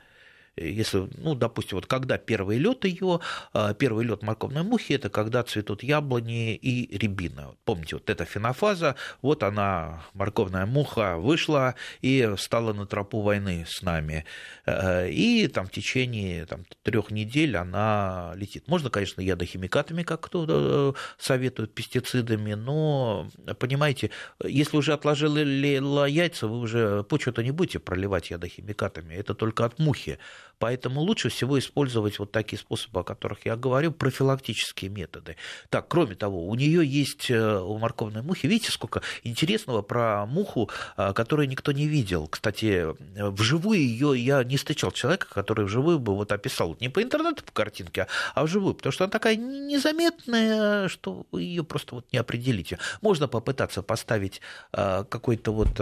если, 0.56 1.08
ну, 1.16 1.34
допустим, 1.34 1.76
вот 1.76 1.86
когда 1.86 2.18
первый 2.18 2.58
лед 2.58 2.84
ее, 2.84 3.20
а, 3.52 3.74
первый 3.74 4.04
лед 4.04 4.22
морковной 4.22 4.62
мухи, 4.62 4.92
это 4.92 5.10
когда 5.10 5.42
цветут 5.42 5.82
яблони 5.82 6.54
и 6.54 6.96
рябина. 6.96 7.54
Помните, 7.64 7.96
вот 7.96 8.08
эта 8.08 8.24
фенофаза, 8.24 8.94
вот 9.20 9.42
она, 9.42 10.04
морковная 10.12 10.66
муха, 10.66 11.16
вышла 11.16 11.74
и 12.02 12.34
стала 12.38 12.72
на 12.72 12.86
тропу 12.86 13.20
войны 13.20 13.64
с 13.68 13.82
нами. 13.82 14.24
Э, 14.66 15.10
и 15.10 15.48
там 15.48 15.66
в 15.66 15.70
течение 15.70 16.46
там, 16.46 16.64
трех 16.82 17.10
недель 17.10 17.56
она 17.56 18.32
летит. 18.36 18.68
Можно, 18.68 18.90
конечно, 18.90 19.20
ядохимикатами, 19.20 20.02
как 20.02 20.20
кто-то 20.20 20.94
э, 20.94 21.00
советует, 21.18 21.74
пестицидами, 21.74 22.54
но, 22.54 23.28
понимаете, 23.58 24.10
если 24.44 24.76
уже 24.76 24.92
отложили 24.92 26.08
яйца, 26.08 26.46
вы 26.46 26.58
уже 26.58 27.02
почву-то 27.04 27.42
не 27.42 27.50
будете 27.50 27.78
проливать 27.78 28.30
ядохимикатами, 28.30 29.14
это 29.14 29.34
только 29.34 29.64
от 29.64 29.78
мухи. 29.78 30.18
Поэтому 30.58 31.00
лучше 31.00 31.28
всего 31.28 31.58
использовать 31.58 32.18
вот 32.18 32.32
такие 32.32 32.58
способы, 32.58 33.00
о 33.00 33.02
которых 33.02 33.46
я 33.46 33.56
говорю, 33.56 33.92
профилактические 33.92 34.90
методы. 34.90 35.36
Так, 35.68 35.88
кроме 35.88 36.14
того, 36.14 36.46
у 36.46 36.54
нее 36.54 36.86
есть, 36.86 37.30
э, 37.30 37.58
у 37.60 37.78
морковной 37.78 38.22
мухи, 38.22 38.46
видите, 38.46 38.70
сколько 38.70 39.02
интересного 39.22 39.82
про 39.82 40.26
муху, 40.26 40.70
э, 40.96 41.12
которую 41.12 41.48
никто 41.48 41.72
не 41.72 41.86
видел. 41.86 42.28
Кстати, 42.28 42.86
вживую 43.16 43.78
ее 43.78 44.18
я 44.18 44.44
не 44.44 44.56
встречал 44.56 44.92
человека, 44.92 45.26
который 45.32 45.64
вживую 45.64 45.98
бы 45.98 46.14
вот 46.14 46.32
описал, 46.32 46.76
не 46.80 46.88
по 46.88 47.02
интернету, 47.02 47.44
по 47.44 47.52
картинке, 47.52 48.06
а 48.34 48.44
вживую, 48.44 48.74
потому 48.74 48.92
что 48.92 49.04
она 49.04 49.10
такая 49.10 49.36
незаметная, 49.36 50.88
что 50.88 51.26
вы 51.30 51.42
ее 51.42 51.64
просто 51.64 51.96
вот 51.96 52.06
не 52.12 52.18
определите. 52.18 52.78
Можно 53.00 53.28
попытаться 53.28 53.82
поставить 53.82 54.40
э, 54.72 55.04
какой-то 55.08 55.52
вот 55.52 55.78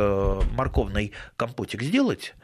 морковный 0.53 1.12
компотик 1.37 1.83
сделать, 1.83 2.35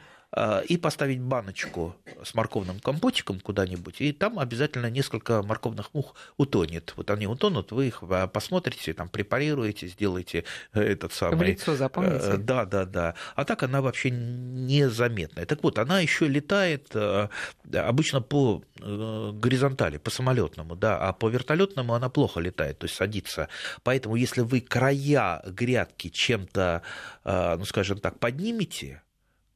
и 0.69 0.77
поставить 0.77 1.21
баночку 1.21 1.97
с 2.23 2.35
морковным 2.35 2.81
компотиком 2.81 3.41
куда-нибудь, 3.41 4.01
и 4.01 4.13
там 4.13 4.39
обязательно 4.39 4.91
несколько 4.91 5.43
морковных 5.43 5.95
мух 5.95 6.15
утонет. 6.37 6.93
Вот 6.97 7.11
они 7.11 7.27
утонут, 7.27 7.73
вы 7.73 7.87
их 7.89 8.03
а, 8.03 8.27
посмотрите, 8.27 8.93
там 8.93 9.09
препарируете, 9.09 9.87
сделаете 9.89 10.45
э, 10.73 10.83
этот 10.83 11.13
самый... 11.13 11.39
В 11.39 11.43
лицо 11.43 11.77
запомните. 11.77 12.33
Э, 12.33 12.37
да, 12.37 12.65
да, 12.65 12.85
да. 12.85 13.15
А 13.35 13.45
так 13.45 13.63
она 13.63 13.81
вообще 13.81 14.11
незаметная. 14.11 15.47
Так 15.47 15.63
вот, 15.63 15.79
она 15.79 16.01
еще 16.01 16.29
летает 16.29 16.89
э, 16.95 17.29
обычно 17.73 18.21
по 18.21 18.63
горизонтали, 18.79 19.99
по 19.99 20.11
самолетному, 20.11 20.77
да, 20.77 20.99
а 20.99 21.13
по 21.13 21.29
вертолетному 21.29 21.95
она 21.95 22.09
плохо 22.09 22.41
летает, 22.41 22.79
то 22.79 22.85
есть 22.85 22.97
садится. 22.97 23.49
Поэтому 23.83 24.15
если 24.15 24.43
вы 24.43 24.61
края 24.61 25.43
грядки 25.47 26.09
чем-то, 26.09 26.83
ну, 27.25 27.65
скажем 27.65 27.99
так, 27.99 28.21
поднимете, 28.21 29.03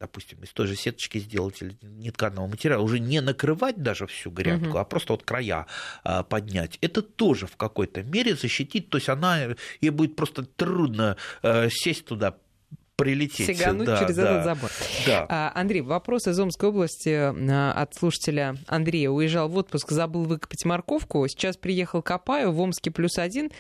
допустим, 0.02 0.38
из 0.42 0.50
той 0.50 0.66
же 0.66 0.74
сеточки 0.74 1.18
сделать 1.18 1.62
или 1.62 1.76
нетканого 1.80 2.48
материала, 2.48 2.82
уже 2.82 2.98
не 2.98 3.20
накрывать 3.20 3.80
даже 3.80 4.08
всю 4.08 4.32
грядку, 4.32 4.70
угу. 4.70 4.78
а 4.78 4.84
просто 4.84 5.12
вот 5.12 5.22
края 5.22 5.66
а, 6.02 6.24
поднять, 6.24 6.76
это 6.80 7.02
тоже 7.02 7.46
в 7.46 7.56
какой-то 7.56 8.02
мере 8.02 8.34
защитить, 8.34 8.90
то 8.90 8.98
есть 8.98 9.08
она, 9.08 9.54
ей 9.80 9.90
будет 9.90 10.16
просто 10.16 10.44
трудно 10.44 11.16
а, 11.42 11.68
сесть 11.70 12.04
туда, 12.06 12.34
прилететь. 12.96 13.46
Сигануть 13.46 13.86
да, 13.86 13.98
через 13.98 14.16
да, 14.16 14.22
этот 14.22 14.44
забор. 14.44 14.70
Да. 15.06 15.26
А, 15.28 15.52
Андрей, 15.54 15.82
вопрос 15.82 16.26
из 16.26 16.38
Омской 16.38 16.68
области 16.68 17.10
а, 17.10 17.72
от 17.72 17.94
слушателя 17.94 18.56
Андрея. 18.66 19.10
Уезжал 19.10 19.48
в 19.48 19.56
отпуск, 19.56 19.90
забыл 19.92 20.24
выкопать 20.24 20.64
морковку. 20.64 21.26
Сейчас 21.28 21.56
приехал, 21.56 22.02
копаю, 22.02 22.50
в 22.50 22.60
Омске 22.60 22.90
плюс 22.90 23.18
один. 23.18 23.50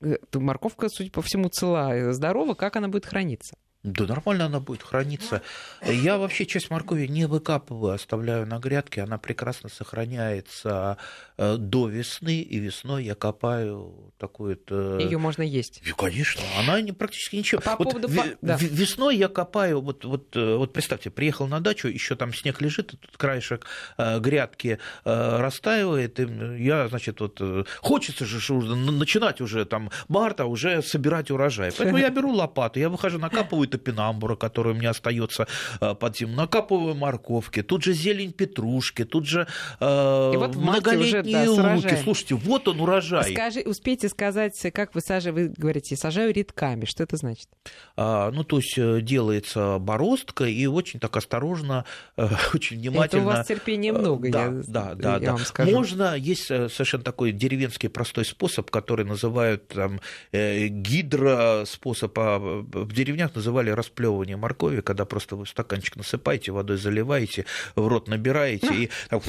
Э, 0.00 0.16
морковка, 0.34 0.88
судя 0.88 1.10
по 1.10 1.22
всему, 1.22 1.48
цела, 1.48 2.12
здорова. 2.12 2.54
Как 2.54 2.76
она 2.76 2.88
будет 2.88 3.06
храниться? 3.06 3.54
Да 3.82 4.06
нормально 4.06 4.46
она 4.46 4.60
будет 4.60 4.82
храниться. 4.82 5.42
Я 5.84 6.16
вообще 6.16 6.46
часть 6.46 6.70
моркови 6.70 7.06
не 7.08 7.26
выкапываю, 7.26 7.94
оставляю 7.94 8.46
на 8.46 8.58
грядке. 8.60 9.02
Она 9.02 9.18
прекрасно 9.18 9.68
сохраняется 9.68 10.98
э, 11.36 11.56
до 11.56 11.88
весны, 11.88 12.42
и 12.42 12.58
весной 12.58 13.04
я 13.04 13.16
копаю 13.16 14.12
такую-то... 14.18 14.98
Ее 15.00 15.18
можно 15.18 15.42
есть? 15.42 15.82
И, 15.84 15.90
конечно, 15.90 16.42
она 16.60 16.80
не, 16.80 16.92
практически 16.92 17.34
ничего. 17.34 17.60
По 17.60 17.74
вот 17.74 17.90
поводу... 17.90 18.06
в, 18.06 18.36
да. 18.40 18.56
Весной 18.60 19.16
я 19.16 19.28
копаю, 19.28 19.80
вот, 19.80 20.04
вот, 20.04 20.36
э, 20.36 20.54
вот 20.54 20.72
представьте, 20.72 21.10
приехал 21.10 21.48
на 21.48 21.58
дачу, 21.58 21.88
еще 21.88 22.14
там 22.14 22.32
снег 22.32 22.60
лежит, 22.60 22.94
тут 23.00 23.16
краешек 23.16 23.66
э, 23.98 24.20
грядки 24.20 24.78
растаивает, 25.04 26.20
и 26.20 26.28
я, 26.62 26.86
значит, 26.86 27.20
вот 27.20 27.40
хочется 27.78 28.26
же 28.26 28.54
начинать 28.54 29.40
уже 29.40 29.64
там 29.64 29.90
марта, 30.06 30.44
уже 30.44 30.82
собирать 30.82 31.32
урожай. 31.32 31.72
Поэтому 31.76 31.98
я 31.98 32.10
беру 32.10 32.32
лопату, 32.32 32.78
я 32.78 32.88
выхожу, 32.88 33.18
накапываю 33.18 33.71
топинамбура, 33.72 34.36
который 34.36 34.72
у 34.72 34.76
меня 34.76 34.90
остается 34.90 35.46
э, 35.80 35.94
под 35.94 36.16
зиму, 36.16 36.34
накапываю 36.34 36.94
морковки, 36.94 37.62
тут 37.62 37.82
же 37.82 37.92
зелень 37.92 38.32
петрушки, 38.32 39.04
тут 39.04 39.26
же 39.26 39.46
э, 39.80 40.32
вот 40.36 40.54
многолетние 40.56 41.50
уже, 41.50 41.62
да, 41.62 41.74
луки. 41.74 41.96
Слушайте, 42.02 42.34
вот 42.34 42.68
он 42.68 42.80
урожай. 42.80 43.32
Скажи, 43.32 43.60
успейте 43.60 44.08
сказать, 44.08 44.54
как 44.72 44.94
вы 44.94 45.00
сажаете, 45.00 45.32
вы 45.32 45.48
говорите, 45.56 45.96
сажаю 45.96 46.32
редками, 46.32 46.84
что 46.84 47.02
это 47.02 47.16
значит? 47.16 47.48
А, 47.96 48.30
ну, 48.30 48.44
то 48.44 48.58
есть 48.58 48.76
э, 48.76 49.00
делается 49.00 49.78
бороздка 49.78 50.44
и 50.44 50.66
очень 50.66 51.00
так 51.00 51.16
осторожно, 51.16 51.84
э, 52.16 52.28
очень 52.54 52.78
внимательно. 52.78 53.20
Это 53.20 53.28
у 53.28 53.30
вас 53.32 53.46
терпения 53.46 53.92
много, 53.92 54.30
да, 54.30 54.44
я, 54.44 54.50
да, 54.50 54.94
да, 54.94 55.12
я 55.14 55.18
да. 55.20 55.32
вам 55.32 55.44
скажу. 55.44 55.70
Можно, 55.72 56.14
есть 56.16 56.46
совершенно 56.46 57.04
такой 57.04 57.32
деревенский 57.32 57.88
простой 57.88 58.24
способ, 58.24 58.70
который 58.70 59.04
называют 59.04 59.68
там 59.68 60.00
гидроспособ, 60.32 62.18
а 62.18 62.38
в 62.38 62.92
деревнях 62.92 63.34
называют 63.34 63.61
называли 63.62 63.70
расплевывание 63.70 64.36
моркови, 64.36 64.80
когда 64.80 65.04
просто 65.04 65.36
вы 65.36 65.46
стаканчик 65.46 65.96
насыпаете, 65.96 66.52
водой 66.52 66.76
заливаете, 66.76 67.46
в 67.76 67.86
рот 67.86 68.08
набираете 68.08 68.74
и 68.74 68.90
так, 69.08 69.22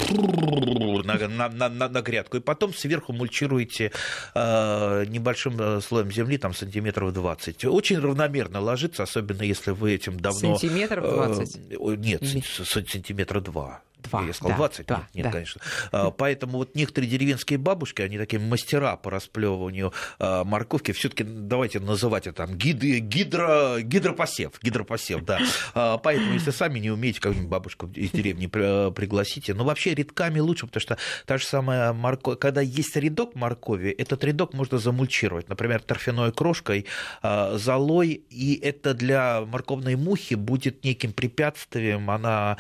на, 1.06 1.50
на, 1.50 1.70
на, 1.70 1.90
на 1.90 2.02
грядку. 2.02 2.38
И 2.38 2.40
потом 2.40 2.74
сверху 2.74 3.14
мульчируете 3.14 3.92
э, 4.36 5.06
небольшим 5.08 5.60
э, 5.60 5.82
слоем 5.82 6.12
земли, 6.12 6.38
там 6.38 6.54
сантиметров 6.54 7.14
20. 7.14 7.66
Очень 7.66 8.00
равномерно 8.00 8.60
ложится, 8.60 9.04
особенно 9.04 9.44
если 9.44 9.72
вы 9.72 9.94
этим 9.94 10.20
давно... 10.20 10.58
Сантиметров 10.58 11.04
20? 11.04 11.56
Э, 11.72 11.96
нет, 11.98 12.24
сантиметра 12.66 13.40
2. 13.40 13.82
Два, 14.04 14.24
я 14.24 14.34
сказал 14.34 14.58
20? 14.58 14.86
Да, 14.86 14.96
нет, 14.96 15.08
нет 15.14 15.26
да. 15.26 15.32
конечно. 15.32 15.62
А, 15.92 16.12
Поэтому 16.12 16.60
вот 16.60 16.76
некоторые 16.76 17.10
деревенские 17.10 17.60
бабушки, 17.60 18.02
они 18.02 18.18
такие 18.18 18.40
мастера 18.40 18.96
по 18.98 19.10
расплевыванию 19.10 19.94
а, 20.20 20.44
морковки. 20.44 20.92
Все-таки 20.92 21.24
давайте 21.24 21.80
называть 21.80 22.28
это 22.28 22.46
там 22.46 22.56
гид, 22.58 22.78
гидро, 22.80 23.80
гидропосев. 23.82 24.62
Гидропосев, 24.62 25.24
да. 25.24 25.40
А, 25.74 25.98
Поэтому, 25.98 26.34
если 26.34 26.52
сами 26.52 26.80
не 26.80 26.92
умеете, 26.92 27.20
какую-нибудь 27.20 27.50
бабушку 27.50 27.88
из 27.88 28.12
деревни 28.12 28.48
при- 28.48 28.92
пригласите. 28.92 29.54
Но 29.54 29.64
вообще 29.64 29.94
рядками 29.94 30.40
лучше, 30.40 30.68
потому 30.68 30.82
что 30.82 30.98
та 31.26 31.38
же 31.38 31.46
самая 31.46 31.94
морковь, 31.94 32.40
когда 32.40 32.62
есть 32.62 32.96
рядок 32.96 33.36
моркови, 33.36 33.90
этот 33.90 34.24
рядок 34.24 34.54
можно 34.54 34.78
замульчировать. 34.78 35.50
Например, 35.50 35.82
торфяной 35.82 36.32
крошкой, 36.32 36.86
золой, 37.22 38.24
и 38.30 38.60
это 38.62 38.94
для 38.94 39.42
морковной 39.42 39.96
мухи 39.96 40.36
будет 40.36 40.84
неким 40.84 41.14
препятствием. 41.14 42.10
Она 42.10 42.58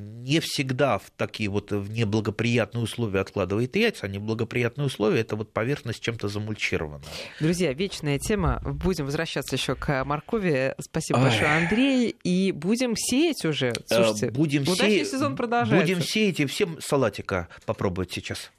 не 0.00 0.40
всегда 0.40 0.98
в 0.98 1.10
такие 1.16 1.48
вот 1.48 1.72
в 1.72 1.90
неблагоприятные 1.90 2.82
условия 2.84 3.20
откладывает 3.20 3.76
яйца, 3.76 4.06
а 4.06 4.08
неблагоприятные 4.08 4.86
условия 4.86 5.20
это 5.20 5.36
вот 5.36 5.52
поверхность 5.52 6.00
чем-то 6.00 6.28
замульчирована. 6.28 7.02
Друзья, 7.40 7.72
вечная 7.72 8.18
тема. 8.18 8.60
Будем 8.64 9.06
возвращаться 9.06 9.56
еще 9.56 9.74
к 9.74 10.04
моркови. 10.04 10.74
Спасибо 10.80 11.18
Ой. 11.18 11.24
большое, 11.24 11.50
Андрей. 11.50 12.16
И 12.22 12.52
будем 12.52 12.94
сеять 12.96 13.44
уже. 13.44 13.72
Слушайте, 13.86 14.26
Э, 14.26 14.30
будем 14.30 14.62
удачный 14.62 14.90
сеять, 14.90 15.08
сезон 15.10 15.36
продолжается. 15.36 15.86
Будем 15.94 16.02
сеять 16.02 16.40
и 16.40 16.46
всем 16.46 16.78
салатика 16.80 17.48
попробовать 17.66 18.12
сейчас. 18.12 18.50